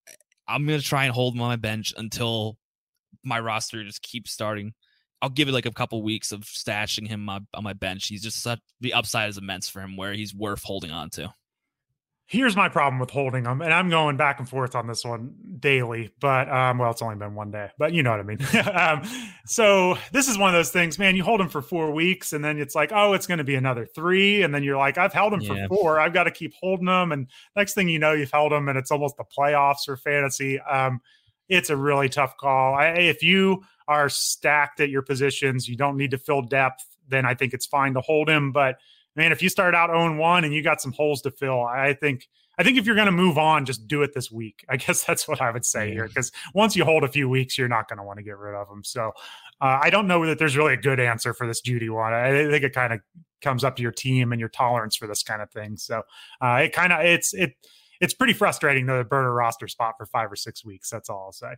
eh, 0.08 0.12
I'm 0.48 0.66
gonna 0.66 0.80
try 0.80 1.04
and 1.04 1.14
hold 1.14 1.34
him 1.34 1.42
on 1.42 1.48
my 1.48 1.56
bench 1.56 1.94
until 1.96 2.58
my 3.24 3.40
roster 3.40 3.84
just 3.84 4.02
keeps 4.02 4.32
starting. 4.32 4.74
I'll 5.20 5.30
give 5.30 5.48
it 5.48 5.52
like 5.52 5.66
a 5.66 5.72
couple 5.72 6.02
weeks 6.02 6.32
of 6.32 6.40
stashing 6.40 7.06
him 7.06 7.28
on 7.28 7.46
my 7.60 7.74
bench. 7.74 8.08
He's 8.08 8.22
just 8.22 8.42
such 8.42 8.58
the 8.80 8.94
upside 8.94 9.30
is 9.30 9.38
immense 9.38 9.68
for 9.68 9.80
him, 9.80 9.96
where 9.96 10.12
he's 10.12 10.34
worth 10.34 10.62
holding 10.64 10.90
on 10.90 11.10
to 11.10 11.32
here's 12.32 12.56
my 12.56 12.66
problem 12.66 12.98
with 12.98 13.10
holding 13.10 13.44
them, 13.44 13.60
and 13.60 13.74
I'm 13.74 13.90
going 13.90 14.16
back 14.16 14.38
and 14.38 14.48
forth 14.48 14.74
on 14.74 14.86
this 14.86 15.04
one 15.04 15.34
daily. 15.60 16.10
But 16.18 16.48
um, 16.50 16.78
well, 16.78 16.90
it's 16.90 17.02
only 17.02 17.16
been 17.16 17.34
one 17.34 17.50
day, 17.50 17.68
but 17.78 17.92
you 17.92 18.02
know 18.02 18.10
what 18.10 18.20
I 18.20 18.22
mean. 18.22 18.38
um, 18.74 19.02
so 19.44 19.98
this 20.12 20.28
is 20.28 20.38
one 20.38 20.48
of 20.48 20.54
those 20.54 20.70
things, 20.70 20.98
man. 20.98 21.14
You 21.14 21.24
hold 21.24 21.40
them 21.40 21.50
for 21.50 21.60
four 21.60 21.92
weeks, 21.92 22.32
and 22.32 22.42
then 22.42 22.58
it's 22.58 22.74
like, 22.74 22.90
oh, 22.90 23.12
it's 23.12 23.26
going 23.26 23.38
to 23.38 23.44
be 23.44 23.54
another 23.54 23.84
three, 23.84 24.42
and 24.42 24.54
then 24.54 24.64
you're 24.64 24.78
like, 24.78 24.96
I've 24.96 25.12
held 25.12 25.34
them 25.34 25.42
yeah. 25.42 25.66
for 25.68 25.76
four. 25.76 26.00
I've 26.00 26.14
got 26.14 26.24
to 26.24 26.30
keep 26.30 26.54
holding 26.58 26.86
them, 26.86 27.12
and 27.12 27.28
next 27.54 27.74
thing 27.74 27.88
you 27.88 27.98
know, 27.98 28.12
you've 28.12 28.32
held 28.32 28.52
them, 28.52 28.66
and 28.68 28.78
it's 28.78 28.90
almost 28.90 29.18
the 29.18 29.24
playoffs 29.24 29.84
for 29.84 29.98
fantasy. 29.98 30.58
Um, 30.58 31.02
it's 31.50 31.68
a 31.68 31.76
really 31.76 32.08
tough 32.08 32.38
call. 32.38 32.74
I, 32.74 32.86
if 32.86 33.22
you 33.22 33.62
are 33.86 34.08
stacked 34.08 34.80
at 34.80 34.88
your 34.88 35.02
positions, 35.02 35.68
you 35.68 35.76
don't 35.76 35.98
need 35.98 36.12
to 36.12 36.18
fill 36.18 36.40
depth. 36.40 36.86
Then 37.08 37.26
I 37.26 37.34
think 37.34 37.52
it's 37.52 37.66
fine 37.66 37.92
to 37.92 38.00
hold 38.00 38.30
him, 38.30 38.52
but 38.52 38.78
man, 39.16 39.32
if 39.32 39.42
you 39.42 39.48
start 39.48 39.74
out 39.74 39.90
0 39.90 40.16
1 40.16 40.44
and 40.44 40.54
you 40.54 40.62
got 40.62 40.80
some 40.80 40.92
holes 40.92 41.22
to 41.22 41.30
fill, 41.30 41.62
I 41.62 41.94
think 41.94 42.28
I 42.58 42.64
think 42.64 42.76
if 42.78 42.86
you're 42.86 42.94
going 42.94 43.06
to 43.06 43.12
move 43.12 43.38
on, 43.38 43.64
just 43.64 43.88
do 43.88 44.02
it 44.02 44.12
this 44.14 44.30
week. 44.30 44.64
I 44.68 44.76
guess 44.76 45.04
that's 45.04 45.26
what 45.26 45.40
I 45.40 45.50
would 45.50 45.64
say 45.64 45.92
here 45.92 46.06
because 46.06 46.32
once 46.54 46.76
you 46.76 46.84
hold 46.84 47.04
a 47.04 47.08
few 47.08 47.28
weeks, 47.28 47.56
you're 47.56 47.68
not 47.68 47.88
going 47.88 47.98
to 47.98 48.04
want 48.04 48.18
to 48.18 48.22
get 48.22 48.38
rid 48.38 48.54
of 48.54 48.68
them. 48.68 48.84
So 48.84 49.12
uh, 49.60 49.80
I 49.82 49.90
don't 49.90 50.06
know 50.06 50.24
that 50.26 50.38
there's 50.38 50.56
really 50.56 50.74
a 50.74 50.78
good 50.78 51.00
answer 51.00 51.34
for 51.34 51.46
this 51.46 51.60
Jeudy 51.60 51.90
one. 51.90 52.12
I 52.12 52.50
think 52.50 52.64
it 52.64 52.74
kind 52.74 52.92
of 52.92 53.00
comes 53.40 53.64
up 53.64 53.76
to 53.76 53.82
your 53.82 53.92
team 53.92 54.32
and 54.32 54.40
your 54.40 54.48
tolerance 54.48 54.96
for 54.96 55.06
this 55.06 55.22
kind 55.22 55.42
of 55.42 55.50
thing. 55.50 55.76
So 55.76 56.02
uh, 56.40 56.60
it 56.64 56.72
kind 56.72 56.92
of 56.92 57.00
it's 57.00 57.34
it 57.34 57.54
it's 58.00 58.14
pretty 58.14 58.32
frustrating 58.32 58.86
though 58.86 58.98
to 58.98 59.04
burn 59.04 59.24
a 59.24 59.32
roster 59.32 59.68
spot 59.68 59.94
for 59.96 60.06
five 60.06 60.30
or 60.30 60.36
six 60.36 60.64
weeks. 60.64 60.90
That's 60.90 61.08
all 61.08 61.24
I'll 61.26 61.32
say. 61.32 61.54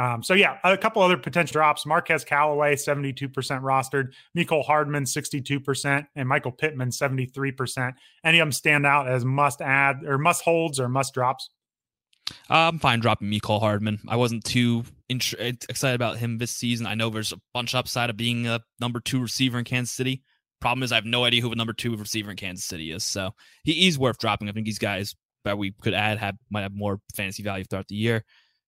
Um, 0.00 0.22
so 0.22 0.32
yeah, 0.32 0.56
a 0.64 0.78
couple 0.78 1.02
other 1.02 1.18
potential 1.18 1.52
drops. 1.52 1.84
Marquez 1.84 2.24
Callaway, 2.24 2.74
72% 2.74 3.30
rostered, 3.34 4.14
Mecole 4.34 4.64
Hardman, 4.64 5.04
62%, 5.04 6.06
and 6.16 6.26
Michael 6.26 6.52
Pittman, 6.52 6.88
73%. 6.88 7.92
Any 8.24 8.38
of 8.38 8.46
them 8.46 8.52
stand 8.52 8.86
out 8.86 9.08
as 9.08 9.26
must 9.26 9.60
add 9.60 9.96
or 10.06 10.16
must 10.16 10.42
holds 10.42 10.80
or 10.80 10.88
must 10.88 11.12
drops? 11.12 11.50
I'm 12.48 12.78
fine 12.78 13.00
dropping 13.00 13.30
Mecole 13.30 13.60
Hardman. 13.60 13.98
I 14.08 14.16
wasn't 14.16 14.44
too 14.44 14.84
int- 15.10 15.34
excited 15.38 15.96
about 15.96 16.16
him 16.16 16.38
this 16.38 16.52
season. 16.52 16.86
I 16.86 16.94
know 16.94 17.10
there's 17.10 17.32
a 17.32 17.40
bunch 17.52 17.74
upside 17.74 18.08
of 18.08 18.16
being 18.16 18.46
a 18.46 18.60
number 18.80 19.00
two 19.00 19.20
receiver 19.20 19.58
in 19.58 19.66
Kansas 19.66 19.94
City. 19.94 20.22
Problem 20.60 20.82
is, 20.82 20.92
I 20.92 20.94
have 20.94 21.04
no 21.04 21.24
idea 21.24 21.42
who 21.42 21.50
the 21.50 21.56
number 21.56 21.74
two 21.74 21.94
receiver 21.94 22.30
in 22.30 22.38
Kansas 22.38 22.64
City 22.64 22.90
is. 22.90 23.04
So 23.04 23.34
he, 23.64 23.74
he's 23.74 23.98
worth 23.98 24.16
dropping. 24.16 24.48
I 24.48 24.52
think 24.52 24.64
these 24.64 24.78
guys 24.78 25.14
that 25.44 25.58
we 25.58 25.72
could 25.82 25.94
add 25.94 26.18
have 26.18 26.36
might 26.50 26.62
have 26.62 26.72
more 26.72 27.00
fantasy 27.14 27.42
value 27.42 27.64
throughout 27.64 27.88
the 27.88 27.96
year. 27.96 28.24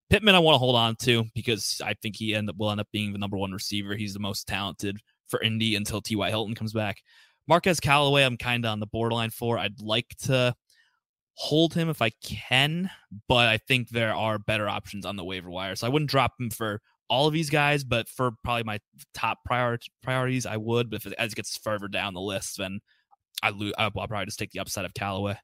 Pittman, 0.09 0.35
I 0.35 0.39
want 0.39 0.55
to 0.55 0.59
hold 0.59 0.75
on 0.75 0.95
to 1.03 1.25
because 1.33 1.81
I 1.83 1.93
think 1.95 2.15
he 2.15 2.35
end 2.35 2.49
up, 2.49 2.57
will 2.57 2.71
end 2.71 2.81
up 2.81 2.87
being 2.91 3.13
the 3.13 3.19
number 3.19 3.37
one 3.37 3.51
receiver. 3.51 3.95
He's 3.95 4.13
the 4.13 4.19
most 4.19 4.47
talented 4.47 4.99
for 5.27 5.41
Indy 5.41 5.75
until 5.75 6.01
T.Y. 6.01 6.29
Hilton 6.29 6.55
comes 6.55 6.73
back. 6.73 6.97
Marquez 7.47 7.79
Callaway, 7.79 8.23
I'm 8.23 8.37
kind 8.37 8.65
of 8.65 8.71
on 8.71 8.79
the 8.79 8.87
borderline 8.87 9.31
for. 9.31 9.57
I'd 9.57 9.81
like 9.81 10.15
to 10.23 10.55
hold 11.35 11.73
him 11.73 11.89
if 11.89 12.01
I 12.01 12.11
can, 12.23 12.89
but 13.27 13.49
I 13.49 13.57
think 13.57 13.89
there 13.89 14.13
are 14.13 14.37
better 14.39 14.69
options 14.69 15.05
on 15.05 15.15
the 15.15 15.23
waiver 15.23 15.49
wire. 15.49 15.75
So 15.75 15.87
I 15.87 15.89
wouldn't 15.89 16.11
drop 16.11 16.33
him 16.39 16.49
for 16.49 16.79
all 17.09 17.27
of 17.27 17.33
these 17.33 17.49
guys, 17.49 17.83
but 17.83 18.07
for 18.07 18.31
probably 18.43 18.63
my 18.63 18.79
top 19.13 19.39
priority 19.45 19.91
priorities, 20.01 20.45
I 20.45 20.57
would. 20.57 20.89
But 20.89 20.97
if 20.97 21.07
it, 21.07 21.15
as 21.17 21.33
it 21.33 21.35
gets 21.35 21.57
further 21.57 21.87
down 21.87 22.13
the 22.13 22.21
list, 22.21 22.57
then 22.57 22.79
I 23.41 23.49
lose. 23.49 23.73
I'll 23.77 23.91
probably 23.91 24.25
just 24.25 24.39
take 24.39 24.51
the 24.51 24.59
upside 24.59 24.85
of 24.85 24.93
Callaway. 24.93 25.37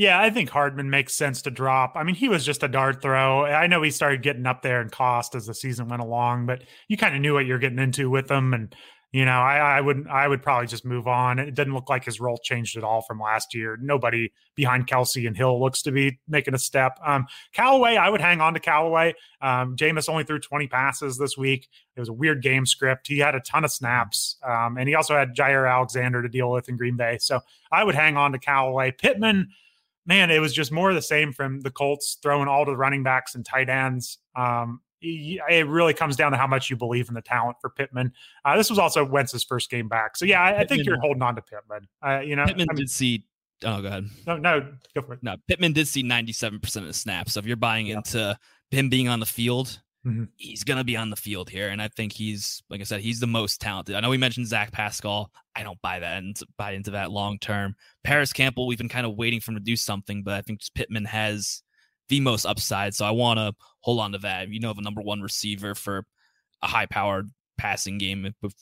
Yeah, 0.00 0.18
I 0.18 0.30
think 0.30 0.48
Hardman 0.48 0.88
makes 0.88 1.14
sense 1.14 1.42
to 1.42 1.50
drop. 1.50 1.92
I 1.94 2.04
mean, 2.04 2.14
he 2.14 2.30
was 2.30 2.42
just 2.42 2.62
a 2.62 2.68
dart 2.68 3.02
throw. 3.02 3.44
I 3.44 3.66
know 3.66 3.82
he 3.82 3.90
started 3.90 4.22
getting 4.22 4.46
up 4.46 4.62
there 4.62 4.80
in 4.80 4.88
cost 4.88 5.34
as 5.34 5.44
the 5.44 5.52
season 5.52 5.88
went 5.88 6.00
along, 6.00 6.46
but 6.46 6.62
you 6.88 6.96
kind 6.96 7.14
of 7.14 7.20
knew 7.20 7.34
what 7.34 7.44
you're 7.44 7.58
getting 7.58 7.78
into 7.78 8.08
with 8.08 8.30
him. 8.30 8.54
And, 8.54 8.74
you 9.12 9.26
know, 9.26 9.32
I, 9.32 9.58
I 9.76 9.80
would 9.82 10.06
I 10.08 10.26
would 10.26 10.40
probably 10.42 10.68
just 10.68 10.86
move 10.86 11.06
on. 11.06 11.38
It 11.38 11.54
didn't 11.54 11.74
look 11.74 11.90
like 11.90 12.06
his 12.06 12.18
role 12.18 12.38
changed 12.42 12.78
at 12.78 12.82
all 12.82 13.02
from 13.02 13.20
last 13.20 13.54
year. 13.54 13.76
Nobody 13.78 14.32
behind 14.54 14.86
Kelce 14.86 15.26
and 15.26 15.36
Hill 15.36 15.60
looks 15.60 15.82
to 15.82 15.92
be 15.92 16.18
making 16.26 16.54
a 16.54 16.58
step. 16.58 16.98
Um, 17.04 17.26
Callaway, 17.52 17.96
I 17.96 18.08
would 18.08 18.22
hang 18.22 18.40
on 18.40 18.54
to 18.54 18.60
Callaway. 18.60 19.12
Um, 19.42 19.76
Jameis 19.76 20.08
only 20.08 20.24
threw 20.24 20.38
20 20.38 20.66
passes 20.68 21.18
this 21.18 21.36
week. 21.36 21.68
It 21.94 22.00
was 22.00 22.08
a 22.08 22.14
weird 22.14 22.42
game 22.42 22.64
script. 22.64 23.06
He 23.06 23.18
had 23.18 23.34
a 23.34 23.40
ton 23.40 23.66
of 23.66 23.70
snaps, 23.70 24.38
um, 24.48 24.78
and 24.78 24.88
he 24.88 24.94
also 24.94 25.14
had 25.14 25.36
Jaire 25.36 25.70
Alexander 25.70 26.22
to 26.22 26.28
deal 26.30 26.50
with 26.50 26.70
in 26.70 26.78
Green 26.78 26.96
Bay. 26.96 27.18
So 27.20 27.40
I 27.70 27.84
would 27.84 27.94
hang 27.94 28.16
on 28.16 28.32
to 28.32 28.38
Callaway. 28.38 28.92
Pittman– 28.92 29.48
man, 30.06 30.30
it 30.30 30.40
was 30.40 30.52
just 30.52 30.72
more 30.72 30.90
of 30.90 30.96
the 30.96 31.02
same 31.02 31.32
from 31.32 31.60
the 31.60 31.70
Colts 31.70 32.18
throwing 32.22 32.48
all 32.48 32.64
to 32.64 32.70
the 32.70 32.76
running 32.76 33.02
backs 33.02 33.34
and 33.34 33.44
tight 33.44 33.68
ends. 33.68 34.18
Um, 34.36 34.80
it 35.02 35.66
really 35.66 35.94
comes 35.94 36.16
down 36.16 36.32
to 36.32 36.36
how 36.36 36.46
much 36.46 36.68
you 36.68 36.76
believe 36.76 37.08
in 37.08 37.14
the 37.14 37.22
talent 37.22 37.56
for 37.60 37.70
Pittman. 37.70 38.12
Uh, 38.44 38.56
this 38.56 38.68
was 38.68 38.78
also 38.78 39.04
Wentz's 39.04 39.44
first 39.44 39.70
game 39.70 39.88
back, 39.88 40.16
so 40.16 40.24
yeah, 40.24 40.42
I, 40.42 40.60
I 40.60 40.66
think 40.66 40.84
you're 40.84 41.00
holding 41.00 41.22
on 41.22 41.36
to 41.36 41.42
Pittman. 41.42 41.88
Uh, 42.04 42.20
you 42.20 42.36
know, 42.36 42.44
Pittman 42.44 42.66
I 42.70 42.74
mean, 42.74 42.80
did 42.80 42.90
see. 42.90 43.24
Oh, 43.64 43.80
go 43.80 43.88
ahead. 43.88 44.06
No, 44.26 44.36
no, 44.36 44.72
go 44.94 45.02
for 45.02 45.14
it. 45.14 45.22
No, 45.22 45.36
Pittman 45.48 45.72
did 45.72 45.88
see 45.88 46.02
97 46.02 46.60
percent 46.60 46.84
of 46.84 46.88
the 46.88 46.94
snaps. 46.94 47.32
So 47.32 47.40
if 47.40 47.46
you're 47.46 47.56
buying 47.56 47.86
into 47.86 48.38
him 48.70 48.88
being 48.88 49.08
on 49.08 49.20
the 49.20 49.26
field, 49.26 49.80
Mm-hmm. 50.06 50.24
He's 50.36 50.64
going 50.64 50.78
to 50.78 50.84
be 50.84 50.96
on 50.96 51.10
the 51.10 51.16
field 51.16 51.50
here. 51.50 51.68
And 51.68 51.82
I 51.82 51.88
think 51.88 52.12
he's, 52.12 52.62
like 52.70 52.80
I 52.80 52.84
said, 52.84 53.00
he's 53.00 53.20
the 53.20 53.26
most 53.26 53.60
talented. 53.60 53.94
I 53.94 54.00
know 54.00 54.08
we 54.08 54.16
mentioned 54.16 54.46
Zach 54.46 54.72
Pascal. 54.72 55.30
I 55.54 55.62
don't 55.62 55.80
buy 55.82 55.98
that 55.98 56.18
and 56.18 56.38
buy 56.56 56.72
into 56.72 56.92
that 56.92 57.10
long 57.10 57.38
term. 57.38 57.74
Parris 58.02 58.32
Campbell, 58.32 58.66
we've 58.66 58.78
been 58.78 58.88
kind 58.88 59.06
of 59.06 59.16
waiting 59.16 59.40
for 59.40 59.50
him 59.50 59.56
to 59.56 59.62
do 59.62 59.76
something, 59.76 60.22
but 60.22 60.34
I 60.34 60.40
think 60.40 60.60
Pittman 60.74 61.04
has 61.04 61.62
the 62.08 62.20
most 62.20 62.46
upside. 62.46 62.94
So 62.94 63.04
I 63.04 63.10
want 63.10 63.38
to 63.38 63.54
hold 63.80 64.00
on 64.00 64.12
to 64.12 64.18
that. 64.18 64.48
You 64.48 64.60
know, 64.60 64.72
the 64.72 64.80
number 64.80 65.02
one 65.02 65.20
receiver 65.20 65.74
for 65.74 66.06
a 66.62 66.66
high 66.66 66.86
powered 66.86 67.30
passing 67.58 67.98
game 67.98 68.32
with, 68.42 68.54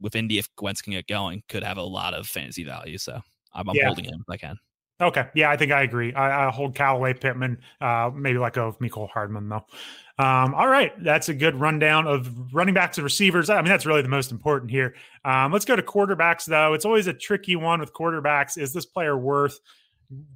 with 0.00 0.14
Indy, 0.14 0.38
if 0.38 0.48
Wentz 0.60 0.82
can 0.82 0.92
get 0.92 1.08
going, 1.08 1.42
could 1.48 1.64
have 1.64 1.78
a 1.78 1.82
lot 1.82 2.14
of 2.14 2.28
fantasy 2.28 2.62
value. 2.62 2.98
So 2.98 3.20
I'm, 3.52 3.68
I'm 3.68 3.74
yeah. 3.74 3.86
holding 3.86 4.04
him 4.04 4.24
if 4.26 4.30
I 4.32 4.36
can. 4.36 4.56
Okay. 5.00 5.26
Yeah, 5.34 5.50
I 5.50 5.56
think 5.56 5.72
I 5.72 5.82
agree. 5.82 6.14
I, 6.14 6.46
I 6.46 6.50
hold 6.50 6.74
Callaway 6.74 7.14
Pittman, 7.14 7.58
uh, 7.80 8.10
maybe 8.14 8.38
go 8.52 8.68
of 8.68 8.78
Mecole 8.78 9.10
Hardman, 9.10 9.48
though. 9.48 9.64
Um, 10.16 10.54
all 10.54 10.68
right. 10.68 10.92
That's 11.02 11.28
a 11.28 11.34
good 11.34 11.56
rundown 11.56 12.06
of 12.06 12.54
running 12.54 12.74
backs 12.74 12.98
and 12.98 13.04
receivers. 13.04 13.50
I 13.50 13.56
mean, 13.56 13.64
that's 13.64 13.86
really 13.86 14.02
the 14.02 14.08
most 14.08 14.30
important 14.30 14.70
here. 14.70 14.94
Um, 15.24 15.52
let's 15.52 15.64
go 15.64 15.74
to 15.74 15.82
quarterbacks, 15.82 16.44
though. 16.44 16.74
It's 16.74 16.84
always 16.84 17.08
a 17.08 17.12
tricky 17.12 17.56
one 17.56 17.80
with 17.80 17.92
quarterbacks. 17.92 18.56
Is 18.56 18.72
this 18.72 18.86
player 18.86 19.18
worth 19.18 19.58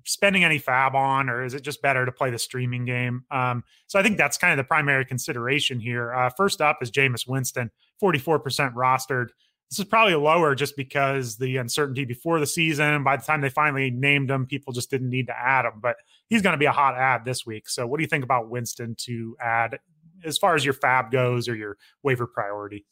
spending 0.04 0.42
any 0.42 0.58
fab 0.58 0.96
on, 0.96 1.28
or 1.28 1.44
is 1.44 1.54
it 1.54 1.62
just 1.62 1.80
better 1.80 2.04
to 2.04 2.10
play 2.10 2.30
the 2.30 2.38
streaming 2.38 2.84
game? 2.84 3.24
Um, 3.30 3.62
so 3.86 4.00
I 4.00 4.02
think 4.02 4.18
that's 4.18 4.38
kind 4.38 4.52
of 4.52 4.56
the 4.56 4.68
primary 4.68 5.04
consideration 5.04 5.78
here. 5.78 6.12
Uh, 6.12 6.30
first 6.30 6.60
up 6.60 6.78
is 6.82 6.90
Jameis 6.90 7.28
Winston, 7.28 7.70
44% 8.02 8.74
rostered. 8.74 9.28
This 9.70 9.80
is 9.80 9.84
probably 9.84 10.14
lower 10.14 10.54
just 10.54 10.76
because 10.76 11.36
the 11.36 11.58
uncertainty 11.58 12.06
before 12.06 12.40
the 12.40 12.46
season. 12.46 13.04
By 13.04 13.16
the 13.16 13.22
time 13.22 13.42
they 13.42 13.50
finally 13.50 13.90
named 13.90 14.30
him, 14.30 14.46
people 14.46 14.72
just 14.72 14.90
didn't 14.90 15.10
need 15.10 15.26
to 15.26 15.38
add 15.38 15.66
him. 15.66 15.80
But 15.80 15.96
he's 16.28 16.40
going 16.40 16.54
to 16.54 16.58
be 16.58 16.64
a 16.64 16.72
hot 16.72 16.96
ad 16.96 17.24
this 17.24 17.44
week. 17.44 17.68
So, 17.68 17.86
what 17.86 17.98
do 17.98 18.02
you 18.02 18.08
think 18.08 18.24
about 18.24 18.48
Winston 18.48 18.94
to 19.00 19.36
add 19.40 19.78
as 20.24 20.38
far 20.38 20.54
as 20.54 20.64
your 20.64 20.74
fab 20.74 21.10
goes 21.10 21.48
or 21.48 21.54
your 21.54 21.76
waiver 22.02 22.26
priority? 22.26 22.86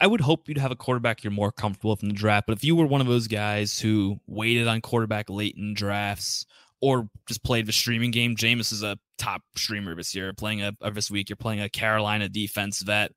I 0.00 0.06
would 0.06 0.20
hope 0.20 0.48
you'd 0.48 0.58
have 0.58 0.70
a 0.70 0.76
quarterback 0.76 1.24
you're 1.24 1.30
more 1.30 1.52
comfortable 1.52 1.90
with 1.90 2.02
in 2.02 2.08
the 2.08 2.14
draft. 2.14 2.46
But 2.46 2.56
if 2.56 2.64
you 2.64 2.76
were 2.76 2.86
one 2.86 3.00
of 3.00 3.06
those 3.06 3.28
guys 3.28 3.78
who 3.78 4.20
waited 4.26 4.68
on 4.68 4.80
quarterback 4.80 5.30
late 5.30 5.56
in 5.56 5.74
drafts 5.74 6.44
or 6.80 7.08
just 7.26 7.42
played 7.42 7.66
the 7.66 7.72
streaming 7.72 8.10
game, 8.10 8.36
Jameis 8.36 8.72
is 8.72 8.82
a 8.82 8.98
top 9.18 9.42
streamer 9.56 9.94
this 9.94 10.14
year. 10.14 10.32
Playing 10.34 10.62
a, 10.62 10.74
this 10.90 11.10
week, 11.10 11.28
you're 11.28 11.36
playing 11.36 11.60
a 11.60 11.68
Carolina 11.68 12.28
defense 12.28 12.80
that 12.80 13.12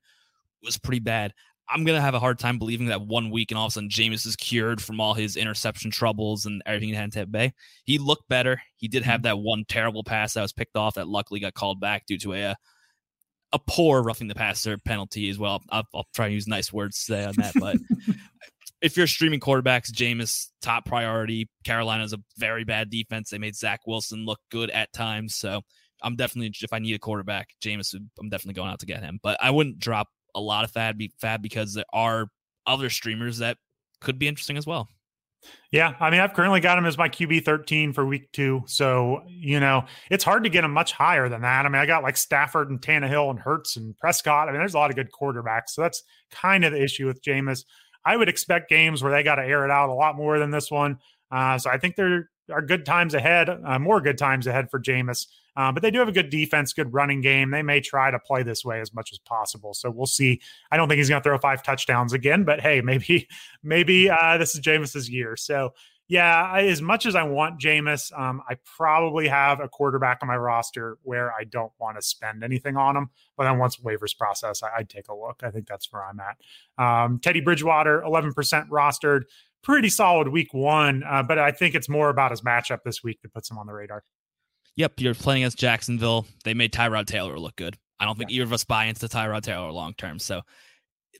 was 0.62 0.78
pretty 0.78 1.00
bad. 1.00 1.34
I'm 1.68 1.84
gonna 1.84 2.00
have 2.00 2.14
a 2.14 2.20
hard 2.20 2.38
time 2.38 2.58
believing 2.58 2.88
that 2.88 3.02
one 3.02 3.30
week 3.30 3.50
and 3.50 3.58
all 3.58 3.66
of 3.66 3.70
a 3.70 3.72
sudden 3.72 3.88
Jameis 3.88 4.26
is 4.26 4.36
cured 4.36 4.82
from 4.82 5.00
all 5.00 5.14
his 5.14 5.36
interception 5.36 5.90
troubles 5.90 6.46
and 6.46 6.62
everything 6.66 6.90
he 6.90 6.94
had 6.94 7.04
in 7.04 7.10
Tampa 7.10 7.30
Bay. 7.30 7.54
He 7.84 7.98
looked 7.98 8.28
better. 8.28 8.60
He 8.76 8.88
did 8.88 9.02
have 9.02 9.20
mm-hmm. 9.20 9.28
that 9.28 9.38
one 9.38 9.64
terrible 9.68 10.04
pass 10.04 10.34
that 10.34 10.42
was 10.42 10.52
picked 10.52 10.76
off 10.76 10.94
that 10.94 11.08
luckily 11.08 11.40
got 11.40 11.54
called 11.54 11.80
back 11.80 12.06
due 12.06 12.18
to 12.18 12.34
a 12.34 12.56
a 13.52 13.58
poor 13.68 14.02
roughing 14.02 14.26
the 14.26 14.34
passer 14.34 14.76
penalty 14.78 15.30
as 15.30 15.38
well. 15.38 15.62
I'll, 15.70 15.86
I'll 15.94 16.06
try 16.14 16.26
and 16.26 16.34
use 16.34 16.48
nice 16.48 16.72
words 16.72 16.98
to 16.98 17.04
say 17.04 17.24
on 17.24 17.34
that, 17.36 17.54
but 17.54 17.76
if 18.82 18.96
you're 18.96 19.06
streaming 19.06 19.40
quarterbacks, 19.40 19.90
Jameis 19.92 20.48
top 20.60 20.84
priority. 20.84 21.48
Carolina's 21.64 22.12
a 22.12 22.18
very 22.36 22.64
bad 22.64 22.90
defense. 22.90 23.30
They 23.30 23.38
made 23.38 23.56
Zach 23.56 23.86
Wilson 23.86 24.26
look 24.26 24.40
good 24.50 24.70
at 24.70 24.92
times, 24.92 25.36
so 25.36 25.62
I'm 26.02 26.16
definitely 26.16 26.52
if 26.60 26.72
I 26.72 26.80
need 26.80 26.94
a 26.94 26.98
quarterback, 26.98 27.48
Jameis, 27.62 27.94
I'm 27.94 28.28
definitely 28.28 28.54
going 28.54 28.70
out 28.70 28.80
to 28.80 28.86
get 28.86 29.02
him. 29.02 29.20
But 29.22 29.38
I 29.42 29.50
wouldn't 29.50 29.78
drop 29.78 30.08
a 30.34 30.40
lot 30.40 30.64
of 30.64 30.70
fab 30.70 31.00
fab 31.18 31.42
because 31.42 31.74
there 31.74 31.84
are 31.92 32.28
other 32.66 32.90
streamers 32.90 33.38
that 33.38 33.58
could 34.00 34.18
be 34.18 34.28
interesting 34.28 34.56
as 34.56 34.66
well. 34.66 34.88
Yeah, 35.70 35.94
I 36.00 36.10
mean, 36.10 36.20
I've 36.20 36.32
currently 36.32 36.60
got 36.60 36.78
him 36.78 36.86
as 36.86 36.96
my 36.96 37.08
QB 37.08 37.44
13 37.44 37.92
for 37.92 38.06
week 38.06 38.30
two. 38.32 38.62
So, 38.66 39.22
you 39.26 39.60
know, 39.60 39.84
it's 40.10 40.24
hard 40.24 40.44
to 40.44 40.50
get 40.50 40.64
him 40.64 40.70
much 40.72 40.92
higher 40.92 41.28
than 41.28 41.42
that. 41.42 41.66
I 41.66 41.68
mean, 41.68 41.80
I 41.80 41.86
got 41.86 42.02
like 42.02 42.16
Stafford 42.16 42.70
and 42.70 42.80
Tannehill 42.80 43.30
and 43.30 43.38
Hurts 43.38 43.76
and 43.76 43.96
Prescott. 43.98 44.48
I 44.48 44.52
mean, 44.52 44.60
there's 44.60 44.74
a 44.74 44.78
lot 44.78 44.90
of 44.90 44.96
good 44.96 45.10
quarterbacks. 45.12 45.70
So 45.70 45.82
that's 45.82 46.02
kind 46.30 46.64
of 46.64 46.72
the 46.72 46.82
issue 46.82 47.06
with 47.06 47.22
Jameis. 47.22 47.64
I 48.06 48.16
would 48.16 48.28
expect 48.28 48.70
games 48.70 49.02
where 49.02 49.12
they 49.12 49.22
got 49.22 49.36
to 49.36 49.44
air 49.44 49.64
it 49.64 49.70
out 49.70 49.88
a 49.88 49.94
lot 49.94 50.16
more 50.16 50.38
than 50.38 50.50
this 50.50 50.70
one. 50.70 50.98
Uh, 51.30 51.58
so 51.58 51.70
I 51.70 51.78
think 51.78 51.96
there 51.96 52.30
are 52.50 52.62
good 52.62 52.86
times 52.86 53.14
ahead, 53.14 53.48
uh, 53.48 53.78
more 53.78 54.00
good 54.00 54.18
times 54.18 54.46
ahead 54.46 54.70
for 54.70 54.78
Jameis. 54.78 55.26
Uh, 55.56 55.72
but 55.72 55.82
they 55.82 55.90
do 55.90 55.98
have 55.98 56.08
a 56.08 56.12
good 56.12 56.30
defense, 56.30 56.72
good 56.72 56.92
running 56.92 57.20
game. 57.20 57.50
They 57.50 57.62
may 57.62 57.80
try 57.80 58.10
to 58.10 58.18
play 58.18 58.42
this 58.42 58.64
way 58.64 58.80
as 58.80 58.92
much 58.92 59.10
as 59.12 59.18
possible. 59.18 59.74
So 59.74 59.90
we'll 59.90 60.06
see. 60.06 60.40
I 60.70 60.76
don't 60.76 60.88
think 60.88 60.98
he's 60.98 61.08
going 61.08 61.22
to 61.22 61.24
throw 61.28 61.38
five 61.38 61.62
touchdowns 61.62 62.12
again, 62.12 62.44
but 62.44 62.60
hey, 62.60 62.80
maybe 62.84 63.28
maybe 63.62 64.10
uh, 64.10 64.38
this 64.38 64.54
is 64.54 64.60
Jameis's 64.60 65.08
year. 65.08 65.36
So 65.36 65.72
yeah, 66.06 66.42
I, 66.42 66.64
as 66.64 66.82
much 66.82 67.06
as 67.06 67.14
I 67.14 67.22
want 67.22 67.58
Jameis, 67.58 68.16
um, 68.18 68.42
I 68.48 68.56
probably 68.76 69.26
have 69.28 69.60
a 69.60 69.68
quarterback 69.68 70.18
on 70.20 70.28
my 70.28 70.36
roster 70.36 70.98
where 71.02 71.32
I 71.32 71.44
don't 71.44 71.72
want 71.80 71.96
to 71.96 72.02
spend 72.02 72.44
anything 72.44 72.76
on 72.76 72.94
him. 72.94 73.08
But 73.38 73.44
then 73.44 73.58
once 73.58 73.78
waivers 73.78 74.16
process, 74.16 74.62
I, 74.62 74.78
would 74.78 74.90
take 74.90 75.08
a 75.08 75.14
look. 75.14 75.40
I 75.42 75.50
think 75.50 75.66
that's 75.66 75.90
where 75.90 76.04
I'm 76.04 76.20
at. 76.20 76.36
Um, 76.84 77.20
Teddy 77.20 77.40
Bridgewater, 77.40 78.02
11% 78.06 78.34
rostered, 78.68 79.22
pretty 79.62 79.88
solid 79.88 80.28
week 80.28 80.52
one. 80.52 81.02
Uh, 81.08 81.22
but 81.22 81.38
I 81.38 81.50
think 81.50 81.74
it's 81.74 81.88
more 81.88 82.10
about 82.10 82.32
his 82.32 82.42
matchup 82.42 82.80
this 82.84 83.02
week 83.02 83.22
that 83.22 83.32
puts 83.32 83.50
him 83.50 83.56
on 83.56 83.66
the 83.66 83.72
radar 83.72 84.04
yep, 84.76 84.92
you're 84.98 85.14
playing 85.14 85.42
against 85.42 85.58
Jacksonville. 85.58 86.26
They 86.44 86.54
made 86.54 86.72
Tyrod 86.72 87.06
Taylor 87.06 87.38
look 87.38 87.56
good. 87.56 87.76
I 87.98 88.04
don't 88.04 88.18
think 88.18 88.30
yeah. 88.30 88.36
either 88.36 88.44
of 88.44 88.52
us 88.52 88.64
buy 88.64 88.86
into 88.86 89.06
Tyrod 89.06 89.42
Taylor 89.42 89.70
long 89.70 89.94
term. 89.94 90.18
So 90.18 90.42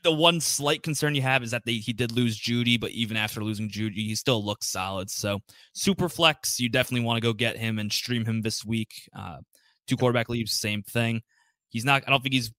the 0.02 0.12
one 0.12 0.40
slight 0.40 0.82
concern 0.82 1.14
you 1.14 1.22
have 1.22 1.42
is 1.42 1.50
that 1.52 1.64
they 1.64 1.74
he 1.74 1.92
did 1.92 2.12
lose 2.12 2.38
Jeudy, 2.38 2.78
but 2.78 2.90
even 2.90 3.16
after 3.16 3.42
losing 3.42 3.70
Jeudy, 3.70 3.94
he 3.94 4.14
still 4.14 4.44
looks 4.44 4.66
solid. 4.66 5.10
So 5.10 5.40
super 5.72 6.08
flex, 6.08 6.60
you 6.60 6.68
definitely 6.68 7.06
want 7.06 7.16
to 7.16 7.26
go 7.26 7.32
get 7.32 7.56
him 7.56 7.78
and 7.78 7.92
stream 7.92 8.24
him 8.24 8.42
this 8.42 8.64
week. 8.64 9.08
Uh, 9.16 9.38
two 9.86 9.96
quarterback 9.96 10.28
leaves, 10.28 10.52
same 10.52 10.82
thing. 10.82 11.22
He's 11.70 11.84
not. 11.84 12.04
I 12.06 12.10
don't 12.10 12.22
think 12.22 12.34
he's 12.34 12.52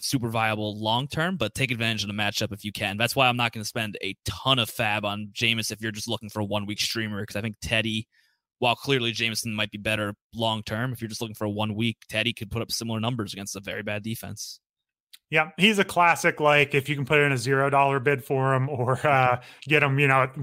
super 0.00 0.28
viable 0.28 0.78
long 0.78 1.08
term, 1.08 1.36
but 1.36 1.54
take 1.54 1.70
advantage 1.70 2.02
of 2.04 2.08
the 2.08 2.14
matchup 2.14 2.52
if 2.52 2.64
you 2.64 2.72
can. 2.72 2.96
That's 2.96 3.16
why 3.16 3.28
I'm 3.28 3.36
not 3.36 3.52
going 3.52 3.62
to 3.62 3.68
spend 3.68 3.98
a 4.02 4.14
ton 4.24 4.58
of 4.58 4.70
fab 4.70 5.04
on 5.04 5.30
Jameis 5.32 5.72
if 5.72 5.80
you're 5.80 5.92
just 5.92 6.08
looking 6.08 6.28
for 6.28 6.40
a 6.40 6.44
one 6.44 6.66
week 6.66 6.80
streamer 6.80 7.20
because 7.20 7.36
I 7.36 7.40
think 7.40 7.56
Teddy 7.62 8.06
while 8.62 8.76
clearly 8.76 9.10
Jameson 9.10 9.52
might 9.52 9.72
be 9.72 9.78
better 9.78 10.14
long 10.36 10.62
term, 10.62 10.92
if 10.92 11.00
you're 11.00 11.08
just 11.08 11.20
looking 11.20 11.34
for 11.34 11.46
a 11.46 11.50
one 11.50 11.74
week, 11.74 11.96
Teddy 12.08 12.32
could 12.32 12.48
put 12.48 12.62
up 12.62 12.70
similar 12.70 13.00
numbers 13.00 13.32
against 13.32 13.56
a 13.56 13.60
very 13.60 13.82
bad 13.82 14.04
defense. 14.04 14.60
Yeah, 15.30 15.48
he's 15.56 15.80
a 15.80 15.84
classic. 15.84 16.38
Like 16.38 16.72
if 16.72 16.88
you 16.88 16.94
can 16.94 17.04
put 17.04 17.18
in 17.18 17.32
a 17.32 17.36
zero 17.36 17.70
dollar 17.70 17.98
bid 17.98 18.24
for 18.24 18.54
him, 18.54 18.68
or 18.68 19.04
uh, 19.06 19.40
get 19.62 19.82
him, 19.82 19.98
you 19.98 20.06
know, 20.06 20.22
at 20.22 20.36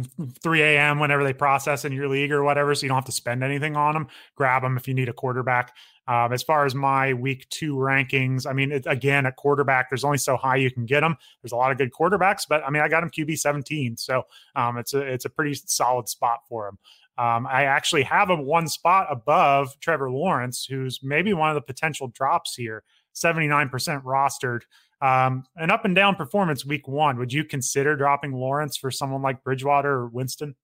three 0.44 0.62
a.m. 0.62 1.00
whenever 1.00 1.24
they 1.24 1.32
process 1.32 1.86
in 1.86 1.94
your 1.94 2.10
league 2.10 2.34
or 2.34 2.44
whatever, 2.44 2.76
so 2.76 2.84
you 2.84 2.90
don't 2.90 2.98
have 2.98 3.06
to 3.06 3.14
spend 3.14 3.42
anything 3.42 3.78
on 3.78 3.96
him. 3.96 4.08
Grab 4.36 4.66
him 4.66 4.76
if 4.76 4.86
you 4.86 4.94
need 4.94 5.08
a 5.08 5.14
quarterback. 5.14 5.74
Um, 6.06 6.34
as 6.34 6.44
far 6.44 6.66
as 6.66 6.76
my 6.76 7.14
week 7.14 7.48
two 7.50 7.76
rankings, 7.76 8.46
I 8.46 8.52
mean, 8.52 8.74
it, 8.74 8.84
again, 8.86 9.28
at 9.28 9.38
quarterback, 9.38 9.90
there's 9.90 10.04
only 10.04 10.18
so 10.18 10.36
high 10.36 10.58
you 10.58 10.72
can 10.72 10.86
get 10.86 11.02
them. 11.02 11.16
There's 11.42 11.54
a 11.54 11.56
lot 11.56 11.72
of 11.72 11.78
good 11.78 11.94
quarterbacks, 11.94 12.42
but 12.50 12.64
I 12.66 12.70
mean, 12.70 12.82
I 12.82 12.90
got 12.90 13.02
him 13.02 13.12
QB 13.12 13.40
17, 13.40 13.96
so 13.96 14.24
um, 14.58 14.78
it's 14.78 14.94
a 14.94 15.00
it's 15.00 15.24
a 15.24 15.30
pretty 15.30 15.54
solid 15.54 16.10
spot 16.10 16.40
for 16.50 16.68
him. 16.68 16.80
Um, 17.20 17.46
I 17.48 17.66
actually 17.66 18.04
have 18.04 18.30
him 18.30 18.46
one 18.46 18.70
spot 18.70 19.08
above 19.10 19.78
Trevor 19.82 20.10
Lawrence, 20.10 20.64
who's 20.64 21.02
maybe 21.04 21.34
one 21.34 21.50
of 21.50 21.56
the 21.56 21.62
potential 21.62 22.08
drops 22.08 22.56
here, 22.56 22.84
79% 23.14 23.70
rostered. 24.04 24.62
Um, 25.02 25.44
an 25.58 25.70
up 25.70 25.84
and 25.84 25.94
down 25.94 26.16
performance 26.16 26.66
week 26.66 26.88
one. 26.88 27.18
Would 27.18 27.34
you 27.34 27.44
consider 27.44 27.98
dropping 27.98 28.32
Lawrence 28.32 28.78
for 28.78 28.90
someone 28.90 29.22
like 29.22 29.44
Bridgewater 29.44 29.92
or 29.92 30.08
Winston? 30.08 30.56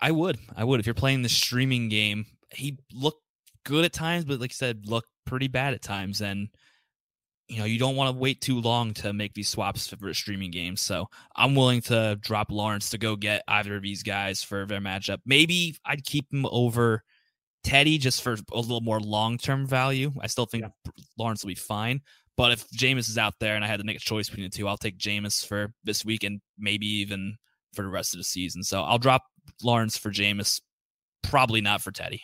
I 0.00 0.12
would. 0.12 0.38
I 0.56 0.62
would. 0.62 0.78
If 0.78 0.86
you're 0.86 0.94
playing 0.94 1.22
the 1.22 1.28
streaming 1.28 1.88
game, 1.88 2.26
he 2.52 2.78
looked 2.92 3.22
good 3.64 3.84
at 3.84 3.92
times, 3.92 4.24
but 4.24 4.40
like 4.40 4.52
I 4.52 4.54
said, 4.54 4.86
looked 4.86 5.10
pretty 5.24 5.48
bad 5.48 5.74
at 5.74 5.82
times. 5.82 6.20
And 6.20 6.48
you 7.48 7.58
know, 7.58 7.64
you 7.64 7.78
don't 7.78 7.96
want 7.96 8.14
to 8.14 8.20
wait 8.20 8.40
too 8.40 8.60
long 8.60 8.92
to 8.94 9.12
make 9.12 9.34
these 9.34 9.48
swaps 9.48 9.88
for 9.88 10.12
streaming 10.14 10.50
games. 10.50 10.80
So 10.80 11.08
I'm 11.36 11.54
willing 11.54 11.80
to 11.82 12.18
drop 12.20 12.50
Lawrence 12.50 12.90
to 12.90 12.98
go 12.98 13.14
get 13.14 13.42
either 13.46 13.76
of 13.76 13.82
these 13.82 14.02
guys 14.02 14.42
for 14.42 14.66
their 14.66 14.80
matchup. 14.80 15.18
Maybe 15.24 15.76
I'd 15.84 16.04
keep 16.04 16.32
him 16.32 16.46
over 16.50 17.02
Teddy 17.62 17.98
just 17.98 18.22
for 18.22 18.36
a 18.52 18.60
little 18.60 18.80
more 18.80 19.00
long 19.00 19.38
term 19.38 19.66
value. 19.66 20.12
I 20.20 20.26
still 20.26 20.46
think 20.46 20.64
yeah. 20.64 20.92
Lawrence 21.18 21.44
will 21.44 21.48
be 21.48 21.54
fine. 21.54 22.00
But 22.36 22.52
if 22.52 22.68
Jameis 22.70 23.08
is 23.08 23.16
out 23.16 23.34
there 23.40 23.54
and 23.56 23.64
I 23.64 23.68
had 23.68 23.78
to 23.78 23.86
make 23.86 23.96
a 23.96 24.00
choice 24.00 24.28
between 24.28 24.44
the 24.44 24.56
two, 24.56 24.68
I'll 24.68 24.76
take 24.76 24.98
Jameis 24.98 25.46
for 25.46 25.72
this 25.84 26.04
week 26.04 26.22
and 26.22 26.40
maybe 26.58 26.86
even 26.86 27.36
for 27.74 27.82
the 27.82 27.88
rest 27.88 28.12
of 28.12 28.18
the 28.18 28.24
season. 28.24 28.62
So 28.62 28.82
I'll 28.82 28.98
drop 28.98 29.24
Lawrence 29.62 29.96
for 29.96 30.10
Jameis, 30.10 30.60
probably 31.22 31.60
not 31.60 31.80
for 31.80 31.92
Teddy. 31.92 32.22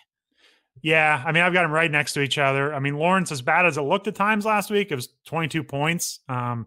Yeah, 0.82 1.22
I 1.24 1.30
mean, 1.30 1.44
I've 1.44 1.52
got 1.52 1.62
them 1.62 1.70
right 1.70 1.90
next 1.90 2.14
to 2.14 2.20
each 2.20 2.38
other. 2.38 2.74
I 2.74 2.80
mean, 2.80 2.96
Lawrence, 2.96 3.30
as 3.30 3.40
bad 3.40 3.66
as 3.66 3.78
it 3.78 3.82
looked 3.82 4.08
at 4.08 4.16
times 4.16 4.44
last 4.44 4.68
week, 4.68 4.90
it 4.90 4.96
was 4.96 5.08
22 5.26 5.62
points, 5.62 6.18
um, 6.28 6.66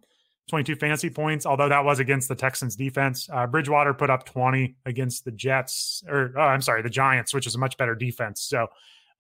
22 0.50 0.78
fantasy 0.78 1.10
points, 1.10 1.46
although 1.46 1.68
that 1.68 1.84
was 1.84 2.00
against 2.00 2.30
the 2.30 2.36
Texans 2.36 2.78
defense. 2.78 3.28
Uh, 3.32 3.46
Bridgewater 3.46 3.94
put 3.94 4.10
up 4.10 4.26
20 4.26 4.78
against 4.86 5.26
the 5.26 5.32
Jets, 5.32 6.02
or 6.08 6.34
oh, 6.38 6.42
I'm 6.42 6.62
sorry, 6.62 6.82
the 6.82 6.90
Giants, 6.90 7.34
which 7.34 7.46
is 7.46 7.56
a 7.56 7.58
much 7.58 7.76
better 7.78 7.94
defense. 7.94 8.42
So 8.42 8.68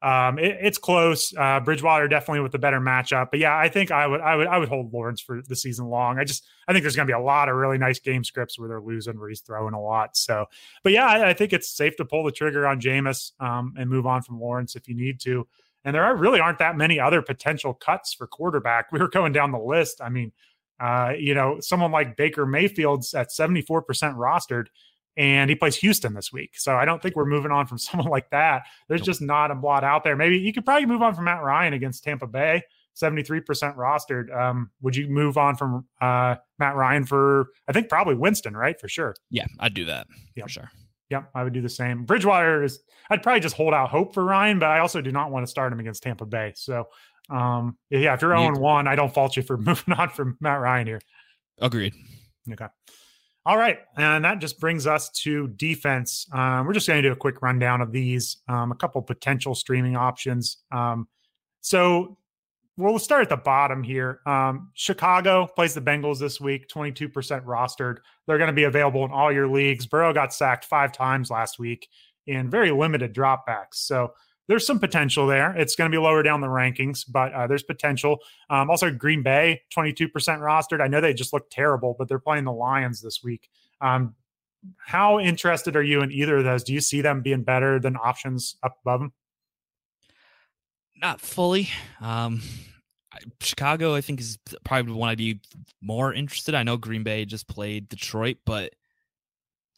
um, 0.05 0.37
it, 0.37 0.57
it's 0.61 0.77
close. 0.77 1.33
Uh, 1.35 1.59
Bridgewater 1.59 2.07
definitely 2.07 2.41
with 2.41 2.51
the 2.51 2.59
better 2.59 2.79
matchup, 2.79 3.31
but 3.31 3.39
yeah, 3.39 3.57
I 3.57 3.69
think 3.69 3.89
I 3.89 4.05
would, 4.05 4.21
I 4.21 4.35
would, 4.35 4.45
I 4.45 4.59
would 4.59 4.69
hold 4.69 4.93
Lawrence 4.93 5.19
for 5.19 5.41
the 5.41 5.55
season 5.55 5.87
long. 5.87 6.19
I 6.19 6.23
just, 6.23 6.45
I 6.67 6.73
think 6.73 6.83
there's 6.83 6.95
going 6.95 7.07
to 7.07 7.11
be 7.11 7.19
a 7.19 7.19
lot 7.19 7.49
of 7.49 7.55
really 7.55 7.79
nice 7.79 7.97
game 7.99 8.23
scripts 8.23 8.59
where 8.59 8.69
they're 8.69 8.81
losing, 8.81 9.19
where 9.19 9.29
he's 9.29 9.41
throwing 9.41 9.73
a 9.73 9.81
lot. 9.81 10.15
So, 10.15 10.45
but 10.83 10.93
yeah, 10.93 11.07
I, 11.07 11.29
I 11.29 11.33
think 11.33 11.53
it's 11.53 11.75
safe 11.75 11.95
to 11.95 12.05
pull 12.05 12.23
the 12.23 12.31
trigger 12.31 12.67
on 12.67 12.79
Jameis 12.79 13.31
um, 13.39 13.73
and 13.79 13.89
move 13.89 14.05
on 14.05 14.21
from 14.21 14.39
Lawrence 14.39 14.75
if 14.75 14.87
you 14.87 14.93
need 14.93 15.19
to. 15.21 15.47
And 15.83 15.95
there 15.95 16.03
are 16.03 16.15
really 16.15 16.39
aren't 16.39 16.59
that 16.59 16.77
many 16.77 16.99
other 16.99 17.23
potential 17.23 17.73
cuts 17.73 18.13
for 18.13 18.27
quarterback. 18.27 18.89
We 18.91 18.99
were 18.99 19.09
going 19.09 19.33
down 19.33 19.51
the 19.51 19.57
list. 19.57 20.01
I 20.01 20.09
mean, 20.09 20.31
uh, 20.79 21.13
you 21.17 21.33
know, 21.33 21.59
someone 21.61 21.91
like 21.91 22.15
Baker 22.15 22.45
Mayfield's 22.45 23.15
at 23.15 23.29
74% 23.31 23.83
rostered 24.15 24.67
and 25.18 25.49
he 25.49 25.55
plays 25.55 25.76
Houston 25.78 26.13
this 26.13 26.32
week. 26.32 26.57
So 26.57 26.76
I 26.76 26.86
don't 26.86 27.01
think 27.01 27.16
we're 27.16 27.26
moving 27.26 27.51
on 27.51 27.68
from 27.68 27.78
someone 27.80 28.09
like 28.09 28.30
that. 28.32 28.63
There's 28.88 29.01
just 29.01 29.22
not 29.22 29.51
a 29.51 29.59
lot 29.59 29.84
out 29.84 30.03
there. 30.03 30.16
Maybe 30.16 30.38
you 30.38 30.53
could 30.53 30.66
probably 30.66 30.86
move 30.86 31.01
on 31.01 31.16
from 31.16 31.26
Matt 31.26 31.43
Ryan 31.43 31.74
against 31.74 32.03
Tampa 32.03 32.28
Bay, 32.28 32.63
73% 32.95 33.45
rostered. 33.76 34.36
Um, 34.36 34.72
would 34.82 34.95
you 34.95 35.07
move 35.07 35.38
on 35.38 35.55
from 35.55 35.86
uh, 36.01 36.36
Matt 36.59 36.76
Ryan 36.76 37.05
for, 37.05 37.47
I 37.68 37.74
think 37.74 37.89
probably 37.89 38.16
Winston, 38.16 38.55
right? 38.55 38.80
For 38.80 38.88
sure. 38.88 39.16
Yeah, 39.30 39.45
I'd 39.59 39.74
do 39.74 39.86
that 39.86 40.07
yep. 40.36 40.45
for 40.45 40.49
sure. 40.49 40.72
Yep, 41.11 41.30
I 41.36 41.43
would 41.43 41.53
do 41.53 41.61
the 41.61 41.70
same. 41.70 42.03
Bridgewater 42.03 42.63
is, 42.63 42.80
I'd 43.11 43.22
probably 43.22 43.39
just 43.39 43.55
hold 43.55 43.76
out 43.76 43.89
hope 43.89 44.13
for 44.13 44.24
Ryan, 44.24 44.57
but 44.57 44.72
I 44.72 44.80
also 44.80 45.01
do 45.01 45.11
not 45.11 45.32
want 45.32 45.45
to 45.45 45.49
start 45.49 45.72
him 45.72 45.80
against 45.80 46.01
Tampa 46.01 46.26
Bay. 46.26 46.53
So, 46.55 46.88
um, 47.30 47.78
yeah, 47.91 48.16
if 48.16 48.22
you're 48.22 48.36
0 48.36 48.57
1, 48.57 48.88
I 48.88 48.95
don't 48.95 49.13
fault 49.13 49.38
you 49.38 49.43
for 49.43 49.57
moving 49.57 49.93
on 49.93 50.09
from 50.09 50.38
Matt 50.39 50.59
Ryan 50.59 50.88
here. 50.88 51.01
Agreed. 51.59 51.93
Okay. 52.51 52.68
All 53.45 53.57
right. 53.57 53.79
And 53.95 54.25
that 54.25 54.39
just 54.39 54.59
brings 54.59 54.87
us 54.87 55.09
to 55.21 55.49
defense. 55.49 56.27
Um, 56.33 56.65
we're 56.65 56.73
just 56.73 56.87
going 56.87 57.01
to 57.01 57.07
do 57.07 57.13
a 57.13 57.15
quick 57.15 57.43
rundown 57.43 57.79
of 57.79 57.91
these, 57.91 58.37
um, 58.47 58.71
a 58.71 58.75
couple 58.75 59.01
potential 59.03 59.53
streaming 59.53 59.95
options. 59.95 60.57
Um, 60.71 61.07
so 61.61 62.17
we'll 62.75 62.97
start 62.97 63.21
at 63.21 63.29
the 63.29 63.37
bottom 63.37 63.83
here. 63.83 64.19
Um, 64.25 64.71
Chicago 64.73 65.45
plays 65.45 65.75
the 65.75 65.81
Bengals 65.81 66.19
this 66.19 66.41
week, 66.41 66.67
22% 66.69 67.11
rostered. 67.45 67.97
They're 68.25 68.39
going 68.39 68.47
to 68.47 68.53
be 68.53 68.63
available 68.63 69.05
in 69.05 69.11
all 69.11 69.31
your 69.31 69.47
leagues. 69.47 69.85
Burrow 69.85 70.11
got 70.11 70.33
sacked 70.33 70.65
five 70.65 70.91
times 70.91 71.29
last 71.29 71.59
week 71.59 71.87
in 72.25 72.49
very 72.49 72.71
limited 72.71 73.13
dropbacks. 73.13 73.75
So 73.75 74.13
there's 74.47 74.65
some 74.65 74.79
potential 74.79 75.27
there. 75.27 75.55
It's 75.55 75.75
going 75.75 75.89
to 75.91 75.95
be 75.95 76.01
lower 76.01 76.23
down 76.23 76.41
the 76.41 76.47
rankings, 76.47 77.03
but 77.07 77.33
uh, 77.33 77.47
there's 77.47 77.63
potential. 77.63 78.19
Um, 78.49 78.69
also, 78.69 78.91
Green 78.91 79.23
Bay, 79.23 79.61
22% 79.75 80.11
rostered. 80.11 80.81
I 80.81 80.87
know 80.87 81.01
they 81.01 81.13
just 81.13 81.33
look 81.33 81.49
terrible, 81.49 81.95
but 81.97 82.07
they're 82.07 82.19
playing 82.19 82.45
the 82.45 82.51
Lions 82.51 83.01
this 83.01 83.23
week. 83.23 83.49
Um, 83.81 84.15
how 84.77 85.19
interested 85.19 85.75
are 85.75 85.83
you 85.83 86.01
in 86.01 86.11
either 86.11 86.37
of 86.37 86.43
those? 86.43 86.63
Do 86.63 86.73
you 86.73 86.81
see 86.81 87.01
them 87.01 87.21
being 87.21 87.43
better 87.43 87.79
than 87.79 87.95
options 87.97 88.55
up 88.63 88.77
above 88.81 88.99
them? 88.99 89.13
Not 91.01 91.21
fully. 91.21 91.69
Um, 92.01 92.41
Chicago, 93.41 93.95
I 93.95 94.01
think, 94.01 94.19
is 94.19 94.37
probably 94.63 94.93
one 94.93 95.09
I'd 95.09 95.17
be 95.17 95.39
more 95.81 96.13
interested. 96.13 96.55
I 96.55 96.63
know 96.63 96.77
Green 96.77 97.03
Bay 97.03 97.25
just 97.25 97.47
played 97.47 97.89
Detroit, 97.89 98.37
but 98.45 98.73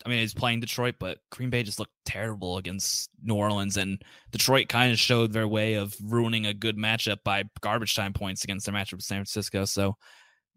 I 0.08 0.10
mean, 0.10 0.20
he's 0.20 0.34
playing 0.34 0.62
Detroit, 0.62 0.96
but 1.00 1.18
Green 1.32 1.50
Bay 1.50 1.64
just 1.64 1.80
looked 1.80 1.92
terrible 2.06 2.58
against 2.58 3.10
New 3.22 3.36
Orleans, 3.36 3.76
and 3.76 4.02
Detroit 4.32 4.70
kind 4.70 4.94
of 4.94 4.98
showed 4.98 5.34
their 5.34 5.50
way 5.50 5.74
of 5.74 5.94
ruining 6.02 6.46
a 6.46 6.54
good 6.54 6.78
matchup 6.78 7.18
by 7.26 7.44
garbage 7.60 7.94
time 7.94 8.14
points 8.14 8.46
against 8.46 8.66
their 8.66 8.74
matchup 8.74 8.94
with 8.94 9.04
San 9.04 9.18
Francisco. 9.18 9.66
So 9.66 9.98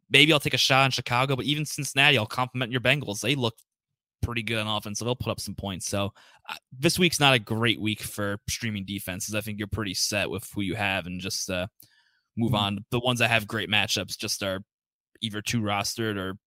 maybe 0.09 0.32
I'll 0.32 0.38
take 0.38 0.55
a 0.55 0.59
shot 0.59 0.84
in 0.84 0.92
Chicago, 0.92 1.34
but 1.34 1.46
even 1.46 1.64
Cincinnati, 1.64 2.16
I'll 2.16 2.26
compliment 2.26 2.70
your 2.70 2.80
Bengals. 2.80 3.22
They 3.22 3.34
look 3.34 3.57
pretty 4.22 4.44
good 4.44 4.59
on 4.59 4.68
offense, 4.68 5.01
so 5.01 5.05
they'll 5.05 5.16
put 5.16 5.32
up 5.32 5.40
some 5.40 5.57
points. 5.57 5.88
So 5.88 6.12
uh, 6.48 6.55
this 6.78 6.96
week's 6.96 7.18
not 7.18 7.34
a 7.34 7.40
great 7.40 7.80
week 7.80 8.03
for 8.03 8.38
streaming 8.48 8.84
defenses. 8.84 9.34
I 9.34 9.40
think 9.40 9.59
you're 9.59 9.66
pretty 9.66 9.94
set 9.94 10.30
with 10.30 10.48
who 10.55 10.61
you 10.61 10.76
have, 10.76 11.07
and 11.07 11.20
just 11.20 11.51
uh, 11.51 11.66
move 12.36 12.53
mm-hmm. 12.53 12.57
on. 12.57 12.84
The 12.92 13.01
ones 13.01 13.18
that 13.18 13.30
have 13.30 13.48
great 13.48 13.68
matchups 13.68 14.16
just 14.16 14.44
are 14.44 14.62
either 15.20 15.42
too 15.42 15.61
rostered 15.61 16.16
or 16.16 16.38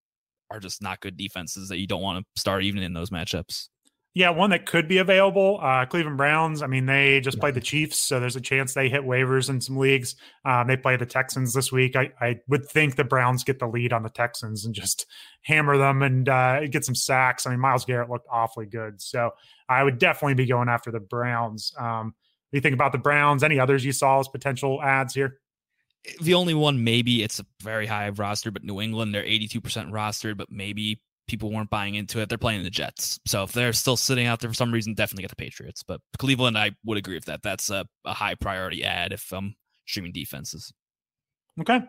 are 0.54 0.60
just 0.60 0.82
not 0.82 1.00
good 1.00 1.18
defenses 1.18 1.70
that 1.70 1.80
you 1.80 1.88
don't 1.88 2.02
want 2.02 2.24
to 2.24 2.40
start 2.40 2.64
even 2.64 2.84
in 2.84 2.94
those 2.94 3.10
matchups. 3.10 3.68
Yeah, 4.16 4.30
one 4.30 4.52
that 4.52 4.68
could 4.68 4.88
be 4.88 5.00
available. 5.00 5.60
Uh, 5.60 5.88
Cleveland 5.88 6.18
Browns. 6.18 6.62
I 6.62 6.68
mean, 6.68 6.86
they 6.86 7.20
just 7.20 7.40
played 7.40 7.56
the 7.56 7.62
Chiefs, 7.62 7.98
so 7.98 8.20
there's 8.20 8.36
a 8.36 8.42
chance 8.42 8.76
they 8.76 8.88
hit 8.88 9.02
waivers 9.02 9.50
in 9.50 9.60
some 9.60 9.78
leagues. 9.78 10.16
Um, 10.46 10.68
they 10.68 10.78
play 10.78 10.98
the 10.98 11.08
Texans 11.08 11.52
this 11.52 11.72
week. 11.72 11.96
I, 11.96 12.12
I, 12.22 12.40
would 12.48 12.70
think 12.70 12.96
the 12.96 13.04
Browns 13.04 13.44
get 13.44 13.58
the 13.58 13.66
lead 13.66 13.92
on 13.92 14.04
the 14.04 14.12
Texans 14.12 14.66
and 14.66 14.76
just 14.76 15.08
hammer 15.42 15.80
them 15.80 16.04
and 16.04 16.30
uh, 16.30 16.68
get 16.68 16.86
some 16.86 16.94
sacks. 16.94 17.48
I 17.48 17.50
mean, 17.50 17.60
Myles 17.60 17.86
Garrett 17.86 18.12
looked 18.12 18.28
awfully 18.32 18.68
good, 18.68 19.02
so 19.02 19.32
I 19.68 19.84
would 19.84 19.98
definitely 19.98 20.36
be 20.36 20.46
going 20.46 20.70
after 20.70 20.92
the 20.92 21.00
Browns. 21.00 21.74
Um, 21.80 22.14
you 22.52 22.62
think 22.62 22.76
about 22.76 22.92
the 22.92 23.00
Browns? 23.00 23.44
Any 23.44 23.60
others 23.60 23.84
you 23.84 23.94
saw 23.94 24.20
as 24.20 24.28
potential 24.28 24.80
ads 24.80 25.16
here? 25.16 25.40
The 26.22 26.34
only 26.34 26.54
one, 26.54 26.84
maybe 26.84 27.24
it's 27.24 27.40
a 27.40 27.46
very 27.62 27.86
high 27.86 28.10
roster, 28.10 28.52
but 28.52 28.64
New 28.64 28.82
England, 28.82 29.14
they're 29.14 29.24
82% 29.24 29.62
rostered, 29.92 30.38
but 30.38 30.52
maybe 30.52 31.02
people 31.28 31.52
weren't 31.52 31.70
buying 31.70 31.96
into 31.96 32.20
it. 32.20 32.30
They're 32.30 32.38
playing 32.38 32.64
the 32.64 32.70
Jets. 32.70 33.20
So 33.26 33.44
if 33.44 33.54
they're 33.54 33.74
still 33.74 33.96
sitting 33.96 34.28
out 34.28 34.40
there 34.40 34.50
for 34.50 34.56
some 34.56 34.74
reason, 34.74 34.94
definitely 34.94 35.24
get 35.24 35.30
the 35.30 35.38
Patriots. 35.38 35.84
But 35.84 36.02
Cleveland, 36.18 36.58
I 36.58 36.72
would 36.84 36.98
agree 36.98 37.16
with 37.16 37.26
that. 37.26 37.42
That's 37.44 37.70
a, 37.70 37.86
a 38.06 38.14
high 38.14 38.36
priority 38.36 38.84
ad 38.84 39.14
if 39.14 39.32
I'm 39.32 39.56
streaming 39.86 40.12
defenses. 40.12 40.74
Okay. 41.62 41.82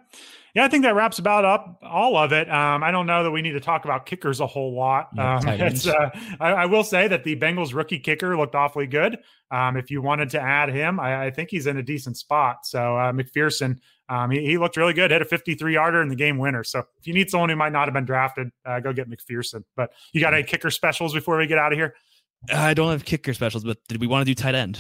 Yeah, 0.55 0.65
I 0.65 0.69
think 0.69 0.85
that 0.85 0.95
wraps 0.95 1.19
about 1.19 1.47
up 1.47 1.79
all 1.83 2.19
of 2.19 2.33
it. 2.33 2.51
Um, 2.51 2.83
I 2.83 2.91
don't 2.91 3.07
know 3.07 3.23
that 3.25 3.31
we 3.31 3.41
need 3.41 3.53
to 3.53 3.61
talk 3.61 3.87
about 3.87 4.05
kickers 4.05 4.41
a 4.41 4.47
whole 4.47 4.77
lot. 4.77 5.09
um, 5.19 5.49
uh, 5.49 6.11
I, 6.39 6.53
I, 6.53 6.67
will 6.67 6.85
say 6.85 7.09
that 7.09 7.25
the 7.25 7.35
Bengals 7.37 7.73
rookie 7.73 7.99
kicker 7.99 8.37
looked 8.37 8.55
awfully 8.55 8.87
good. 8.87 9.19
Um, 9.51 9.79
if 9.79 9.91
you 9.91 10.03
wanted 10.03 10.31
to 10.31 10.41
add 10.41 10.69
him, 10.69 11.01
I, 11.01 11.27
I, 11.27 11.31
think 11.31 11.49
he's 11.49 11.67
in 11.67 11.79
a 11.79 11.83
decent 11.83 12.19
spot. 12.19 12.67
So 12.67 12.97
uh, 12.97 13.13
McPherson, 13.13 13.79
um, 14.09 14.31
he, 14.31 14.45
he, 14.45 14.59
looked 14.59 14.77
really 14.77 14.93
good. 14.93 15.11
Hit 15.11 15.23
a 15.23 15.25
53 15.25 15.75
yarder 15.75 16.03
in 16.03 16.09
the 16.09 16.17
game 16.17 16.39
winner. 16.39 16.63
So 16.65 16.81
if 16.99 17.07
you 17.07 17.15
need 17.15 17.31
someone 17.31 17.49
who 17.49 17.57
might 17.57 17.73
not 17.73 17.87
have 17.87 17.95
been 17.95 18.05
drafted, 18.05 18.51
uh, 18.65 18.81
go 18.81 18.93
get 18.93 19.09
McPherson. 19.09 19.65
But 19.77 19.93
you 20.13 20.21
got 20.21 20.35
any 20.35 20.43
kicker 20.43 20.71
specials 20.71 21.15
before 21.15 21.39
we 21.39 21.47
get 21.47 21.59
out 21.59 21.73
of 21.73 21.79
here? 21.79 21.95
I 22.53 22.75
don't 22.75 22.91
have 22.91 23.05
kicker 23.05 23.33
specials, 23.33 23.65
but 23.65 23.79
did 23.89 24.01
we 24.01 24.07
want 24.07 24.27
to 24.27 24.27
do 24.27 24.35
tight 24.35 24.55
end? 24.55 24.79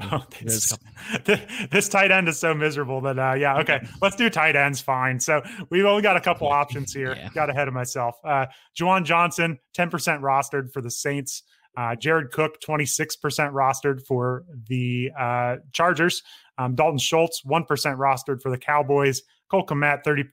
Oh, 0.00 0.24
this, 0.42 0.76
this, 1.70 1.88
tight 1.88 2.10
end 2.10 2.28
is 2.28 2.38
so 2.38 2.54
miserable 2.54 3.00
that 3.02 3.18
uh, 3.18 3.34
yeah 3.34 3.58
okay 3.60 3.80
let's 4.02 4.16
do 4.16 4.28
tight 4.28 4.54
ends 4.54 4.80
fine 4.80 5.18
so 5.18 5.42
we've 5.70 5.84
only 5.84 6.02
got 6.02 6.16
a 6.16 6.20
couple 6.20 6.46
options 6.52 6.92
here 6.92 7.14
yeah. 7.16 7.30
got 7.34 7.50
ahead 7.50 7.68
of 7.68 7.74
myself 7.74 8.16
uh 8.24 8.46
Juwan 8.78 9.04
Johnson 9.04 9.58
10% 9.76 9.90
rostered 10.20 10.72
for 10.72 10.82
the 10.82 10.90
Saints 10.90 11.42
uh, 11.78 11.94
Jared 11.94 12.32
Cook 12.32 12.60
26% 12.60 13.16
rostered 13.52 14.04
for 14.04 14.44
the 14.66 15.10
uh, 15.18 15.56
Chargers 15.72 16.22
um, 16.58 16.74
Dalton 16.74 16.98
Schultz 16.98 17.42
1% 17.46 17.66
rostered 17.66 18.42
for 18.42 18.50
the 18.50 18.58
Cowboys 18.58 19.22
Cole 19.50 19.64
Kmet 19.64 20.02
34% 20.04 20.32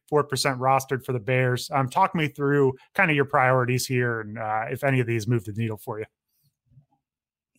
rostered 0.58 1.06
for 1.06 1.14
the 1.14 1.20
Bears 1.20 1.70
um, 1.74 1.88
talk 1.88 2.16
me 2.16 2.28
through 2.28 2.74
kind 2.96 3.12
of 3.12 3.16
your 3.16 3.26
priorities 3.26 3.86
here 3.86 4.22
and 4.22 4.38
uh, 4.38 4.66
if 4.70 4.84
any 4.84 5.00
of 5.00 5.08
these 5.08 5.28
move 5.28 5.46
the 5.46 5.54
needle 5.54 5.78
for 5.78 6.00
you 6.00 6.06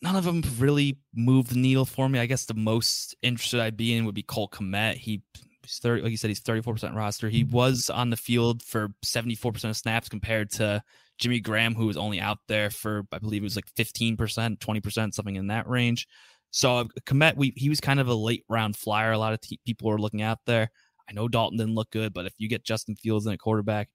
none 0.02 0.16
of 0.16 0.24
them 0.24 0.42
really 0.58 0.98
moved 1.14 1.50
the 1.50 1.58
needle 1.58 1.84
for 1.84 2.08
me. 2.08 2.18
I 2.18 2.26
guess 2.26 2.44
the 2.44 2.54
most 2.54 3.14
interested 3.22 3.60
I'd 3.60 3.76
be 3.76 3.96
in 3.96 4.04
would 4.04 4.14
be 4.14 4.22
Cole 4.22 4.48
Kmet. 4.48 4.94
He 4.94 5.22
he's 5.62 5.78
30, 5.78 6.02
like 6.02 6.10
you 6.10 6.16
said, 6.16 6.28
he's 6.28 6.40
34% 6.40 6.94
roster. 6.94 7.28
He 7.28 7.44
was 7.44 7.90
on 7.90 8.10
the 8.10 8.16
field 8.16 8.62
for 8.62 8.88
74% 9.04 9.70
of 9.70 9.76
snaps 9.76 10.08
compared 10.08 10.50
to 10.52 10.82
Jimmy 11.18 11.40
Graham, 11.40 11.74
who 11.74 11.86
was 11.86 11.96
only 11.96 12.20
out 12.20 12.38
there 12.48 12.70
for, 12.70 13.04
I 13.12 13.18
believe 13.18 13.42
it 13.42 13.44
was 13.44 13.56
like 13.56 13.72
15%, 13.78 14.16
20%, 14.16 15.14
something 15.14 15.36
in 15.36 15.46
that 15.48 15.68
range. 15.68 16.06
So 16.50 16.76
uh, 16.78 16.84
Kmet, 17.06 17.36
we, 17.36 17.52
he 17.56 17.68
was 17.68 17.80
kind 17.80 18.00
of 18.00 18.08
a 18.08 18.14
late 18.14 18.44
round 18.48 18.76
flyer. 18.76 19.12
A 19.12 19.18
lot 19.18 19.32
of 19.32 19.40
t- 19.40 19.60
people 19.66 19.88
were 19.88 20.00
looking 20.00 20.22
out 20.22 20.38
there. 20.46 20.70
I 21.08 21.12
know 21.12 21.28
Dalton 21.28 21.58
didn't 21.58 21.74
look 21.74 21.90
good, 21.90 22.12
but 22.12 22.26
if 22.26 22.34
you 22.38 22.48
get 22.48 22.64
Justin 22.64 22.96
Fields 22.96 23.26
in 23.26 23.32
a 23.32 23.38
quarterback, 23.38 23.88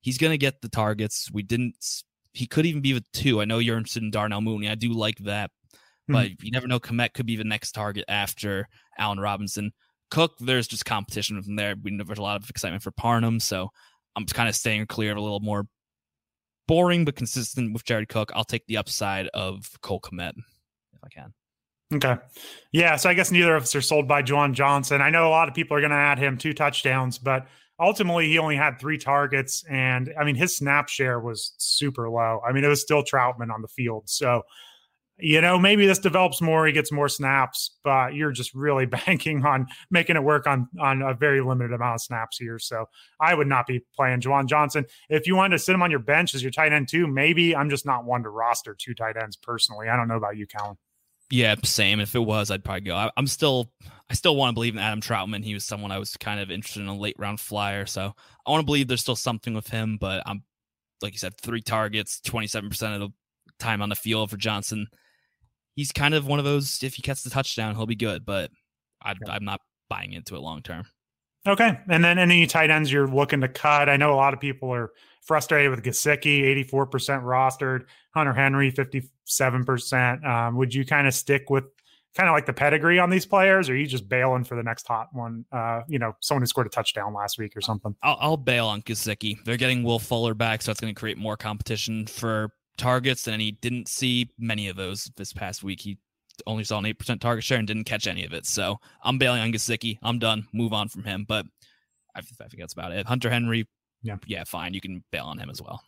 he's 0.00 0.18
going 0.18 0.32
to 0.32 0.38
get 0.38 0.60
the 0.60 0.68
targets. 0.68 1.30
We 1.32 1.42
didn't 1.42 1.76
he 2.34 2.46
could 2.46 2.66
even 2.66 2.82
be 2.82 2.92
with 2.92 3.10
two. 3.12 3.40
I 3.40 3.44
know 3.44 3.58
you're 3.58 3.78
interested 3.78 4.02
in 4.02 4.10
Darnell 4.10 4.40
Mooney. 4.40 4.68
I 4.68 4.74
do 4.74 4.92
like 4.92 5.18
that, 5.18 5.50
but 6.08 6.26
mm-hmm. 6.26 6.44
you 6.44 6.50
never 6.50 6.66
know. 6.66 6.80
Kmet 6.80 7.14
could 7.14 7.26
be 7.26 7.36
the 7.36 7.44
next 7.44 7.72
target 7.72 8.04
after 8.08 8.68
Allen 8.98 9.20
Robinson. 9.20 9.72
Cook, 10.10 10.32
there's 10.40 10.66
just 10.66 10.84
competition 10.84 11.40
from 11.40 11.56
there. 11.56 11.76
We 11.80 11.92
know 11.92 12.04
there's 12.04 12.18
a 12.18 12.22
lot 12.22 12.42
of 12.42 12.50
excitement 12.50 12.82
for 12.82 12.90
Parham, 12.90 13.38
so 13.38 13.70
I'm 14.16 14.24
just 14.26 14.34
kind 14.34 14.48
of 14.48 14.56
staying 14.56 14.86
clear 14.86 15.12
of 15.12 15.16
a 15.16 15.20
little 15.20 15.40
more 15.40 15.64
boring 16.66 17.04
but 17.04 17.16
consistent 17.16 17.72
with 17.72 17.84
Jared 17.84 18.08
Cook. 18.08 18.32
I'll 18.34 18.44
take 18.44 18.66
the 18.66 18.76
upside 18.76 19.28
of 19.28 19.70
Cole 19.82 20.00
Kmet 20.00 20.34
if 20.36 21.04
I 21.04 21.08
can. 21.08 21.32
Okay. 21.92 22.16
Yeah. 22.72 22.96
So 22.96 23.08
I 23.08 23.14
guess 23.14 23.30
neither 23.30 23.54
of 23.54 23.64
us 23.64 23.74
are 23.74 23.80
sold 23.80 24.08
by 24.08 24.22
Juwan 24.22 24.52
Johnson. 24.52 25.00
I 25.00 25.10
know 25.10 25.28
a 25.28 25.30
lot 25.30 25.48
of 25.48 25.54
people 25.54 25.76
are 25.76 25.80
going 25.80 25.90
to 25.90 25.96
add 25.96 26.18
him 26.18 26.38
two 26.38 26.54
touchdowns, 26.54 27.18
but 27.18 27.46
ultimately 27.80 28.28
he 28.28 28.38
only 28.38 28.56
had 28.56 28.78
three 28.78 28.98
targets 28.98 29.64
and 29.68 30.12
i 30.18 30.24
mean 30.24 30.36
his 30.36 30.56
snap 30.56 30.88
share 30.88 31.18
was 31.18 31.54
super 31.58 32.08
low 32.08 32.40
i 32.46 32.52
mean 32.52 32.64
it 32.64 32.68
was 32.68 32.80
still 32.80 33.02
Trautman 33.02 33.52
on 33.52 33.62
the 33.62 33.68
field 33.68 34.04
so 34.06 34.42
you 35.18 35.40
know 35.40 35.58
maybe 35.58 35.86
this 35.86 35.98
develops 35.98 36.40
more 36.40 36.66
he 36.66 36.72
gets 36.72 36.90
more 36.90 37.08
snaps 37.08 37.76
but 37.84 38.14
you're 38.14 38.32
just 38.32 38.54
really 38.54 38.86
banking 39.06 39.44
on 39.44 39.66
making 39.90 40.16
it 40.16 40.22
work 40.22 40.46
on 40.46 40.68
on 40.80 41.02
a 41.02 41.14
very 41.14 41.40
limited 41.40 41.72
amount 41.72 41.94
of 41.94 42.00
snaps 42.00 42.36
here 42.38 42.58
so 42.58 42.84
i 43.20 43.34
would 43.34 43.46
not 43.46 43.66
be 43.66 43.80
playing 43.94 44.20
Juwan 44.20 44.46
johnson 44.46 44.84
if 45.08 45.26
you 45.26 45.36
wanted 45.36 45.56
to 45.56 45.58
sit 45.62 45.74
him 45.74 45.82
on 45.82 45.90
your 45.90 46.00
bench 46.00 46.34
as 46.34 46.42
your 46.42 46.50
tight 46.50 46.72
end 46.72 46.88
too 46.88 47.06
maybe 47.06 47.54
i'm 47.54 47.70
just 47.70 47.86
not 47.86 48.04
one 48.04 48.22
to 48.22 48.28
roster 48.28 48.74
two 48.78 48.94
tight 48.94 49.16
ends 49.16 49.36
personally 49.36 49.88
i 49.88 49.96
don't 49.96 50.08
know 50.08 50.16
about 50.16 50.36
you 50.36 50.46
Callan. 50.46 50.76
Yeah, 51.30 51.54
same. 51.64 52.00
If 52.00 52.14
it 52.14 52.20
was, 52.20 52.50
I'd 52.50 52.64
probably 52.64 52.82
go. 52.82 52.94
I, 52.94 53.10
am 53.16 53.26
still, 53.26 53.70
I 54.10 54.14
still 54.14 54.36
want 54.36 54.50
to 54.50 54.54
believe 54.54 54.74
in 54.74 54.78
Adam 54.78 55.00
Trautman. 55.00 55.42
He 55.42 55.54
was 55.54 55.64
someone 55.64 55.90
I 55.90 55.98
was 55.98 56.16
kind 56.16 56.38
of 56.38 56.50
interested 56.50 56.82
in 56.82 56.88
a 56.88 56.96
late 56.96 57.16
round 57.18 57.40
flyer. 57.40 57.86
So 57.86 58.14
I 58.46 58.50
want 58.50 58.60
to 58.60 58.66
believe 58.66 58.88
there's 58.88 59.00
still 59.00 59.16
something 59.16 59.54
with 59.54 59.68
him. 59.68 59.96
But 59.98 60.22
I'm, 60.26 60.42
like 61.02 61.12
you 61.12 61.18
said, 61.18 61.36
three 61.38 61.62
targets, 61.62 62.20
27% 62.26 62.94
of 62.94 63.00
the 63.00 63.08
time 63.58 63.82
on 63.82 63.88
the 63.88 63.96
field 63.96 64.30
for 64.30 64.36
Johnson. 64.36 64.86
He's 65.74 65.92
kind 65.92 66.14
of 66.14 66.26
one 66.26 66.38
of 66.38 66.44
those. 66.44 66.82
If 66.82 66.94
he 66.94 67.02
gets 67.02 67.22
the 67.22 67.30
touchdown, 67.30 67.74
he'll 67.74 67.86
be 67.86 67.96
good. 67.96 68.24
But 68.24 68.50
I, 69.02 69.14
I'm 69.28 69.44
not 69.44 69.60
buying 69.88 70.12
into 70.12 70.36
it 70.36 70.40
long 70.40 70.62
term. 70.62 70.86
Okay. 71.46 71.78
And 71.88 72.02
then 72.02 72.18
any 72.18 72.46
tight 72.46 72.70
ends 72.70 72.90
you're 72.90 73.06
looking 73.06 73.42
to 73.42 73.48
cut? 73.48 73.88
I 73.88 73.96
know 73.96 74.12
a 74.12 74.16
lot 74.16 74.32
of 74.32 74.40
people 74.40 74.72
are 74.72 74.92
frustrated 75.22 75.70
with 75.70 75.82
Gesicki, 75.82 76.42
84% 76.70 77.22
rostered, 77.22 77.84
Hunter 78.14 78.32
Henry, 78.32 78.72
57%. 78.72 80.24
Um, 80.24 80.56
would 80.56 80.72
you 80.72 80.86
kind 80.86 81.06
of 81.06 81.14
stick 81.14 81.50
with 81.50 81.64
kind 82.14 82.28
of 82.28 82.32
like 82.32 82.46
the 82.46 82.52
pedigree 82.52 82.98
on 82.98 83.10
these 83.10 83.26
players, 83.26 83.68
or 83.68 83.72
are 83.72 83.76
you 83.76 83.86
just 83.86 84.08
bailing 84.08 84.44
for 84.44 84.54
the 84.54 84.62
next 84.62 84.86
hot 84.86 85.08
one? 85.12 85.44
Uh, 85.50 85.82
you 85.88 85.98
know, 85.98 86.14
someone 86.20 86.42
who 86.42 86.46
scored 86.46 86.66
a 86.66 86.70
touchdown 86.70 87.12
last 87.12 87.38
week 87.38 87.56
or 87.56 87.60
something. 87.60 87.94
I'll, 88.02 88.16
I'll 88.20 88.36
bail 88.36 88.66
on 88.66 88.82
Gesicki. 88.82 89.42
They're 89.44 89.56
getting 89.56 89.82
Will 89.82 89.98
Fuller 89.98 90.34
back, 90.34 90.62
so 90.62 90.70
it's 90.70 90.80
going 90.80 90.94
to 90.94 90.98
create 90.98 91.18
more 91.18 91.36
competition 91.36 92.06
for 92.06 92.50
targets, 92.76 93.26
and 93.26 93.40
he 93.40 93.52
didn't 93.52 93.88
see 93.88 94.30
many 94.38 94.68
of 94.68 94.76
those 94.76 95.10
this 95.16 95.32
past 95.32 95.62
week. 95.62 95.80
He 95.80 95.98
only 96.46 96.64
saw 96.64 96.78
an 96.78 96.84
8% 96.84 97.20
target 97.20 97.44
share 97.44 97.58
and 97.58 97.66
didn't 97.66 97.84
catch 97.84 98.06
any 98.06 98.24
of 98.24 98.32
it. 98.32 98.46
So 98.46 98.78
I'm 99.02 99.18
bailing 99.18 99.40
on 99.40 99.52
Gesicki. 99.52 99.98
I'm 100.02 100.18
done. 100.18 100.46
Move 100.52 100.72
on 100.72 100.88
from 100.88 101.04
him. 101.04 101.24
But 101.28 101.46
I, 102.14 102.20
I 102.20 102.22
think 102.22 102.58
that's 102.58 102.72
about 102.72 102.92
it. 102.92 103.06
Hunter 103.06 103.30
Henry, 103.30 103.68
yeah, 104.02 104.16
yeah, 104.26 104.44
fine. 104.44 104.74
You 104.74 104.80
can 104.80 105.04
bail 105.10 105.24
on 105.24 105.38
him 105.38 105.50
as 105.50 105.62
well. 105.62 105.82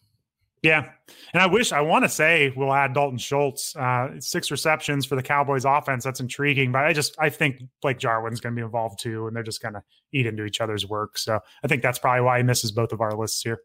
Yeah. 0.63 0.91
And 1.33 1.43
I 1.43 1.47
wish, 1.47 1.71
I 1.71 1.81
want 1.81 2.05
to 2.05 2.09
say 2.09 2.53
we'll 2.57 2.73
add 2.73 2.95
Dalton 2.95 3.19
Schultz, 3.19 3.77
uh, 3.77 4.19
six 4.19 4.51
receptions 4.51 5.07
for 5.07 5.15
the 5.15 5.23
Cowboys 5.23 5.65
offense. 5.65 6.03
That's 6.03 6.19
intriguing. 6.19 6.73
But 6.73 6.85
I 6.85 6.93
just, 6.93 7.15
I 7.21 7.29
think 7.29 7.63
Blake 7.83 7.99
Jarwin's 7.99 8.41
going 8.41 8.55
to 8.55 8.61
be 8.61 8.65
involved 8.65 9.01
too. 9.01 9.27
And 9.27 9.37
they're 9.37 9.43
just 9.45 9.63
going 9.63 9.75
to 9.75 9.83
eat 10.13 10.27
into 10.27 10.45
each 10.45 10.61
other's 10.61 10.87
work. 10.87 11.19
So 11.19 11.39
I 11.63 11.69
think 11.69 11.83
that's 11.83 11.99
probably 11.99 12.23
why 12.23 12.39
he 12.39 12.43
misses 12.43 12.73
both 12.73 12.93
of 12.93 13.01
our 13.01 13.17
lists 13.17 13.43
here. 13.43 13.61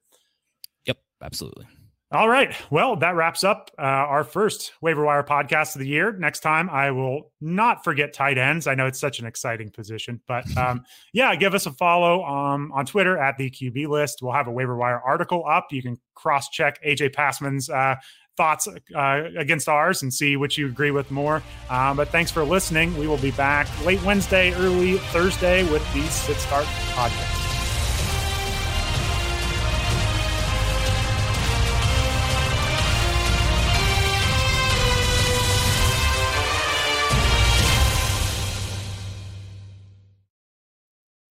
Yep. 0.86 0.98
Absolutely. 1.24 1.66
All 2.14 2.28
right. 2.28 2.54
Well, 2.70 2.98
that 2.98 3.16
wraps 3.16 3.46
up 3.46 3.72
uh, 3.80 3.84
our 3.84 4.26
first 4.26 4.74
waiver 4.82 5.06
wire 5.06 5.24
podcast 5.24 5.76
of 5.76 5.80
the 5.80 5.88
year. 5.88 6.12
Next 6.12 6.42
time, 6.42 6.70
I 6.70 6.92
will 6.92 7.32
not 7.40 7.86
forget 7.86 8.14
tight 8.14 8.38
ends. 8.38 8.68
I 8.68 8.76
know 8.76 8.86
it's 8.86 9.00
such 9.00 9.20
an 9.20 9.26
exciting 9.26 9.70
position, 9.70 10.20
but 10.28 10.46
um, 10.58 10.84
yeah, 11.14 11.34
give 11.36 11.54
us 11.54 11.68
a 11.68 11.72
follow 11.72 12.26
um, 12.26 12.74
on 12.74 12.86
Twitter 12.86 13.18
at 13.18 13.38
the 13.38 13.50
QB 13.50 13.88
list. 13.88 14.20
We'll 14.22 14.34
have 14.34 14.48
a 14.48 14.52
waiver 14.52 14.76
wire 14.76 15.00
article 15.00 15.46
up. 15.50 15.68
You 15.72 15.82
can 15.82 15.98
cross 16.14 16.50
check 16.50 16.84
AJ 16.84 17.14
Passman's 17.14 17.70
uh, 17.70 17.96
thoughts 18.36 18.68
uh, 18.94 19.24
against 19.38 19.70
ours 19.70 20.02
and 20.02 20.14
see 20.14 20.36
which 20.36 20.58
you 20.58 20.68
agree 20.68 20.92
with 20.92 21.12
more. 21.12 21.42
Um, 21.70 21.96
but 21.96 22.10
thanks 22.10 22.30
for 22.30 22.44
listening. 22.44 22.98
We 22.98 23.08
will 23.08 23.18
be 23.18 23.32
back 23.32 23.68
late 23.86 24.04
Wednesday, 24.04 24.54
early 24.56 24.98
Thursday 24.98 25.64
with 25.72 25.94
the 25.94 26.02
Sit 26.08 26.36
Start 26.38 26.66
podcast. 26.94 27.41